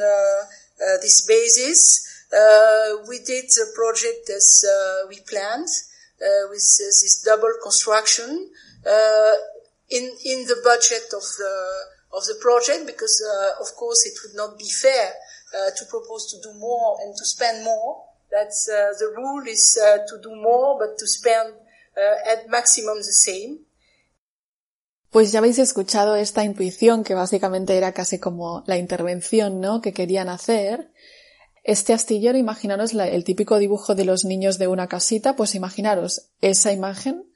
uh, 0.81 1.01
this 1.01 1.25
basis. 1.27 2.27
Uh, 2.31 3.03
we 3.09 3.19
did 3.21 3.47
the 3.47 3.73
project 3.75 4.29
as 4.29 4.65
uh, 4.69 5.07
we 5.09 5.21
planned 5.21 5.69
with 6.51 6.61
this 6.79 7.23
double 7.25 7.55
construction 7.63 8.51
in 9.89 10.05
in 10.25 10.47
the 10.47 10.61
budget 10.63 11.09
of 11.17 11.25
the 11.39 11.55
of 12.13 12.25
the 12.27 12.37
project 12.43 12.87
because 12.87 13.23
of 13.61 13.75
course 13.77 14.05
it 14.05 14.15
would 14.23 14.37
not 14.37 14.59
be 14.59 14.69
fair 14.69 15.15
to 15.77 15.85
propose 15.87 16.27
to 16.31 16.37
do 16.43 16.53
more 16.59 16.99
and 17.01 17.17
to 17.17 17.25
spend 17.25 17.65
more. 17.65 18.08
That's 18.31 18.67
the 18.67 19.07
rule 19.17 19.47
is 19.49 19.79
to 20.09 20.19
do 20.21 20.35
more 20.37 20.79
but 20.79 20.99
to 20.99 21.07
spend 21.07 21.55
at 22.27 22.47
maximum 22.49 22.99
the 22.99 23.13
same. 23.13 23.59
Pues 25.11 25.33
ya 25.33 25.39
habéis 25.39 25.59
escuchado 25.59 26.17
esta 26.17 26.45
intuición 26.45 27.03
que 27.03 27.15
básicamente 27.15 27.77
era 27.77 27.93
casi 27.93 28.19
como 28.19 28.63
la 28.67 28.77
intervención, 28.77 29.61
¿no? 29.61 29.81
Que 29.81 29.95
querían 29.95 30.29
hacer. 30.29 30.93
Este 31.65 31.93
astillero, 31.93 32.39
imaginaros 32.39 32.95
el 32.95 33.25
típico 33.25 33.59
dibujo 33.59 33.95
de 33.95 34.05
los 34.05 34.25
niños 34.25 34.59
de 34.59 34.69
una 34.69 34.87
casita, 34.87 35.35
pues 35.37 35.55
imaginaros 35.55 36.31
esa 36.41 36.73
imagen, 36.73 37.28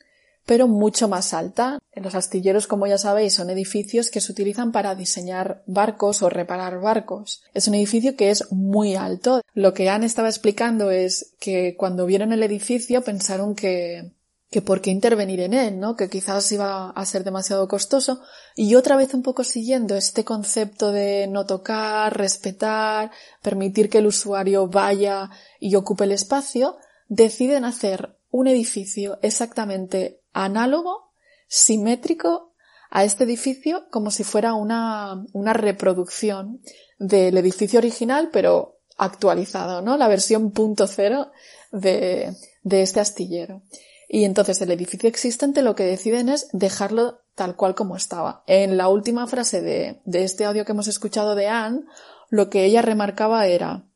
pero 0.46 0.68
mucho 0.68 1.08
más 1.08 1.34
alta. 1.34 1.78
Los 1.94 2.14
astilleros, 2.14 2.66
como 2.66 2.86
ya 2.86 2.98
sabéis, 2.98 3.34
son 3.34 3.50
edificios 3.50 4.10
que 4.10 4.20
se 4.20 4.32
utilizan 4.32 4.72
para 4.72 4.94
diseñar 4.94 5.62
barcos 5.66 6.22
o 6.22 6.30
reparar 6.30 6.80
barcos. 6.80 7.42
Es 7.54 7.68
un 7.68 7.74
edificio 7.74 8.16
que 8.16 8.30
es 8.30 8.50
muy 8.50 8.94
alto. 8.94 9.42
Lo 9.54 9.74
que 9.74 9.88
Anne 9.88 10.06
estaba 10.06 10.28
explicando 10.28 10.90
es 10.90 11.34
que 11.38 11.76
cuando 11.76 12.06
vieron 12.06 12.32
el 12.32 12.42
edificio 12.42 13.02
pensaron 13.02 13.54
que 13.54 14.12
que 14.52 14.60
por 14.60 14.82
qué 14.82 14.90
intervenir 14.90 15.40
en 15.40 15.54
él, 15.54 15.80
¿no? 15.80 15.96
Que 15.96 16.10
quizás 16.10 16.52
iba 16.52 16.90
a 16.90 17.06
ser 17.06 17.24
demasiado 17.24 17.66
costoso. 17.66 18.20
Y 18.54 18.74
otra 18.74 18.96
vez 18.96 19.14
un 19.14 19.22
poco 19.22 19.44
siguiendo 19.44 19.96
este 19.96 20.24
concepto 20.24 20.92
de 20.92 21.26
no 21.26 21.46
tocar, 21.46 22.16
respetar, 22.16 23.10
permitir 23.40 23.88
que 23.88 23.98
el 23.98 24.06
usuario 24.06 24.68
vaya 24.68 25.30
y 25.58 25.74
ocupe 25.74 26.04
el 26.04 26.12
espacio, 26.12 26.76
deciden 27.08 27.64
hacer 27.64 28.14
un 28.30 28.46
edificio 28.46 29.18
exactamente 29.22 30.20
análogo, 30.32 31.12
simétrico 31.46 32.52
a 32.90 33.04
este 33.04 33.24
edificio 33.24 33.88
como 33.90 34.10
si 34.10 34.24
fuera 34.24 34.54
una, 34.54 35.24
una 35.32 35.52
reproducción 35.52 36.60
del 36.98 37.36
edificio 37.38 37.78
original, 37.78 38.30
pero 38.32 38.80
actualizado, 38.96 39.82
¿no? 39.82 39.96
La 39.96 40.08
versión 40.08 40.50
punto 40.50 40.86
cero 40.86 41.30
de, 41.70 42.36
de 42.62 42.82
este 42.82 43.00
astillero. 43.00 43.62
Y 44.08 44.24
entonces 44.24 44.60
el 44.60 44.70
edificio 44.70 45.08
existente 45.08 45.62
lo 45.62 45.74
que 45.74 45.84
deciden 45.84 46.28
es 46.28 46.48
dejarlo 46.52 47.20
tal 47.34 47.56
cual 47.56 47.74
como 47.74 47.96
estaba. 47.96 48.44
En 48.46 48.76
la 48.76 48.88
última 48.88 49.26
frase 49.26 49.62
de, 49.62 50.02
de 50.04 50.24
este 50.24 50.44
audio 50.44 50.66
que 50.66 50.72
hemos 50.72 50.86
escuchado 50.86 51.34
de 51.34 51.48
Anne, 51.48 51.84
lo 52.28 52.50
que 52.50 52.64
ella 52.64 52.82
remarcaba 52.82 53.46
era, 53.46 53.86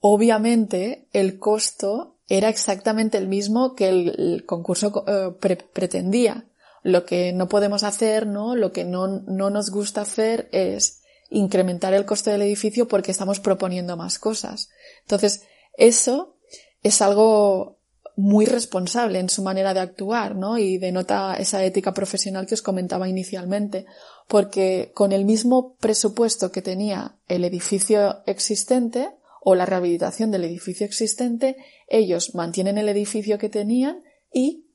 obviamente 0.00 1.06
el 1.12 1.38
costo 1.38 2.16
era 2.28 2.48
exactamente 2.48 3.18
el 3.18 3.28
mismo 3.28 3.74
que 3.74 3.88
el, 3.88 4.44
concurso 4.46 5.04
eh, 5.06 5.34
pre 5.40 5.56
pretendía. 5.56 6.46
Lo 6.82 7.04
que 7.04 7.32
no 7.32 7.48
podemos 7.48 7.84
hacer, 7.84 8.26
¿no? 8.26 8.56
Lo 8.56 8.72
que 8.72 8.84
no, 8.84 9.06
no 9.06 9.50
nos 9.50 9.70
gusta 9.70 10.00
hacer 10.00 10.48
es 10.52 11.02
incrementar 11.30 11.94
el 11.94 12.04
coste 12.04 12.30
del 12.30 12.42
edificio 12.42 12.88
porque 12.88 13.10
estamos 13.10 13.40
proponiendo 13.40 13.96
más 13.96 14.18
cosas. 14.18 14.70
Entonces, 15.02 15.44
eso 15.76 16.36
es 16.82 17.00
algo 17.00 17.78
muy 18.16 18.44
responsable 18.44 19.18
en 19.18 19.30
su 19.30 19.42
manera 19.42 19.72
de 19.72 19.80
actuar, 19.80 20.36
¿no? 20.36 20.58
Y 20.58 20.78
denota 20.78 21.34
esa 21.34 21.64
ética 21.64 21.94
profesional 21.94 22.46
que 22.46 22.54
os 22.54 22.62
comentaba 22.62 23.08
inicialmente, 23.08 23.86
porque 24.28 24.92
con 24.94 25.12
el 25.12 25.24
mismo 25.24 25.76
presupuesto 25.76 26.52
que 26.52 26.62
tenía 26.62 27.16
el 27.28 27.44
edificio 27.44 28.22
existente 28.26 29.10
o 29.44 29.56
la 29.56 29.66
rehabilitación 29.66 30.30
del 30.30 30.44
edificio 30.44 30.86
existente, 30.86 31.56
ellos 31.88 32.34
mantienen 32.34 32.78
el 32.78 32.88
edificio 32.88 33.38
que 33.38 33.48
tenían 33.48 34.02
y 34.32 34.66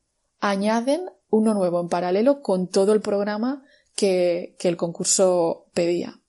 añaden 0.42 1.10
uno 1.30 1.54
nuevo 1.54 1.80
en 1.80 1.88
paralelo 1.88 2.42
con 2.42 2.68
todo 2.68 2.92
el 2.92 3.00
programa 3.00 3.64
que, 3.96 4.56
el 4.60 4.76
concurso 4.76 5.68
pedía. 5.74 6.20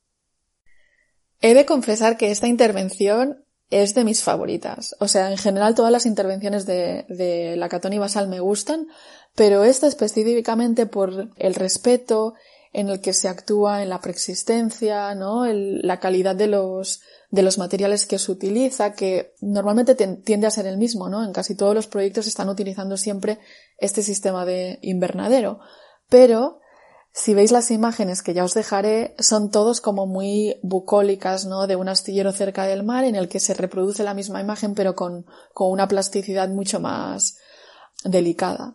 He 1.41 1.55
de 1.55 1.67
confesar 1.67 2.17
que 2.17 2.31
esta 2.31 2.47
intervención 2.47 3.45
es 3.71 3.95
de 3.95 4.05
mis 4.05 4.23
favoritas. 4.23 4.95
O 5.01 5.09
sea, 5.09 5.31
en 5.31 5.37
general 5.37 5.75
todas 5.75 5.93
las 5.93 6.07
intervenciones 6.07 6.65
de, 6.65 7.07
de 7.09 7.57
la 7.57 7.69
Catoni 7.69 7.99
Basal 7.99 8.29
me 8.29 8.39
gustan, 8.39 8.87
pero 9.35 9.65
esta 9.65 9.89
específicamente 9.89 10.87
por 10.87 11.31
el 11.37 11.55
respeto 11.57 12.35
en 12.73 12.89
el 12.89 13.01
que 13.01 13.13
se 13.13 13.29
actúa 13.29 13.83
en 13.83 13.89
la 13.89 14.01
preexistencia, 14.01 15.15
¿no? 15.15 15.47
La 15.47 16.01
calidad 16.01 16.37
de 16.37 16.47
los, 16.47 17.01
de 17.31 17.43
los 17.43 17.59
materiales 17.59 18.07
que 18.07 18.19
se 18.19 18.31
utiliza, 18.31 18.93
que 18.93 19.35
normalmente 19.41 19.95
tiende 19.95 20.47
a 20.47 20.51
ser 20.51 20.67
el 20.67 20.79
mismo, 20.79 21.09
¿no? 21.09 21.25
En 21.25 21.33
casi 21.33 21.55
todos 21.55 21.75
los 21.75 21.87
proyectos 21.87 22.27
están 22.27 22.49
utilizando 22.49 22.97
siempre 22.97 23.39
este 23.79 24.03
sistema 24.03 24.45
de 24.45 24.79
invernadero. 24.83 25.61
Pero 26.09 26.61
si 27.13 27.35
veis 27.35 27.51
las 27.51 27.71
imágenes 27.71 28.23
que 28.23 28.35
ya 28.35 28.45
os 28.45 28.55
dejaré, 28.55 29.17
son 29.19 29.51
todos 29.51 29.81
como 29.81 30.07
muy 30.07 30.61
bucólicas, 30.63 31.47
¿no? 31.47 31.67
De 31.67 31.77
un 31.77 31.89
astillero 31.89 32.33
cerca 32.33 32.65
del 32.65 32.85
mar 32.85 33.05
en 33.05 33.17
el 33.17 33.29
que 33.29 33.41
se 33.41 33.55
reproduce 33.55 34.05
la 34.05 34.15
misma 34.15 34.41
imagen 34.41 34.75
pero 34.75 34.95
con, 34.95 35.27
con 35.53 35.71
una 35.73 35.89
plasticidad 35.89 36.49
mucho 36.49 36.81
más 36.81 37.39
delicada. 38.05 38.75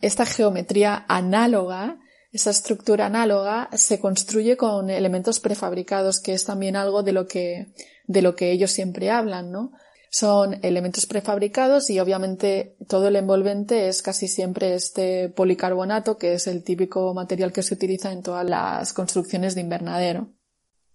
Esta 0.00 0.26
geometría 0.26 1.06
análoga, 1.08 1.98
esa 2.38 2.50
estructura 2.50 3.06
análoga, 3.06 3.68
se 3.74 3.98
construye 4.00 4.56
con 4.56 4.90
elementos 4.90 5.40
prefabricados, 5.40 6.20
que 6.20 6.32
es 6.32 6.44
también 6.44 6.76
algo 6.76 7.02
de 7.02 7.12
lo 7.12 7.26
que, 7.26 7.66
de 8.06 8.22
lo 8.22 8.34
que 8.34 8.52
ellos 8.52 8.70
siempre 8.70 9.10
hablan, 9.10 9.50
¿no? 9.50 9.72
Son 10.10 10.58
elementos 10.62 11.04
prefabricados 11.04 11.90
y 11.90 12.00
obviamente 12.00 12.76
todo 12.88 13.08
el 13.08 13.16
envolvente 13.16 13.88
es 13.88 14.00
casi 14.00 14.26
siempre 14.26 14.74
este 14.74 15.28
policarbonato 15.28 16.16
que 16.16 16.32
es 16.32 16.46
el 16.46 16.64
típico 16.64 17.12
material 17.12 17.52
que 17.52 17.62
se 17.62 17.74
utiliza 17.74 18.10
en 18.12 18.22
todas 18.22 18.48
las 18.48 18.94
construcciones 18.94 19.54
de 19.54 19.60
invernadero. 19.60 20.32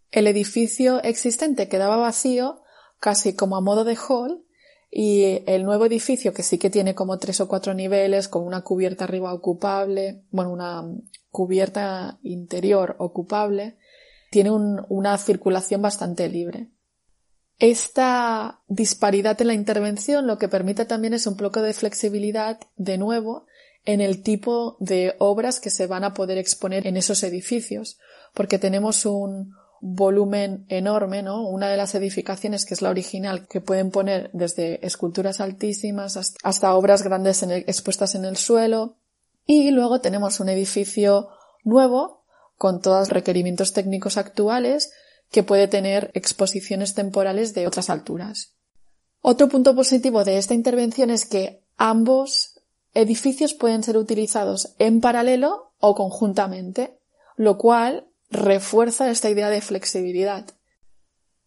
El 0.10 0.26
edificio 0.26 1.04
existente 1.04 1.68
quedaba 1.68 1.98
vacío 1.98 2.64
casi 3.00 3.36
como 3.36 3.56
a 3.56 3.62
modo 3.62 3.84
de 3.84 3.98
hall 3.98 4.44
y 4.90 5.44
el 5.48 5.64
nuevo 5.64 5.86
edificio 5.86 6.34
que 6.34 6.44
sí 6.44 6.58
que 6.58 6.70
tiene 6.70 6.94
como 6.94 7.18
tres 7.18 7.42
o 7.42 7.48
cuatro 7.48 7.74
niveles 7.74 8.28
con 8.28 8.46
una 8.46 8.62
cubierta 8.62 9.06
arriba 9.06 9.34
ocupable, 9.34 10.24
bueno, 10.30 10.52
una 10.52 10.84
cubierta 11.34 12.20
interior 12.22 12.96
ocupable, 13.00 13.76
tiene 14.30 14.52
un, 14.52 14.86
una 14.88 15.18
circulación 15.18 15.82
bastante 15.82 16.30
libre. 16.30 16.70
Esta 17.58 18.62
disparidad 18.68 19.42
en 19.42 19.48
la 19.48 19.54
intervención 19.54 20.28
lo 20.28 20.38
que 20.38 20.48
permite 20.48 20.86
también 20.86 21.14
es 21.14 21.26
un 21.28 21.36
poco 21.36 21.62
de 21.62 21.74
flexibilidad, 21.74 22.60
de 22.76 22.98
nuevo, 23.00 23.48
en 23.84 24.00
el 24.00 24.22
tipo 24.22 24.78
de 24.80 25.16
obras 25.18 25.60
que 25.60 25.72
se 25.72 25.88
van 25.88 26.04
a 26.04 26.14
poder 26.14 26.38
exponer 26.38 26.86
en 26.86 26.98
esos 26.98 27.24
edificios, 27.24 27.98
porque 28.34 28.60
tenemos 28.60 29.06
un 29.06 29.56
volumen 29.82 30.66
enorme, 30.70 31.24
¿no? 31.24 31.48
Una 31.48 31.68
de 31.68 31.78
las 31.78 31.94
edificaciones, 31.96 32.66
que 32.66 32.74
es 32.74 32.82
la 32.82 32.90
original, 32.90 33.48
que 33.48 33.60
pueden 33.60 33.92
poner 33.92 34.30
desde 34.32 34.86
esculturas 34.86 35.42
altísimas 35.42 36.38
hasta 36.44 36.76
obras 36.76 37.04
grandes 37.04 37.44
expuestas 37.44 38.16
en 38.16 38.24
el 38.24 38.38
suelo. 38.38 38.98
Y 39.46 39.72
luego 39.72 40.02
tenemos 40.02 40.40
un 40.40 40.50
edificio 40.50 41.30
nuevo, 41.64 42.24
con 42.58 42.82
todos 42.82 43.00
los 43.00 43.10
requerimientos 43.10 43.74
técnicos 43.74 44.18
actuales, 44.18 44.92
que 45.32 45.44
puede 45.44 45.68
tener 45.68 46.12
exposiciones 46.14 46.94
temporales 46.94 47.54
de 47.54 47.68
otras 47.68 47.90
alturas. 47.90 48.54
Otro 49.22 49.50
punto 49.50 49.76
positivo 49.76 50.24
de 50.24 50.38
esta 50.38 50.54
intervención 50.54 51.10
es 51.10 51.26
que 51.26 51.64
ambos 51.78 52.62
edificios 52.94 53.54
pueden 53.54 53.84
ser 53.84 53.98
utilizados 53.98 54.76
en 54.80 55.02
paralelo 55.02 55.74
o 55.80 55.96
conjuntamente, 55.96 57.00
lo 57.36 57.58
cual 57.58 58.08
refuerza 58.30 59.10
esta 59.10 59.30
idea 59.30 59.50
de 59.50 59.62
flexibilidad. 59.62 60.46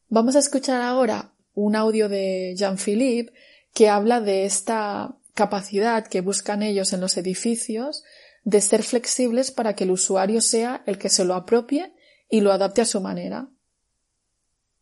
Vamos 0.08 0.36
a 0.36 0.40
escuchar 0.40 0.82
ahora 0.82 1.32
un 1.54 1.76
audio 1.76 2.08
de 2.08 2.54
Jean-Philippe 2.56 3.32
que 3.72 3.88
habla 3.88 4.20
de 4.20 4.44
esta 4.44 5.16
capacidad 5.36 6.08
que 6.08 6.22
buscan 6.22 6.62
ellos 6.62 6.92
en 6.92 7.00
los 7.00 7.16
edificios 7.16 8.02
de 8.42 8.60
ser 8.60 8.82
flexibles 8.82 9.52
para 9.52 9.76
que 9.76 9.84
el 9.84 9.92
usuario 9.92 10.40
sea 10.40 10.82
el 10.86 10.98
que 10.98 11.08
se 11.08 11.24
lo 11.24 11.34
apropie 11.34 11.94
y 12.28 12.40
lo 12.40 12.52
adapte 12.52 12.80
a 12.80 12.86
su 12.86 13.00
manera. 13.00 13.48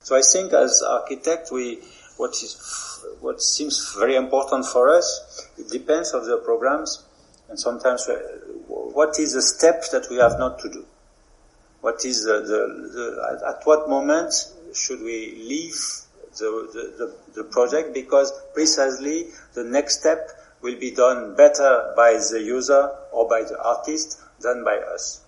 So 0.03 0.17
I 0.17 0.23
think 0.23 0.53
as 0.53 0.83
architect, 0.83 1.51
we, 1.51 1.81
what 2.19 2.33
is, 2.43 2.57
what 3.21 3.41
seems 3.41 3.95
very 3.99 4.17
important 4.17 4.67
for 4.67 4.95
us, 4.95 5.49
it 5.59 5.71
depends 5.71 6.15
on 6.15 6.25
the 6.25 6.39
programs 6.45 7.05
and 7.49 7.59
sometimes 7.59 8.09
uh, 8.09 8.15
what 8.69 9.19
is 9.19 9.33
the 9.33 9.43
step 9.43 9.83
that 9.93 10.09
we 10.11 10.17
have 10.17 10.39
not 10.39 10.59
to 10.61 10.69
do? 10.69 10.85
What 11.81 12.05
is 12.05 12.25
the, 12.25 12.41
the, 12.41 13.49
at 13.49 13.67
what 13.67 13.89
moment 13.89 14.33
should 14.75 15.01
we 15.01 15.35
leave 15.37 15.77
the, 16.39 17.15
the 17.35 17.45
project 17.45 17.95
because 17.95 18.33
precisely 18.55 19.29
the 19.55 19.65
next 19.65 20.01
step 20.01 20.31
will 20.65 20.81
be 20.81 20.91
done 20.91 21.37
better 21.37 21.93
by 21.95 22.15
the 22.15 22.43
user 22.43 22.91
or 23.13 23.29
by 23.29 23.43
the 23.43 23.63
artist 23.63 24.19
than 24.41 24.65
by 24.65 24.77
us. 24.79 25.21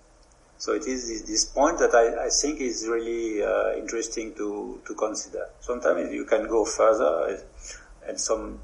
So 0.57 0.73
it 0.73 0.87
is 0.87 1.23
this 1.27 1.45
point 1.45 1.77
that 1.77 1.93
I, 1.93 2.25
I 2.25 2.29
think 2.29 2.59
is 2.59 2.87
really 2.89 3.43
uh, 3.43 3.75
interesting 3.77 4.33
to, 4.33 4.81
to 4.87 4.95
consider. 4.95 5.47
Sometimes 5.61 6.11
you 6.11 6.25
can 6.25 6.47
go 6.47 6.65
further 6.65 7.39
and 8.07 8.19
some, 8.19 8.59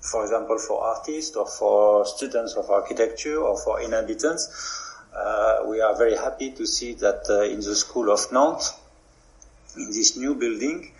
for 0.00 0.22
example, 0.22 0.58
for 0.58 0.82
artists 0.82 1.36
or 1.36 1.46
for 1.46 2.06
students 2.06 2.54
of 2.54 2.70
architecture 2.70 3.36
or 3.36 3.58
for 3.58 3.82
inhabitants, 3.82 4.96
uh, 5.14 5.64
we 5.66 5.82
are 5.82 5.94
very 5.96 6.16
happy 6.16 6.50
to 6.52 6.66
see 6.66 6.94
that 6.94 7.26
uh, 7.28 7.42
in 7.42 7.60
the 7.60 7.74
school 7.74 8.10
of 8.10 8.20
Nantes, 8.32 8.72
in 9.76 9.88
this 9.88 10.16
new 10.16 10.34
building, 10.34 10.92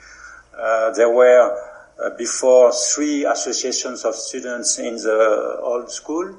uh, 0.59 0.91
there 0.91 1.09
were 1.11 1.53
uh, 1.53 1.76
before 2.19 2.73
three 2.73 3.25
associations 3.25 4.05
of 4.05 4.15
students 4.15 4.79
in 4.79 4.97
the 4.97 5.59
old 5.63 5.91
school, 5.91 6.37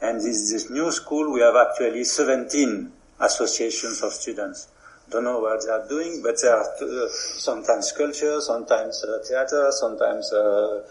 and 0.00 0.20
this, 0.20 0.52
this 0.52 0.70
new 0.70 0.90
school 0.92 1.32
we 1.32 1.40
have 1.40 1.56
actually 1.56 2.04
17 2.04 2.92
associations 3.20 4.02
of 4.02 4.12
students. 4.12 4.68
Don't 5.10 5.24
know 5.24 5.38
what 5.40 5.64
they 5.64 5.72
are 5.72 5.88
doing, 5.88 6.20
but 6.22 6.36
they 6.40 6.48
are 6.48 6.60
uh, 6.62 7.08
sometimes 7.08 7.92
culture, 7.92 8.40
sometimes 8.42 9.02
uh, 9.04 9.18
theater, 9.26 9.68
sometimes 9.70 10.30
uh, 10.32 10.82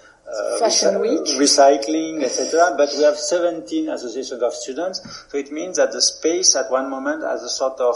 Fashion 0.59 0.99
Week, 0.99 1.21
recycling, 1.39 2.23
etc. 2.23 2.73
But 2.75 2.89
we 2.97 3.03
have 3.03 3.15
17 3.15 3.89
associations 3.89 4.41
of 4.41 4.53
students, 4.53 5.25
so 5.29 5.37
it 5.37 5.51
means 5.51 5.77
that 5.77 5.91
the 5.91 6.01
space 6.01 6.55
at 6.55 6.69
one 6.71 6.89
moment 6.89 7.23
has 7.23 7.43
a 7.43 7.49
sort 7.49 7.79
of 7.79 7.95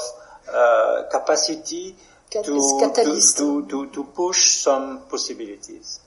uh, 0.54 1.04
capacity 1.12 1.96
to, 2.30 2.42
to, 2.44 2.94
to, 3.36 3.68
to, 3.68 3.90
to 3.92 4.04
push 4.16 4.38
some 4.52 5.02
possibilities. 5.10 6.00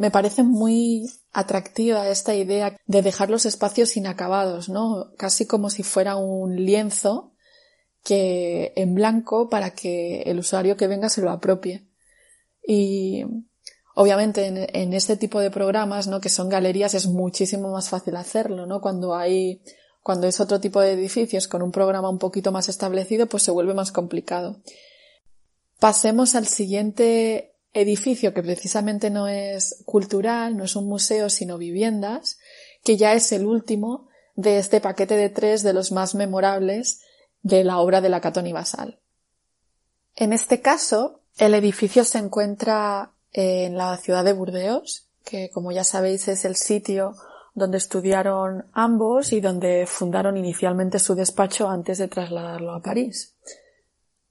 Me 0.00 0.10
parece 0.10 0.44
muy 0.44 1.10
atractiva 1.30 2.08
esta 2.08 2.34
idea 2.34 2.74
de 2.86 3.02
dejar 3.02 3.28
los 3.28 3.44
espacios 3.44 3.98
inacabados, 3.98 4.70
¿no? 4.70 5.12
Casi 5.18 5.44
como 5.44 5.68
si 5.68 5.82
fuera 5.82 6.16
un 6.16 6.56
lienzo 6.56 7.34
que 8.02 8.72
en 8.76 8.94
blanco 8.94 9.50
para 9.50 9.74
que 9.74 10.22
el 10.22 10.38
usuario 10.38 10.78
que 10.78 10.86
venga 10.86 11.10
se 11.10 11.20
lo 11.20 11.30
apropie. 11.30 11.86
Y 12.66 13.26
obviamente 13.94 14.46
en, 14.46 14.66
en, 14.72 14.94
este 14.94 15.18
tipo 15.18 15.38
de 15.38 15.50
programas, 15.50 16.06
¿no? 16.06 16.18
Que 16.18 16.30
son 16.30 16.48
galerías 16.48 16.94
es 16.94 17.06
muchísimo 17.06 17.70
más 17.70 17.90
fácil 17.90 18.16
hacerlo, 18.16 18.64
¿no? 18.64 18.80
Cuando 18.80 19.14
hay, 19.14 19.60
cuando 20.02 20.26
es 20.26 20.40
otro 20.40 20.60
tipo 20.60 20.80
de 20.80 20.92
edificios 20.92 21.46
con 21.46 21.60
un 21.60 21.72
programa 21.72 22.08
un 22.08 22.18
poquito 22.18 22.52
más 22.52 22.70
establecido, 22.70 23.26
pues 23.26 23.42
se 23.42 23.50
vuelve 23.50 23.74
más 23.74 23.92
complicado. 23.92 24.62
Pasemos 25.78 26.36
al 26.36 26.46
siguiente 26.46 27.49
edificio 27.72 28.34
que 28.34 28.42
precisamente 28.42 29.10
no 29.10 29.28
es 29.28 29.82
cultural, 29.84 30.56
no 30.56 30.64
es 30.64 30.76
un 30.76 30.86
museo, 30.86 31.30
sino 31.30 31.58
viviendas, 31.58 32.38
que 32.82 32.96
ya 32.96 33.12
es 33.14 33.30
el 33.32 33.46
último 33.46 34.08
de 34.34 34.58
este 34.58 34.80
paquete 34.80 35.16
de 35.16 35.28
tres 35.28 35.62
de 35.62 35.72
los 35.72 35.92
más 35.92 36.14
memorables 36.14 37.02
de 37.42 37.64
la 37.64 37.78
obra 37.78 38.00
de 38.00 38.08
la 38.08 38.20
Catoni 38.20 38.52
Basal. 38.52 38.98
En 40.16 40.32
este 40.32 40.60
caso, 40.60 41.20
el 41.38 41.54
edificio 41.54 42.04
se 42.04 42.18
encuentra 42.18 43.12
en 43.32 43.76
la 43.76 43.96
ciudad 43.96 44.24
de 44.24 44.32
Burdeos, 44.32 45.08
que 45.24 45.50
como 45.50 45.72
ya 45.72 45.84
sabéis 45.84 46.28
es 46.28 46.44
el 46.44 46.56
sitio 46.56 47.14
donde 47.54 47.78
estudiaron 47.78 48.66
ambos 48.72 49.32
y 49.32 49.40
donde 49.40 49.86
fundaron 49.86 50.36
inicialmente 50.36 50.98
su 50.98 51.14
despacho 51.14 51.68
antes 51.68 51.98
de 51.98 52.08
trasladarlo 52.08 52.72
a 52.72 52.82
París. 52.82 53.34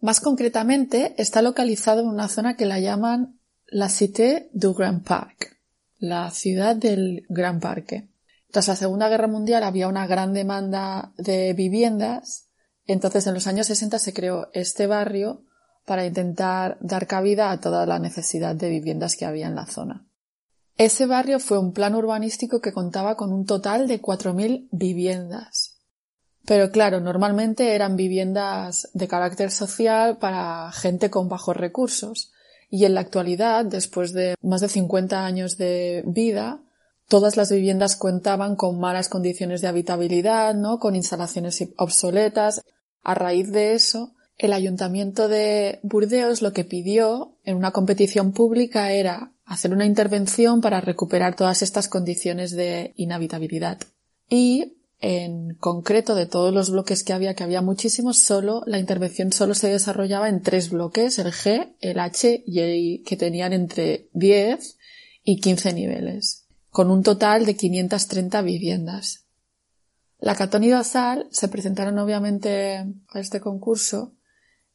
Más 0.01 0.21
concretamente, 0.21 1.13
está 1.17 1.41
localizado 1.41 2.01
en 2.01 2.07
una 2.07 2.29
zona 2.29 2.55
que 2.55 2.65
la 2.65 2.79
llaman 2.79 3.39
la 3.67 3.89
Cité 3.89 4.49
du 4.53 4.73
Grand 4.73 5.03
Parc, 5.03 5.59
la 5.97 6.31
ciudad 6.31 6.75
del 6.75 7.25
Gran 7.29 7.59
Parque. 7.59 8.09
Tras 8.51 8.67
la 8.67 8.75
Segunda 8.75 9.09
Guerra 9.09 9.27
Mundial 9.27 9.63
había 9.63 9.87
una 9.87 10.07
gran 10.07 10.33
demanda 10.33 11.13
de 11.17 11.53
viviendas, 11.53 12.49
entonces 12.85 13.27
en 13.27 13.33
los 13.35 13.45
años 13.45 13.67
60 13.67 13.99
se 13.99 14.13
creó 14.13 14.49
este 14.53 14.87
barrio 14.87 15.43
para 15.85 16.05
intentar 16.05 16.77
dar 16.81 17.05
cabida 17.05 17.51
a 17.51 17.59
toda 17.59 17.85
la 17.85 17.99
necesidad 17.99 18.55
de 18.55 18.69
viviendas 18.69 19.15
que 19.15 19.25
había 19.25 19.47
en 19.47 19.55
la 19.55 19.65
zona. 19.65 20.07
Ese 20.77 21.05
barrio 21.05 21.39
fue 21.39 21.59
un 21.59 21.73
plan 21.73 21.93
urbanístico 21.93 22.61
que 22.61 22.71
contaba 22.71 23.17
con 23.17 23.33
un 23.33 23.45
total 23.45 23.87
de 23.87 24.01
4.000 24.01 24.69
viviendas. 24.71 25.78
Pero 26.49 26.71
claro, 26.71 26.99
normalmente 26.99 27.75
eran 27.75 27.95
viviendas 27.95 28.89
de 28.95 29.07
carácter 29.07 29.51
social 29.51 30.17
para 30.17 30.71
gente 30.71 31.11
con 31.11 31.29
bajos 31.29 31.55
recursos. 31.55 32.31
Y 32.71 32.85
en 32.85 32.95
la 32.95 33.01
actualidad, 33.01 33.65
después 33.65 34.13
de 34.13 34.33
más 34.41 34.61
de 34.61 34.67
50 34.67 35.27
años 35.27 35.57
de 35.57 36.03
vida, 36.07 36.59
todas 37.07 37.37
las 37.37 37.51
viviendas 37.51 37.95
contaban 37.95 38.55
con 38.55 38.79
malas 38.79 39.09
condiciones 39.09 39.61
de 39.61 39.67
habitabilidad, 39.67 40.55
¿no? 40.55 40.79
Con 40.79 40.95
instalaciones 40.95 41.63
obsoletas. 41.77 42.63
A 43.03 43.13
raíz 43.13 43.51
de 43.51 43.73
eso, 43.73 44.15
el 44.35 44.51
ayuntamiento 44.51 45.27
de 45.27 45.79
Burdeos 45.83 46.41
lo 46.41 46.51
que 46.51 46.65
pidió 46.65 47.37
en 47.43 47.57
una 47.57 47.69
competición 47.69 48.31
pública 48.31 48.91
era 48.91 49.33
hacer 49.45 49.71
una 49.71 49.85
intervención 49.85 50.61
para 50.61 50.81
recuperar 50.81 51.35
todas 51.35 51.61
estas 51.61 51.87
condiciones 51.87 52.55
de 52.55 52.93
inhabitabilidad. 52.95 53.77
Y 54.27 54.78
en 55.01 55.55
concreto 55.55 56.13
de 56.13 56.25
todos 56.25 56.53
los 56.53 56.69
bloques 56.69 57.03
que 57.03 57.13
había, 57.13 57.33
que 57.33 57.43
había 57.43 57.61
muchísimos, 57.61 58.19
solo 58.19 58.63
la 58.65 58.79
intervención 58.79 59.31
solo 59.31 59.53
se 59.53 59.69
desarrollaba 59.69 60.27
en 60.27 60.41
tres 60.41 60.69
bloques, 60.69 61.19
el 61.19 61.31
G, 61.31 61.73
el 61.79 61.99
H 61.99 62.43
y 62.45 62.59
el 62.59 62.75
I, 62.75 63.03
que 63.05 63.15
tenían 63.15 63.53
entre 63.53 64.09
10 64.13 64.77
y 65.23 65.39
15 65.39 65.73
niveles, 65.73 66.47
con 66.69 66.91
un 66.91 67.03
total 67.03 67.45
de 67.45 67.55
530 67.55 68.41
viviendas. 68.41 69.25
La 70.19 70.35
Catón 70.35 70.65
y 70.65 70.71
se 71.31 71.47
presentaron 71.47 71.97
obviamente 71.97 72.85
a 73.07 73.19
este 73.19 73.39
concurso 73.39 74.15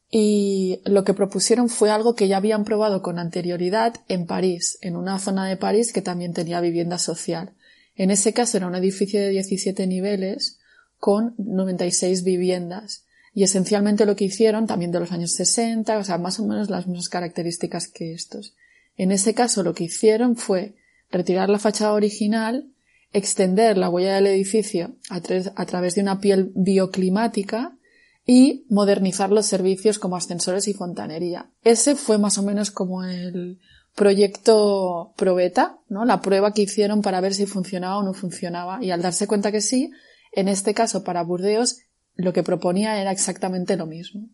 y 0.09 0.81
lo 0.85 1.03
que 1.03 1.13
propusieron 1.13 1.69
fue 1.69 1.91
algo 1.91 2.15
que 2.15 2.27
ya 2.27 2.37
habían 2.37 2.63
probado 2.63 3.03
con 3.03 3.19
anterioridad 3.19 3.93
en 4.07 4.25
París, 4.25 4.79
en 4.81 4.95
una 4.95 5.19
zona 5.19 5.47
de 5.47 5.57
París 5.57 5.93
que 5.93 6.01
también 6.01 6.33
tenía 6.33 6.61
vivienda 6.61 6.97
social. 6.97 7.53
En 7.95 8.11
ese 8.11 8.33
caso 8.33 8.57
era 8.57 8.67
un 8.67 8.75
edificio 8.75 9.19
de 9.19 9.29
17 9.29 9.87
niveles 9.87 10.59
con 10.97 11.35
96 11.37 12.23
viviendas. 12.23 13.05
Y 13.33 13.43
esencialmente 13.43 14.05
lo 14.05 14.15
que 14.15 14.25
hicieron, 14.25 14.65
también 14.65 14.91
de 14.91 14.99
los 14.99 15.11
años 15.11 15.31
60, 15.31 15.97
o 15.97 16.03
sea, 16.03 16.17
más 16.17 16.39
o 16.39 16.45
menos 16.45 16.69
las 16.69 16.87
mismas 16.87 17.09
características 17.09 17.87
que 17.87 18.13
estos. 18.13 18.55
En 18.97 19.11
ese 19.11 19.33
caso 19.33 19.61
lo 19.61 19.73
que 19.73 19.85
hicieron 19.85 20.37
fue 20.37 20.75
retirar 21.11 21.49
la 21.49 21.59
fachada 21.59 21.93
original, 21.93 22.69
extender 23.11 23.77
la 23.77 23.89
huella 23.89 24.15
del 24.15 24.27
edificio 24.27 24.95
a, 25.09 25.21
a 25.55 25.65
través 25.65 25.95
de 25.95 26.01
una 26.01 26.19
piel 26.19 26.51
bioclimática 26.55 27.77
y 28.25 28.65
modernizar 28.69 29.31
los 29.31 29.45
servicios 29.45 29.99
como 29.99 30.15
ascensores 30.15 30.67
y 30.67 30.73
fontanería. 30.73 31.51
Ese 31.63 31.95
fue 31.95 32.17
más 32.17 32.37
o 32.37 32.43
menos 32.43 32.71
como 32.71 33.03
el 33.03 33.59
proyecto 33.95 35.13
probeta, 35.15 35.79
¿no? 35.87 36.05
La 36.05 36.21
prueba 36.21 36.53
que 36.53 36.63
hicieron 36.63 37.01
para 37.01 37.21
ver 37.21 37.33
si 37.33 37.45
funcionaba 37.45 37.97
o 37.97 38.03
no 38.03 38.13
funcionaba. 38.13 38.83
Y 38.83 38.91
al 38.91 39.01
darse 39.01 39.25
cuenta 39.25 39.51
que 39.51 39.61
sí, 39.61 39.91
en 40.33 40.49
este 40.49 40.73
caso 40.73 41.03
para 41.03 41.23
Burdeos, 41.23 41.79
lo 42.15 42.33
que 42.33 42.43
proponía 42.43 43.01
era 43.01 43.11
exactamente 43.11 43.77
lo 43.77 43.87
mismo. 43.87 44.29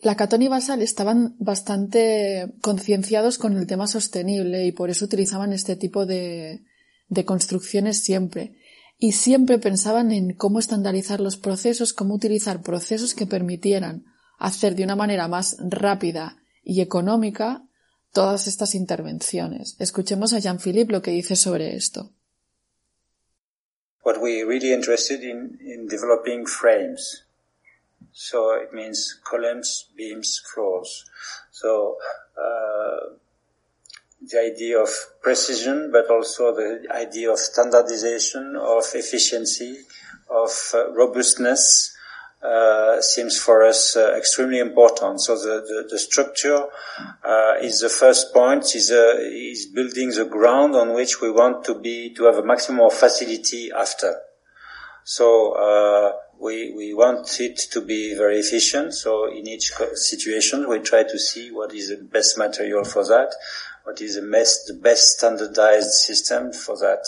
La 0.00 0.16
Catón 0.16 0.42
y 0.42 0.48
Basal 0.48 0.82
estaban 0.82 1.34
bastante 1.38 2.52
concienciados 2.60 3.38
con 3.38 3.56
el 3.56 3.66
tema 3.66 3.86
sostenible 3.86 4.64
y 4.66 4.72
por 4.72 4.90
eso 4.90 5.04
utilizaban 5.04 5.52
este 5.52 5.74
tipo 5.74 6.06
de, 6.06 6.62
de 7.08 7.24
construcciones 7.24 7.98
siempre 8.02 8.54
y 8.96 9.12
siempre 9.12 9.58
pensaban 9.58 10.12
en 10.12 10.34
cómo 10.34 10.58
estandarizar 10.58 11.20
los 11.20 11.36
procesos, 11.36 11.92
cómo 11.92 12.14
utilizar 12.14 12.62
procesos 12.62 13.14
que 13.14 13.26
permitieran 13.26 14.04
hacer 14.38 14.76
de 14.76 14.84
una 14.84 14.94
manera 14.94 15.26
más 15.26 15.56
rápida 15.60 16.36
y 16.62 16.80
económica 16.80 17.62
todas 18.12 18.46
estas 18.46 18.74
intervenciones. 18.74 19.76
Escuchemos 19.78 20.32
a 20.32 20.38
Jean-Philippe 20.38 20.92
lo 20.92 21.02
que 21.02 21.10
dice 21.10 21.36
sobre 21.36 21.76
esto. 21.76 22.10
What 24.02 24.18
we 24.22 24.42
really 24.42 24.72
interested 24.72 25.22
in, 25.22 25.58
in 25.60 25.86
developing 25.86 26.46
frames. 26.46 27.24
So 28.12 28.54
it 28.54 28.72
means 28.72 29.20
columns, 29.22 29.90
beams, 29.94 30.42
floors. 30.52 31.04
So 31.50 31.98
uh, 32.36 33.16
the 34.20 34.40
idea 34.40 34.80
of 34.80 34.90
precision, 35.22 35.90
but 35.92 36.10
also 36.10 36.54
the 36.54 36.88
idea 36.90 37.30
of 37.30 37.38
standardization, 37.38 38.56
of 38.56 38.84
efficiency, 38.94 39.78
of 40.30 40.50
uh, 40.74 40.90
robustness, 40.92 41.94
uh, 42.42 43.00
seems 43.00 43.38
for 43.38 43.64
us 43.64 43.96
uh, 43.96 44.14
extremely 44.16 44.58
important. 44.58 45.20
So 45.20 45.36
the, 45.36 45.60
the, 45.60 45.88
the 45.90 45.98
structure 45.98 46.66
uh, 47.24 47.54
is 47.60 47.80
the 47.80 47.88
first 47.88 48.32
point, 48.32 48.74
is, 48.74 48.90
uh, 48.90 49.16
is 49.18 49.66
building 49.66 50.10
the 50.10 50.24
ground 50.24 50.74
on 50.74 50.94
which 50.94 51.20
we 51.20 51.30
want 51.30 51.64
to 51.64 51.74
be, 51.74 52.14
to 52.14 52.24
have 52.24 52.36
a 52.36 52.44
maximum 52.44 52.80
of 52.86 52.94
facility 52.94 53.70
after. 53.72 54.20
So 55.04 55.52
uh, 55.52 56.12
we, 56.38 56.72
we 56.76 56.94
want 56.94 57.40
it 57.40 57.58
to 57.72 57.80
be 57.80 58.14
very 58.14 58.38
efficient. 58.38 58.94
So 58.94 59.30
in 59.30 59.48
each 59.48 59.72
situation, 59.94 60.68
we 60.68 60.80
try 60.80 61.02
to 61.02 61.18
see 61.18 61.50
what 61.50 61.74
is 61.74 61.88
the 61.88 61.96
best 61.96 62.38
material 62.38 62.84
for 62.84 63.04
that 63.06 63.32
what 63.88 64.02
is 64.02 64.16
the 64.16 64.30
best, 64.30 64.66
the 64.66 64.74
best 64.74 65.16
standardized 65.16 65.92
system 65.92 66.52
for 66.52 66.76
that. 66.76 67.02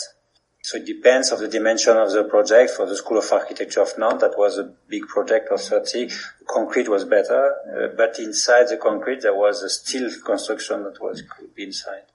So 0.63 0.77
it 0.77 0.85
depends 0.85 1.31
of 1.31 1.39
the 1.39 1.47
dimension 1.47 1.97
of 1.97 2.11
the 2.11 2.23
project. 2.25 2.71
For 2.71 2.85
the 2.85 2.95
School 2.95 3.17
of 3.17 3.31
Architecture 3.31 3.81
of 3.81 3.97
Nantes, 3.97 4.21
that 4.21 4.37
was 4.37 4.59
a 4.59 4.71
big 4.87 5.07
project 5.07 5.51
of 5.51 5.59
30. 5.59 6.05
The 6.05 6.45
concrete 6.45 6.87
was 6.87 7.03
better, 7.05 7.41
uh, 7.43 7.95
but 7.97 8.19
inside 8.19 8.67
the 8.69 8.77
concrete 8.77 9.21
there 9.21 9.35
was 9.35 9.63
a 9.63 9.69
steel 9.69 10.09
construction 10.23 10.83
that 10.83 11.01
was 11.01 11.23
inside. 11.57 12.05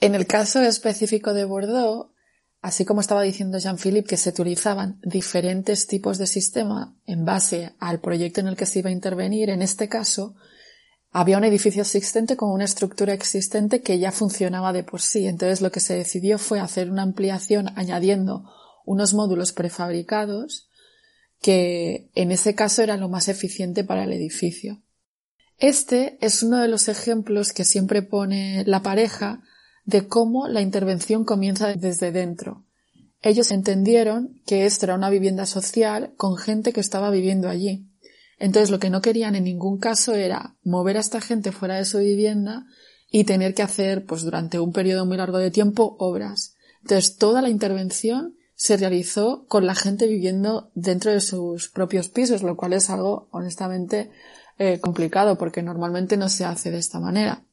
En 0.00 0.14
el 0.14 0.26
caso 0.26 0.60
específico 0.60 1.32
de 1.32 1.46
Bordeaux, 1.46 2.10
así 2.60 2.84
como 2.84 3.00
estaba 3.00 3.22
diciendo 3.22 3.58
Jean-Philippe 3.58 4.08
que 4.08 4.16
se 4.18 4.30
utilizaban 4.30 5.00
diferentes 5.02 5.86
tipos 5.86 6.18
de 6.18 6.26
sistema 6.26 6.94
en 7.06 7.24
base 7.24 7.74
al 7.78 8.00
proyecto 8.00 8.40
en 8.40 8.48
el 8.48 8.56
que 8.56 8.66
se 8.66 8.80
iba 8.80 8.90
a 8.90 8.92
intervenir, 8.92 9.48
en 9.48 9.62
este 9.62 9.88
caso, 9.88 10.34
había 11.16 11.38
un 11.38 11.44
edificio 11.44 11.82
existente 11.82 12.36
con 12.36 12.50
una 12.50 12.64
estructura 12.64 13.14
existente 13.14 13.82
que 13.82 14.00
ya 14.00 14.10
funcionaba 14.10 14.72
de 14.72 14.82
por 14.82 15.00
sí. 15.00 15.28
Entonces 15.28 15.60
lo 15.60 15.70
que 15.70 15.78
se 15.78 15.94
decidió 15.94 16.40
fue 16.40 16.58
hacer 16.58 16.90
una 16.90 17.02
ampliación 17.02 17.68
añadiendo 17.76 18.50
unos 18.84 19.14
módulos 19.14 19.52
prefabricados 19.52 20.68
que 21.40 22.10
en 22.16 22.32
ese 22.32 22.56
caso 22.56 22.82
era 22.82 22.96
lo 22.96 23.08
más 23.08 23.28
eficiente 23.28 23.84
para 23.84 24.02
el 24.02 24.12
edificio. 24.12 24.82
Este 25.58 26.18
es 26.20 26.42
uno 26.42 26.60
de 26.60 26.66
los 26.66 26.88
ejemplos 26.88 27.52
que 27.52 27.64
siempre 27.64 28.02
pone 28.02 28.64
la 28.66 28.82
pareja 28.82 29.40
de 29.84 30.08
cómo 30.08 30.48
la 30.48 30.62
intervención 30.62 31.24
comienza 31.24 31.72
desde 31.74 32.10
dentro. 32.10 32.64
Ellos 33.22 33.52
entendieron 33.52 34.42
que 34.46 34.66
esto 34.66 34.86
era 34.86 34.96
una 34.96 35.10
vivienda 35.10 35.46
social 35.46 36.12
con 36.16 36.36
gente 36.36 36.72
que 36.72 36.80
estaba 36.80 37.10
viviendo 37.10 37.48
allí. 37.48 37.86
Entonces 38.38 38.70
lo 38.70 38.78
que 38.78 38.90
no 38.90 39.00
querían 39.00 39.34
en 39.34 39.44
ningún 39.44 39.78
caso 39.78 40.14
era 40.14 40.56
mover 40.62 40.96
a 40.96 41.00
esta 41.00 41.20
gente 41.20 41.52
fuera 41.52 41.76
de 41.76 41.84
su 41.84 41.98
vivienda 41.98 42.66
y 43.10 43.24
tener 43.24 43.54
que 43.54 43.62
hacer, 43.62 44.04
pues 44.06 44.22
durante 44.22 44.58
un 44.58 44.72
periodo 44.72 45.06
muy 45.06 45.16
largo 45.16 45.38
de 45.38 45.50
tiempo, 45.50 45.96
obras. 45.98 46.56
Entonces 46.82 47.16
toda 47.16 47.42
la 47.42 47.48
intervención 47.48 48.36
se 48.56 48.76
realizó 48.76 49.46
con 49.46 49.66
la 49.66 49.74
gente 49.74 50.06
viviendo 50.06 50.70
dentro 50.74 51.12
de 51.12 51.20
sus 51.20 51.68
propios 51.68 52.08
pisos, 52.08 52.42
lo 52.42 52.56
cual 52.56 52.72
es 52.72 52.90
algo 52.90 53.28
honestamente 53.30 54.10
eh, 54.58 54.80
complicado 54.80 55.36
porque 55.36 55.62
normalmente 55.62 56.16
no 56.16 56.28
se 56.28 56.44
hace 56.44 56.70
de 56.70 56.78
esta 56.78 57.00
manera. 57.00 57.44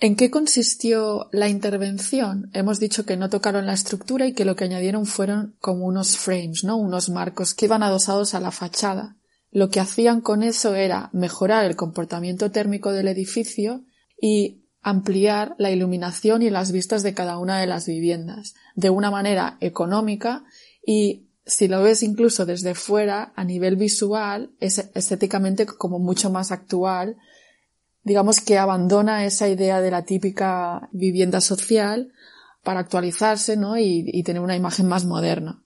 ¿En 0.00 0.16
qué 0.16 0.30
consistió 0.30 1.28
la 1.32 1.48
intervención? 1.48 2.50
Hemos 2.52 2.80
dicho 2.80 3.06
que 3.06 3.16
no 3.16 3.30
tocaron 3.30 3.66
la 3.66 3.72
estructura 3.72 4.26
y 4.26 4.34
que 4.34 4.44
lo 4.44 4.56
que 4.56 4.64
añadieron 4.64 5.06
fueron 5.06 5.56
como 5.60 5.86
unos 5.86 6.16
frames, 6.16 6.64
¿no? 6.64 6.76
Unos 6.76 7.08
marcos 7.08 7.54
que 7.54 7.66
iban 7.66 7.82
adosados 7.82 8.34
a 8.34 8.40
la 8.40 8.50
fachada. 8.50 9.16
Lo 9.54 9.70
que 9.70 9.78
hacían 9.78 10.20
con 10.20 10.42
eso 10.42 10.74
era 10.74 11.10
mejorar 11.12 11.64
el 11.64 11.76
comportamiento 11.76 12.50
térmico 12.50 12.90
del 12.90 13.06
edificio 13.06 13.84
y 14.20 14.64
ampliar 14.82 15.54
la 15.58 15.70
iluminación 15.70 16.42
y 16.42 16.50
las 16.50 16.72
vistas 16.72 17.04
de 17.04 17.14
cada 17.14 17.38
una 17.38 17.60
de 17.60 17.68
las 17.68 17.86
viviendas 17.86 18.54
de 18.74 18.90
una 18.90 19.12
manera 19.12 19.56
económica 19.60 20.42
y 20.84 21.28
si 21.46 21.68
lo 21.68 21.84
ves 21.84 22.02
incluso 22.02 22.46
desde 22.46 22.74
fuera, 22.74 23.32
a 23.36 23.44
nivel 23.44 23.76
visual, 23.76 24.50
es 24.58 24.90
estéticamente 24.92 25.66
como 25.66 26.00
mucho 26.00 26.30
más 26.30 26.50
actual. 26.50 27.16
Digamos 28.02 28.40
que 28.40 28.58
abandona 28.58 29.24
esa 29.24 29.48
idea 29.48 29.80
de 29.80 29.92
la 29.92 30.04
típica 30.04 30.88
vivienda 30.90 31.40
social 31.40 32.12
para 32.64 32.80
actualizarse, 32.80 33.56
¿no? 33.56 33.78
Y, 33.78 34.04
y 34.06 34.24
tener 34.24 34.42
una 34.42 34.56
imagen 34.56 34.88
más 34.88 35.04
moderna. 35.04 35.63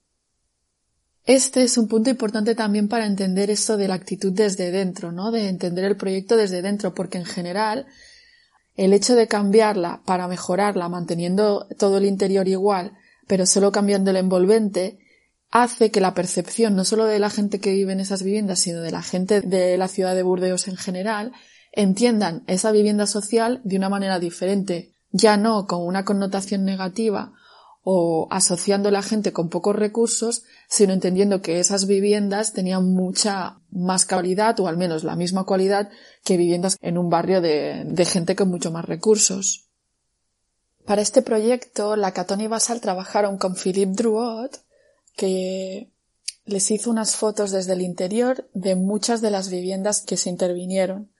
Este 1.29 1.63
es 1.63 1.77
un 1.77 1.89
punto 1.89 2.09
importante 2.09 2.55
también 2.55 2.89
para 2.89 3.05
entender 3.05 3.51
esto 3.51 3.77
de 3.77 3.87
la 3.87 3.93
actitud 3.93 4.33
desde 4.33 4.71
dentro, 4.71 5.13
¿no? 5.13 5.31
De 5.31 5.51
entender 5.51 5.85
el 5.85 5.99
proyecto 5.99 6.39
desde 6.39 6.63
dentro, 6.63 6.95
porque 6.95 7.19
en 7.19 7.27
general 7.27 7.85
el 8.77 8.95
hecho 8.95 9.15
de 9.15 9.29
cambiarla 9.29 10.01
para 10.07 10.27
mejorarla, 10.27 10.89
manteniendo 10.89 11.67
todo 11.79 11.99
el 11.99 12.07
interior 12.07 12.49
igual, 12.49 12.93
pero 13.27 13.45
solo 13.45 13.73
cambiando 13.73 14.11
el 14.11 14.17
envolvente, 14.17 15.01
hace 15.51 15.91
que 15.91 16.01
la 16.01 16.15
percepción 16.15 16.75
no 16.75 16.87
solo 16.87 17.05
de 17.05 17.19
la 17.19 17.29
gente 17.29 17.61
que 17.61 17.75
vive 17.75 17.93
en 17.93 18.01
esas 18.01 18.23
viviendas, 18.23 18.61
sino 18.61 18.81
de 18.81 18.91
la 18.91 19.03
gente 19.03 19.43
de 19.43 19.77
la 19.77 19.89
ciudad 19.89 20.15
de 20.15 20.23
Burdeos 20.23 20.67
en 20.67 20.79
general, 20.79 21.33
entiendan 21.73 22.43
esa 22.47 22.73
vivienda 22.73 23.07
social 23.07 23.61
de 23.65 23.77
una 23.77 23.91
manera 23.91 24.19
diferente, 24.19 24.95
ya 25.11 25.37
no 25.37 25.67
con 25.67 25.87
una 25.87 26.07
connotación 26.07 26.65
negativa 26.65 27.35
o 27.83 28.29
asociando 28.31 28.89
a 28.89 28.93
la 28.93 29.03
gente 29.03 29.33
con 29.33 29.49
pocos 29.49 29.75
recursos, 29.75 30.45
sino 30.69 30.93
entendiendo 30.93 31.41
que 31.41 31.61
esas 31.61 31.87
viviendas 31.87 32.53
tenían 32.53 32.93
mucha 32.93 33.61
más 33.71 34.05
calidad 34.05 34.59
o 34.61 34.69
al 34.69 34.77
menos 34.77 35.05
la 35.05 35.17
misma 35.17 35.45
cualidad 35.45 35.91
que 36.25 36.37
viviendas 36.37 36.77
en 36.81 36.99
un 36.99 37.09
barrio 37.09 37.41
de, 37.41 38.05
gente 38.07 38.37
con 38.37 38.49
mucho 38.49 38.71
más 38.71 38.85
recursos. 38.85 39.69
Para 40.85 41.03
este 41.03 41.23
proyecto, 41.23 41.97
la 41.97 42.13
Catón 42.13 42.41
y 42.41 42.47
Basal 42.47 42.81
trabajaron 42.81 43.39
con 43.39 43.57
Philippe 43.57 43.93
Drouot, 43.93 44.57
que 45.17 45.91
les 46.45 46.71
hizo 46.71 46.91
unas 46.91 47.17
fotos 47.17 47.51
desde 47.51 47.75
el 47.75 47.83
interior 47.83 48.49
de 48.55 48.75
muchas 48.75 49.21
de 49.21 49.31
las 49.31 49.51
viviendas 49.51 50.01
que 50.01 50.17
se 50.17 50.31
intervinieron. 50.31 51.13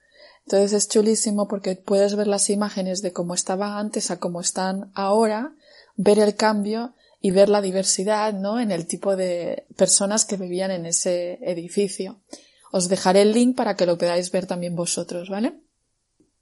Entonces 0.45 0.73
es 0.73 0.89
chulísimo 0.89 1.47
porque 1.47 1.75
puedes 1.75 2.15
ver 2.15 2.25
las 2.25 2.49
imágenes 2.49 3.03
de 3.03 3.13
cómo 3.13 3.35
estaba 3.35 3.77
antes 3.77 4.09
a 4.09 4.17
cómo 4.17 4.41
están 4.41 4.91
ahora, 4.95 5.53
ver 6.01 6.17
el 6.19 6.35
cambio 6.35 6.93
y 7.19 7.31
ver 7.31 7.49
la 7.49 7.61
diversidad, 7.61 8.33
¿no? 8.33 8.61
En 8.61 8.71
el 8.71 8.87
tipo 8.87 9.17
de 9.17 9.67
personas 9.75 10.23
que 10.23 10.37
vivían 10.37 10.71
en 10.71 10.85
ese 10.85 11.39
edificio. 11.41 12.21
Os 12.71 12.87
dejaré 12.87 13.23
el 13.23 13.33
link 13.33 13.57
para 13.57 13.75
que 13.75 13.85
lo 13.85 13.97
podáis 13.97 14.31
ver 14.31 14.45
también 14.45 14.77
vosotros, 14.77 15.29
¿vale? 15.29 15.59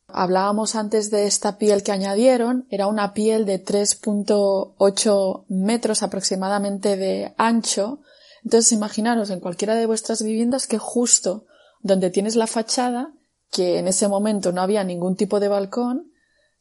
Hablábamos 0.10 0.76
antes 0.76 1.10
de 1.10 1.26
esta 1.26 1.58
piel 1.58 1.82
que 1.82 1.92
añadieron, 1.92 2.68
era 2.70 2.86
una 2.86 3.14
piel 3.14 3.48
de 3.48 3.64
3.8 3.64 5.46
metros 5.50 6.04
aproximadamente 6.04 6.96
de 6.96 7.34
ancho. 7.38 8.02
Entonces 8.44 8.72
imaginaros 8.72 9.32
en 9.32 9.40
cualquiera 9.40 9.74
de 9.74 9.88
vuestras 9.88 10.22
viviendas 10.22 10.68
que 10.68 10.78
justo 10.78 11.46
donde 11.82 12.12
tienes 12.12 12.36
la 12.36 12.46
fachada, 12.46 13.12
que 13.52 13.80
en 13.80 13.88
ese 13.88 14.08
momento 14.08 14.52
no 14.52 14.62
había 14.62 14.84
ningún 14.84 15.16
tipo 15.16 15.40
de 15.40 15.48
balcón, 15.48 16.12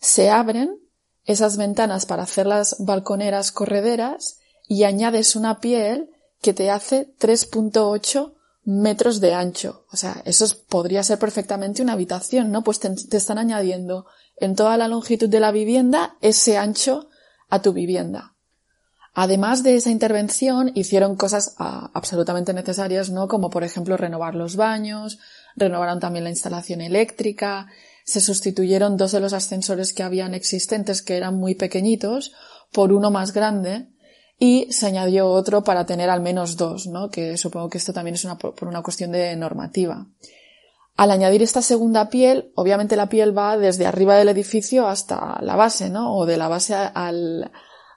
se 0.01 0.31
abren 0.31 0.81
esas 1.27 1.57
ventanas 1.57 2.07
para 2.07 2.23
hacer 2.23 2.47
las 2.47 2.77
balconeras 2.79 3.53
correderas 3.53 4.39
y 4.69 4.85
añades 4.85 5.37
una 5.37 5.61
piel 5.61 6.11
que 6.41 6.55
te 6.55 6.71
hace 6.71 7.13
3.8 7.19 8.33
metros 8.65 9.21
de 9.21 9.35
ancho. 9.35 9.87
O 9.93 9.97
sea, 9.97 10.23
eso 10.25 10.47
podría 10.69 11.03
ser 11.03 11.19
perfectamente 11.19 11.83
una 11.83 11.93
habitación, 11.93 12.51
¿no? 12.51 12.63
Pues 12.63 12.81
te, 12.81 12.93
están 13.17 13.39
añadiendo 13.39 14.07
en 14.37 14.55
toda 14.55 14.77
la 14.77 14.89
longitud 14.89 15.29
de 15.29 15.41
la 15.41 15.53
vivienda 15.53 16.17
ese 16.21 16.59
ancho 16.59 17.09
a 17.49 17.63
tu 17.63 17.73
vivienda. 17.73 18.35
Además 19.15 19.63
de 19.63 19.77
esa 19.77 19.91
intervención, 19.91 20.73
hicieron 20.75 21.17
cosas 21.17 21.55
ah, 21.59 21.91
absolutamente 21.95 22.53
necesarias, 22.53 23.09
¿no? 23.09 23.29
Como 23.29 23.51
por 23.51 23.65
ejemplo 23.65 23.97
renovar 23.97 24.35
los 24.35 24.57
baños, 24.57 25.19
renovaron 25.55 26.01
también 26.01 26.25
la 26.25 26.31
instalación 26.31 26.83
eléctrica, 26.83 27.69
se 28.07 28.21
sustituyeron 28.21 28.97
dos 28.97 29.13
de 29.13 29.21
los 29.21 29.33
ascensores 29.33 29.93
que 29.93 30.05
habían 30.05 30.33
existentes 30.33 31.03
que 31.03 31.17
eran 31.17 31.35
muy 31.37 31.57
pequeñitos 31.57 32.33
por 32.73 32.93
uno 32.93 33.11
más 33.11 33.33
grande 33.33 33.89
y 34.39 34.71
se 34.71 34.87
añadió 34.87 35.29
otro 35.29 35.65
para 35.65 35.87
tener 35.87 36.09
al 36.09 36.21
menos 36.21 36.57
dos, 36.57 36.87
¿no? 36.87 37.11
Que 37.11 37.37
supongo 37.37 37.69
que 37.69 37.79
esto 37.79 37.93
también 37.93 38.15
es 38.15 38.25
una, 38.25 38.39
por 38.39 38.69
una 38.69 38.83
cuestión 38.83 39.11
de 39.11 39.35
normativa. 39.35 40.07
Al 40.95 41.11
añadir 41.11 41.43
esta 41.43 41.63
segunda 41.63 42.09
piel, 42.09 42.53
obviamente 42.55 42.97
la 42.97 43.09
piel 43.09 43.37
va 43.37 43.59
desde 43.59 43.87
arriba 43.87 44.17
del 44.17 44.29
edificio 44.29 44.87
hasta 44.87 45.39
la 45.43 45.57
base, 45.57 45.91
¿no? 45.91 46.17
O 46.17 46.27
de 46.27 46.37
la 46.37 46.49
base 46.49 46.75
al, 46.75 47.51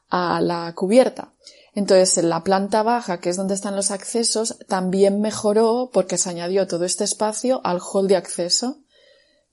a 0.10 0.41
la 0.41 0.74
cubierta. 0.76 1.34
Entonces, 1.76 2.18
en 2.18 2.30
la 2.30 2.43
planta 2.43 2.82
baja, 2.82 3.20
que 3.20 3.30
es 3.30 3.38
donde 3.38 3.53
están 3.53 3.76
los 3.76 3.91
accesos, 3.91 4.57
también 4.68 5.22
mejoró 5.22 5.91
porque 5.93 6.18
se 6.18 6.30
añadió 6.30 6.68
todo 6.68 6.84
este 6.84 7.03
espacio 7.03 7.62
al 7.64 7.80
hall 7.80 8.07
de 8.07 8.16
acceso, 8.16 8.80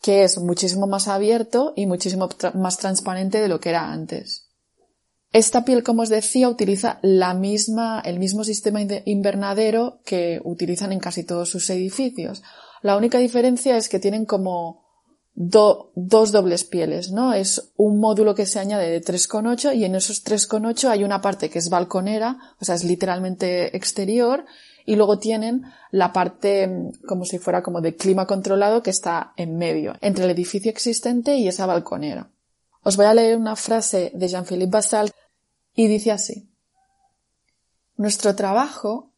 que 0.02 0.24
es 0.24 0.38
muchísimo 0.38 0.86
más 0.86 1.08
abierto 1.08 1.72
y 1.76 1.86
muchísimo 1.86 2.28
más 2.54 2.78
transparente 2.78 3.40
de 3.40 3.48
lo 3.48 3.60
que 3.60 3.70
era 3.70 3.90
antes. 3.90 4.46
Esta 5.32 5.64
piel, 5.64 5.82
como 5.82 6.02
os 6.02 6.08
decía, 6.08 6.48
utiliza 6.48 6.98
la 7.02 7.34
misma, 7.34 8.00
el 8.04 8.18
mismo 8.18 8.44
sistema 8.44 8.80
invernadero 9.04 10.00
que 10.04 10.40
utilizan 10.44 10.92
en 10.92 11.00
casi 11.00 11.24
todos 11.24 11.50
sus 11.50 11.68
edificios. 11.68 12.42
La 12.82 12.96
única 12.96 13.18
diferencia 13.18 13.76
es 13.76 13.88
que 13.88 13.98
tienen 13.98 14.24
como 14.24 14.86
dos 15.34 16.32
dobles 16.32 16.64
pieles, 16.64 17.10
¿no? 17.10 17.34
Es 17.34 17.72
un 17.76 18.00
módulo 18.00 18.34
que 18.34 18.46
se 18.46 18.58
añade 18.58 18.90
de 18.90 19.02
3,8 19.02 19.76
y 19.76 19.84
en 19.84 19.94
esos 19.94 20.24
3,8 20.24 20.88
hay 20.88 21.04
una 21.04 21.20
parte 21.20 21.50
que 21.50 21.58
es 21.58 21.68
balconera, 21.68 22.38
o 22.58 22.64
sea, 22.64 22.74
es 22.74 22.84
literalmente 22.84 23.76
exterior, 23.76 24.46
y 24.86 24.96
luego 24.96 25.18
tienen 25.18 25.64
la 25.90 26.12
parte 26.12 26.66
mm, 26.66 27.06
como 27.06 27.24
si 27.26 27.38
fuera 27.38 27.62
como 27.62 27.82
de 27.82 27.96
clima 27.96 28.26
controlado 28.26 28.82
que 28.82 28.90
está 28.90 29.34
en 29.36 29.58
medio, 29.58 29.96
entre 30.00 30.24
el 30.24 30.30
edificio 30.30 30.70
existente 30.70 31.36
y 31.36 31.48
esa 31.48 31.66
balconera. 31.66 32.30
Os 32.82 32.96
voy 32.96 33.06
a 33.06 33.14
leer 33.14 33.36
una 33.36 33.56
frase 33.56 34.12
de 34.14 34.28
Jean-Philippe 34.28 34.70
Basal 34.70 35.10
y 35.74 35.88
dice 35.88 36.12
así. 36.12 36.48
Nuestro 37.96 38.36
trabajo 38.36 39.10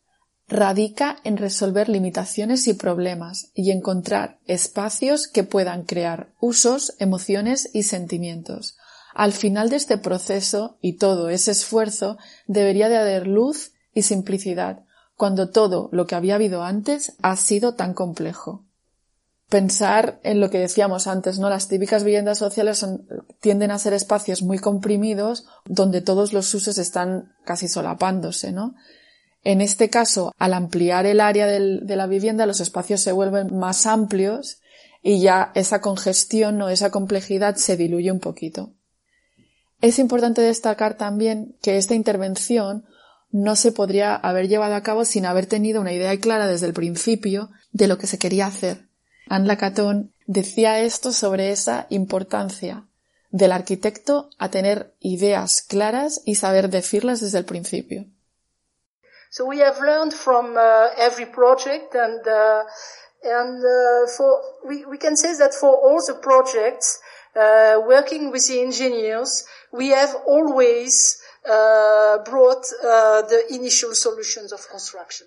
radica 0.48 1.18
en 1.24 1.36
resolver 1.36 1.90
limitaciones 1.90 2.66
y 2.66 2.72
problemas 2.72 3.50
y 3.54 3.70
encontrar 3.70 4.38
espacios 4.46 5.28
que 5.28 5.44
puedan 5.44 5.82
crear 5.82 6.32
usos, 6.40 6.94
emociones 6.98 7.68
y 7.74 7.82
sentimientos. 7.82 8.78
Al 9.14 9.32
final 9.32 9.68
de 9.68 9.76
este 9.76 9.98
proceso 9.98 10.78
y 10.80 10.94
todo 10.94 11.28
ese 11.28 11.50
esfuerzo 11.50 12.16
debería 12.46 12.88
de 12.88 12.96
haber 12.96 13.26
luz 13.26 13.72
y 13.92 14.02
simplicidad, 14.02 14.84
cuando 15.18 15.50
todo 15.50 15.90
lo 15.92 16.06
que 16.06 16.14
había 16.14 16.36
habido 16.36 16.62
antes 16.62 17.12
ha 17.20 17.36
sido 17.36 17.74
tan 17.74 17.92
complejo 17.92 18.64
pensar 19.48 20.20
en 20.24 20.40
lo 20.40 20.50
que 20.50 20.58
decíamos 20.58 21.06
antes, 21.06 21.38
¿no? 21.38 21.48
Las 21.48 21.68
típicas 21.68 22.04
viviendas 22.04 22.38
sociales 22.38 22.84
tienden 23.40 23.70
a 23.70 23.78
ser 23.78 23.94
espacios 23.94 24.42
muy 24.42 24.58
comprimidos 24.58 25.46
donde 25.64 26.02
todos 26.02 26.32
los 26.32 26.52
usos 26.54 26.76
están 26.78 27.32
casi 27.44 27.66
solapándose, 27.66 28.52
¿no? 28.52 28.74
En 29.44 29.60
este 29.60 29.88
caso, 29.88 30.32
al 30.38 30.52
ampliar 30.52 31.06
el 31.06 31.20
área 31.20 31.46
de 31.46 31.96
la 31.96 32.06
vivienda, 32.06 32.44
los 32.44 32.60
espacios 32.60 33.00
se 33.00 33.12
vuelven 33.12 33.56
más 33.56 33.86
amplios 33.86 34.60
y 35.02 35.20
ya 35.20 35.52
esa 35.54 35.80
congestión 35.80 36.60
o 36.60 36.68
esa 36.68 36.90
complejidad 36.90 37.56
se 37.56 37.76
diluye 37.76 38.12
un 38.12 38.20
poquito. 38.20 38.74
Es 39.80 39.98
importante 39.98 40.42
destacar 40.42 40.96
también 40.96 41.56
que 41.62 41.78
esta 41.78 41.94
intervención 41.94 42.84
no 43.30 43.56
se 43.56 43.72
podría 43.72 44.14
haber 44.14 44.48
llevado 44.48 44.74
a 44.74 44.82
cabo 44.82 45.04
sin 45.04 45.26
haber 45.26 45.46
tenido 45.46 45.80
una 45.80 45.92
idea 45.92 46.18
clara 46.18 46.46
desde 46.46 46.66
el 46.66 46.72
principio 46.72 47.50
de 47.72 47.88
lo 47.88 47.98
que 47.98 48.06
se 48.06 48.18
quería 48.18 48.46
hacer. 48.46 48.88
Anne 49.28 49.46
Lacaton 49.46 50.14
decía 50.26 50.80
esto 50.80 51.12
sobre 51.12 51.50
esa 51.50 51.86
importancia 51.90 52.86
del 53.30 53.52
arquitecto 53.52 54.30
a 54.38 54.50
tener 54.50 54.94
ideas 55.00 55.62
claras 55.62 56.20
y 56.24 56.36
saber 56.36 56.70
decirlas 56.70 57.20
desde 57.20 57.38
el 57.38 57.44
principio. 57.44 58.06
So 59.30 59.44
we 59.44 59.60
have 59.60 59.78
learned 59.80 60.14
from 60.14 60.56
uh, 60.56 60.88
every 60.96 61.26
project 61.26 61.94
and 61.94 62.26
uh, 62.26 62.64
and 63.22 63.62
uh, 63.62 64.08
for 64.16 64.40
we, 64.64 64.86
we 64.86 64.96
can 64.96 65.16
say 65.16 65.36
that 65.36 65.52
for 65.52 65.76
all 65.76 66.00
the 66.06 66.14
projects 66.14 66.98
uh, 67.36 67.78
working 67.86 68.30
with 68.32 68.46
the 68.46 68.62
engineers 68.62 69.44
we 69.70 69.90
have 69.90 70.16
always 70.26 71.20
brought 72.24 72.64
uh, 72.84 73.22
the 73.22 73.42
initial 73.50 73.94
solutions 73.94 74.52
of 74.52 74.60
construction. 74.68 75.26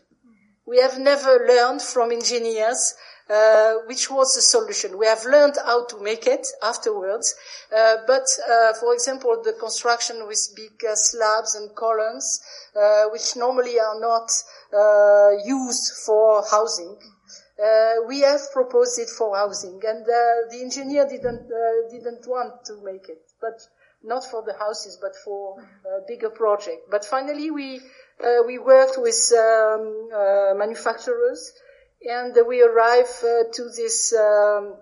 We 0.66 0.78
have 0.80 1.00
never 1.00 1.46
learned 1.48 1.82
from 1.82 2.12
engineers 2.12 2.96
uh, 3.30 3.76
which 3.88 4.10
was 4.12 4.36
the 4.36 4.42
solution. 4.42 4.98
We 4.98 5.06
have 5.08 5.24
learned 5.26 5.56
how 5.66 5.86
to 5.86 6.02
make 6.02 6.28
it 6.28 6.46
afterwards, 6.62 7.34
uh, 7.76 7.98
but 8.06 8.28
uh, 8.50 8.74
for 8.74 8.94
example, 8.94 9.42
the 9.44 9.54
construction 9.54 10.28
with 10.28 10.54
big 10.56 10.74
uh, 10.84 10.96
slabs 10.96 11.56
and 11.56 11.74
columns, 11.76 12.42
uh, 12.76 13.04
which 13.14 13.36
normally 13.38 13.80
are 13.80 14.00
not 14.00 14.30
uh, 14.74 15.32
used 15.46 15.94
for 16.06 16.44
housing, 16.50 16.98
Uh, 17.62 18.02
we 18.08 18.22
have 18.22 18.42
proposed 18.52 18.98
it 18.98 19.10
for 19.10 19.38
housing, 19.38 19.78
and 19.86 20.02
uh, 20.02 20.50
the 20.50 20.60
engineer 20.68 21.06
didn't 21.06 21.46
uh, 21.46 21.92
didn't 21.94 22.26
want 22.26 22.66
to 22.66 22.74
make 22.82 23.06
it, 23.08 23.22
but 23.40 23.58
not 24.04 24.24
for 24.26 24.44
the 24.44 24.54
houses, 24.54 24.98
but 25.02 25.16
for 25.16 25.60
a 25.86 26.02
bigger 26.08 26.30
project. 26.30 26.90
But 26.90 27.06
finally, 27.06 27.52
we 27.52 27.80
uh, 28.24 28.44
we 28.46 28.58
worked 28.58 28.98
with 28.98 29.32
um, 29.38 30.10
uh, 30.14 30.54
manufacturers, 30.56 31.54
and 32.08 32.38
we 32.48 32.62
arrived 32.64 33.24
uh, 33.24 33.44
to 33.54 33.64
this 33.76 34.14
um, 34.14 34.76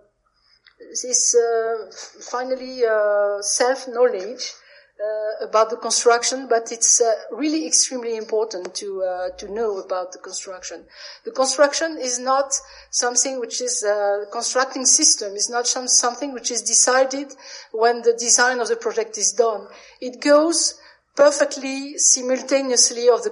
this 1.03 1.35
uh, 1.35 1.91
finally 2.31 2.85
uh, 2.85 3.41
self 3.41 3.87
knowledge 3.87 4.53
uh, 4.99 5.45
about 5.45 5.69
the 5.69 5.77
construction, 5.77 6.47
but 6.49 6.71
it's 6.71 6.99
uh, 6.99 7.13
really 7.31 7.65
extremely 7.65 8.17
important 8.17 8.75
to 8.75 9.01
uh, 9.01 9.29
to 9.37 9.49
know 9.49 9.79
about 9.79 10.11
the 10.11 10.19
construction. 10.19 10.83
The 11.23 11.31
construction 11.31 11.97
is 12.01 12.19
not 12.19 12.53
something 12.89 13.39
which 13.39 13.61
is 13.61 13.83
uh, 13.83 14.25
constructing 14.31 14.85
system 14.85 15.35
It's 15.35 15.49
not 15.49 15.67
some, 15.67 15.87
something 15.87 16.33
which 16.33 16.51
is 16.51 16.61
decided 16.61 17.27
when 17.71 18.01
the 18.01 18.13
design 18.13 18.59
of 18.59 18.67
the 18.67 18.75
project 18.75 19.17
is 19.17 19.31
done. 19.31 19.67
It 20.01 20.21
goes 20.21 20.79
perfectly 21.15 21.97
simultaneously 21.97 23.07
of 23.09 23.23
the, 23.23 23.31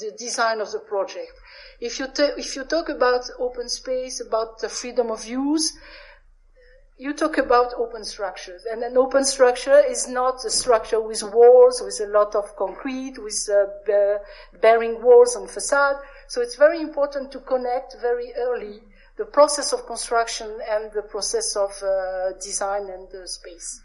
the 0.00 0.12
design 0.18 0.60
of 0.60 0.72
the 0.72 0.80
project. 0.80 1.32
If 1.80 1.98
you 1.98 2.06
if 2.38 2.56
you 2.56 2.64
talk 2.64 2.88
about 2.88 3.28
open 3.38 3.68
space, 3.68 4.20
about 4.20 4.60
the 4.60 4.68
freedom 4.68 5.10
of 5.10 5.24
use, 5.26 5.76
you 6.96 7.12
talk 7.12 7.38
about 7.38 7.74
open 7.76 8.04
structures, 8.04 8.62
and 8.70 8.82
an 8.82 8.96
open 8.96 9.24
structure 9.24 9.80
is 9.90 10.06
not 10.08 10.44
a 10.44 10.50
structure 10.50 11.00
with 11.00 11.22
walls, 11.22 11.82
with 11.82 12.00
a 12.00 12.10
lot 12.10 12.34
of 12.34 12.54
concrete, 12.56 13.18
with 13.18 13.48
uh, 13.50 14.18
bearing 14.60 15.02
walls 15.02 15.34
and 15.36 15.50
facade. 15.50 15.96
So 16.28 16.40
it's 16.40 16.56
very 16.56 16.80
important 16.80 17.32
to 17.32 17.40
connect 17.40 17.96
very 18.00 18.32
early 18.36 18.80
the 19.16 19.24
process 19.26 19.72
of 19.72 19.86
construction 19.86 20.48
and 20.68 20.92
the 20.92 21.02
process 21.02 21.56
of 21.56 21.70
uh, 21.82 22.32
design 22.40 22.88
and 22.90 23.08
the 23.10 23.26
space. 23.26 23.80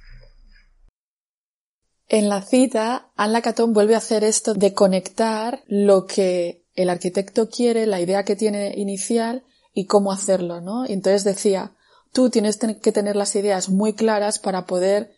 En 2.12 2.28
la 2.28 2.41
cita, 2.41 3.12
Anne 3.16 3.34
Lacaton 3.34 3.72
vuelve 3.72 3.93
a 3.93 3.99
hacer 3.99 4.24
esto 4.24 4.55
de 4.55 4.74
conectar 4.74 5.62
lo 5.68 6.07
que 6.07 6.66
el 6.74 6.89
arquitecto 6.89 7.49
quiere, 7.49 7.86
la 7.86 7.99
idea 7.99 8.24
que 8.24 8.36
tiene 8.36 8.74
inicial 8.76 9.43
y 9.74 9.86
cómo 9.86 10.12
hacerlo, 10.12 10.60
¿no? 10.60 10.86
Entonces 10.88 11.24
decía, 11.24 11.76
tú 12.12 12.30
tienes 12.30 12.57
que 12.57 12.91
tener 12.91 13.16
las 13.16 13.36
ideas 13.36 13.70
muy 13.70 13.93
claras 13.93 14.39
para 14.39 14.66
poder 14.66 15.14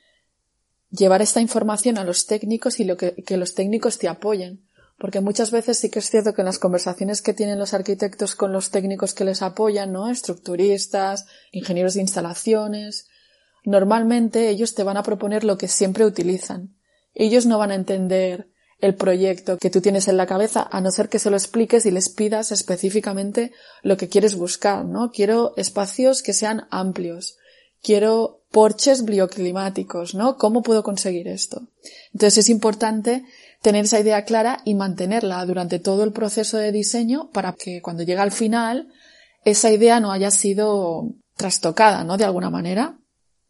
llevar 0.89 1.22
esta 1.22 1.42
información 1.42 1.98
a 1.98 2.04
los 2.04 2.28
técnicos 2.28 2.80
y 2.80 2.84
lo 2.84 2.98
que, 2.98 3.16
que, 3.24 3.38
los 3.38 3.56
técnicos 3.56 3.98
te 3.98 4.08
apoyen. 4.08 4.66
Porque 4.98 5.22
muchas 5.22 5.50
veces 5.52 5.80
sí 5.80 5.89
que 5.89 6.00
es 6.00 6.10
cierto 6.10 6.34
que 6.34 6.42
en 6.42 6.46
las 6.46 6.60
conversaciones 6.60 7.22
que 7.22 7.34
tienen 7.34 7.58
los 7.58 7.74
arquitectos 7.74 8.36
con 8.36 8.52
los 8.52 8.70
técnicos 8.70 9.14
que 9.14 9.26
les 9.26 9.42
apoyan, 9.42 9.92
¿no? 9.92 10.10
Estructuristas, 10.10 11.26
ingenieros 11.52 11.96
de 11.96 12.02
instalaciones, 12.02 13.08
normalmente 13.64 14.50
ellos 14.50 14.76
te 14.76 14.84
van 14.84 14.98
a 14.98 15.04
proponer 15.04 15.44
lo 15.44 15.58
que 15.58 15.68
siempre 15.68 16.06
utilizan. 16.06 16.76
Ellos 17.14 17.46
no 17.46 17.58
van 17.58 17.72
a 17.72 17.76
entender 17.76 18.52
el 18.82 18.96
proyecto 18.96 19.58
que 19.58 19.70
tú 19.70 19.80
tienes 19.80 20.08
en 20.08 20.18
la 20.18 20.26
cabeza, 20.26 20.68
a 20.72 20.82
no 20.82 20.92
ser 20.92 21.08
que 21.08 21.20
se 21.20 21.30
lo 21.30 21.38
expliques 21.38 21.86
y 21.86 21.92
les 21.92 22.10
pidas 22.10 22.52
específicamente 22.52 23.52
lo 23.84 23.96
que 23.96 24.10
quieres 24.10 24.36
buscar, 24.36 24.86
¿no? 24.86 25.12
Quiero 25.12 25.54
espacios 25.56 26.24
que 26.24 26.34
sean 26.34 26.68
amplios. 26.72 27.38
Quiero 27.84 28.42
porches 28.52 29.06
bioclimáticos, 29.06 30.14
¿no? 30.14 30.38
¿Cómo 30.38 30.62
puedo 30.62 30.84
conseguir 30.84 31.28
esto? 31.28 31.68
Entonces 32.14 32.40
es 32.40 32.50
importante 32.50 33.24
tener 33.62 33.86
esa 33.86 34.00
idea 34.00 34.26
clara 34.26 34.62
y 34.66 34.74
mantenerla 34.74 35.46
durante 35.46 35.80
todo 35.80 36.04
el 36.04 36.12
proceso 36.12 36.58
de 36.58 36.72
diseño 36.72 37.30
para 37.32 37.54
que 37.54 37.82
cuando 37.82 38.04
llegue 38.04 38.20
al 38.20 38.32
final 38.32 38.88
esa 39.46 39.72
idea 39.72 40.00
no 40.00 40.12
haya 40.12 40.32
sido 40.32 41.14
trastocada, 41.36 42.04
¿no? 42.04 42.18
De 42.18 42.26
alguna 42.26 42.50
manera. 42.50 42.98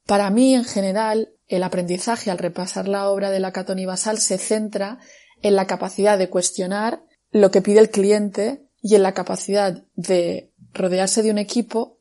Para 0.06 0.30
mí, 0.30 0.56
en 0.56 0.66
general, 0.66 1.30
el 1.48 1.64
aprendizaje 1.64 2.32
al 2.32 2.38
repasar 2.38 2.88
la 2.88 3.10
obra 3.10 3.30
de 3.30 3.40
la 3.40 3.52
Catón 3.52 3.80
y 3.80 3.86
Basal 3.86 4.18
se 4.20 4.38
centra 4.38 5.00
en 5.42 5.56
la 5.56 5.68
capacidad 5.68 6.18
de 6.18 6.30
cuestionar 6.30 7.04
lo 7.32 7.52
que 7.52 7.62
pide 7.62 7.80
el 7.80 7.90
cliente 7.90 8.68
y 8.82 8.96
en 8.96 9.04
la 9.04 9.14
capacidad 9.14 9.84
de 9.96 10.52
rodearse 10.74 11.24
de 11.24 11.32
un 11.32 11.38
equipo 11.38 12.00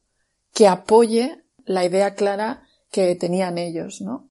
que 0.52 0.68
apoye 0.68 1.44
la 1.64 1.84
idea 1.84 2.14
clara 2.14 2.64
que 2.90 3.14
tenían 3.14 3.58
ellos, 3.58 4.00
¿no? 4.00 4.30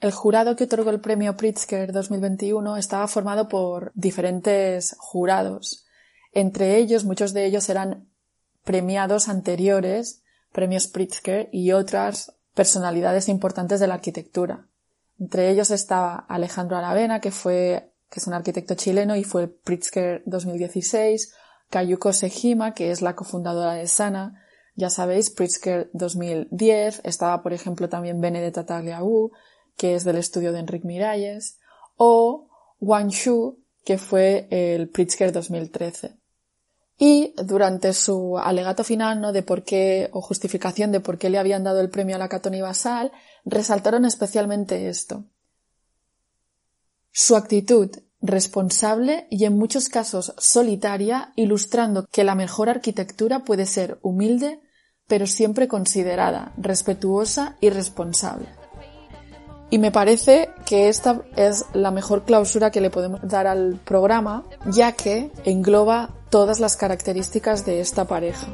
El 0.00 0.10
jurado 0.10 0.56
que 0.56 0.64
otorgó 0.64 0.90
el 0.90 1.00
premio 1.00 1.36
Pritzker 1.36 1.92
2021 1.92 2.76
estaba 2.76 3.06
formado 3.06 3.48
por 3.48 3.92
diferentes 3.94 4.96
jurados. 4.98 5.86
Entre 6.32 6.76
ellos, 6.78 7.04
muchos 7.04 7.32
de 7.32 7.46
ellos 7.46 7.68
eran 7.68 8.08
premiados 8.64 9.28
anteriores, 9.28 10.22
premios 10.50 10.88
Pritzker 10.88 11.48
y 11.52 11.70
otras 11.70 12.34
personalidades 12.52 13.28
importantes 13.28 13.78
de 13.78 13.86
la 13.86 13.94
arquitectura. 13.94 14.66
Entre 15.22 15.50
ellos 15.50 15.70
estaba 15.70 16.26
Alejandro 16.28 16.76
Aravena, 16.76 17.20
que 17.20 17.30
fue, 17.30 17.92
que 18.10 18.18
es 18.18 18.26
un 18.26 18.34
arquitecto 18.34 18.74
chileno 18.74 19.14
y 19.14 19.22
fue 19.22 19.42
el 19.42 19.50
Pritzker 19.50 20.24
2016, 20.26 21.32
Kayuko 21.70 22.12
Sejima, 22.12 22.74
que 22.74 22.90
es 22.90 23.02
la 23.02 23.14
cofundadora 23.14 23.74
de 23.74 23.86
Sana, 23.86 24.42
ya 24.74 24.90
sabéis, 24.90 25.30
Pritzker 25.30 25.90
2010, 25.92 27.02
estaba 27.04 27.40
por 27.40 27.52
ejemplo 27.52 27.88
también 27.88 28.20
Benedetta 28.20 28.66
Tagliaú, 28.66 29.30
que 29.76 29.94
es 29.94 30.02
del 30.02 30.16
estudio 30.16 30.52
de 30.52 30.58
Enrique 30.58 30.88
Miralles, 30.88 31.60
o 31.94 32.48
Wang 32.80 33.10
Shu, 33.10 33.60
que 33.84 33.98
fue 33.98 34.48
el 34.50 34.88
Pritzker 34.88 35.30
2013. 35.30 36.16
Y 37.04 37.34
durante 37.34 37.94
su 37.94 38.38
alegato 38.38 38.84
final, 38.84 39.20
¿no? 39.20 39.32
De 39.32 39.42
por 39.42 39.64
qué, 39.64 40.08
o 40.12 40.20
justificación 40.20 40.92
de 40.92 41.00
por 41.00 41.18
qué 41.18 41.30
le 41.30 41.38
habían 41.38 41.64
dado 41.64 41.80
el 41.80 41.90
premio 41.90 42.14
a 42.14 42.18
la 42.20 42.28
Catoni 42.28 42.60
Basal, 42.60 43.10
resaltaron 43.44 44.04
especialmente 44.04 44.88
esto. 44.88 45.24
Su 47.10 47.34
actitud 47.34 47.90
responsable 48.20 49.26
y 49.30 49.46
en 49.46 49.58
muchos 49.58 49.88
casos 49.88 50.32
solitaria, 50.38 51.32
ilustrando 51.34 52.06
que 52.06 52.22
la 52.22 52.36
mejor 52.36 52.68
arquitectura 52.68 53.40
puede 53.40 53.66
ser 53.66 53.98
humilde, 54.02 54.60
pero 55.08 55.26
siempre 55.26 55.66
considerada, 55.66 56.52
respetuosa 56.56 57.56
y 57.60 57.70
responsable. 57.70 58.61
Y 59.72 59.78
me 59.78 59.90
parece 59.90 60.50
que 60.66 60.90
esta 60.90 61.22
es 61.34 61.64
la 61.72 61.90
mejor 61.90 62.24
clausura 62.24 62.70
que 62.70 62.82
le 62.82 62.90
podemos 62.90 63.20
dar 63.22 63.46
al 63.46 63.80
programa, 63.82 64.44
ya 64.66 64.92
que 64.92 65.30
engloba 65.46 66.10
todas 66.28 66.60
las 66.60 66.76
características 66.76 67.64
de 67.64 67.80
esta 67.80 68.04
pareja. 68.04 68.48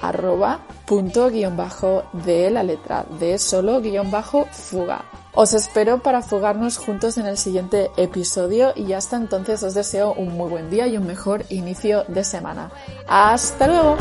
Arroba 0.01 0.61
punto 0.87 1.29
guion 1.29 1.55
bajo 1.55 2.03
de 2.13 2.49
la 2.49 2.63
letra 2.63 3.05
de 3.19 3.37
solo 3.37 3.79
guion 3.79 4.09
bajo 4.09 4.45
fuga. 4.45 5.05
Os 5.35 5.53
espero 5.53 6.01
para 6.01 6.23
fugarnos 6.23 6.79
juntos 6.79 7.19
en 7.19 7.27
el 7.27 7.37
siguiente 7.37 7.91
episodio 7.97 8.73
y 8.75 8.93
hasta 8.93 9.15
entonces 9.15 9.61
os 9.61 9.75
deseo 9.75 10.13
un 10.13 10.35
muy 10.35 10.49
buen 10.49 10.71
día 10.71 10.87
y 10.87 10.97
un 10.97 11.05
mejor 11.05 11.45
inicio 11.49 12.03
de 12.07 12.23
semana. 12.23 12.71
¡Hasta 13.07 13.67
luego! 13.67 13.97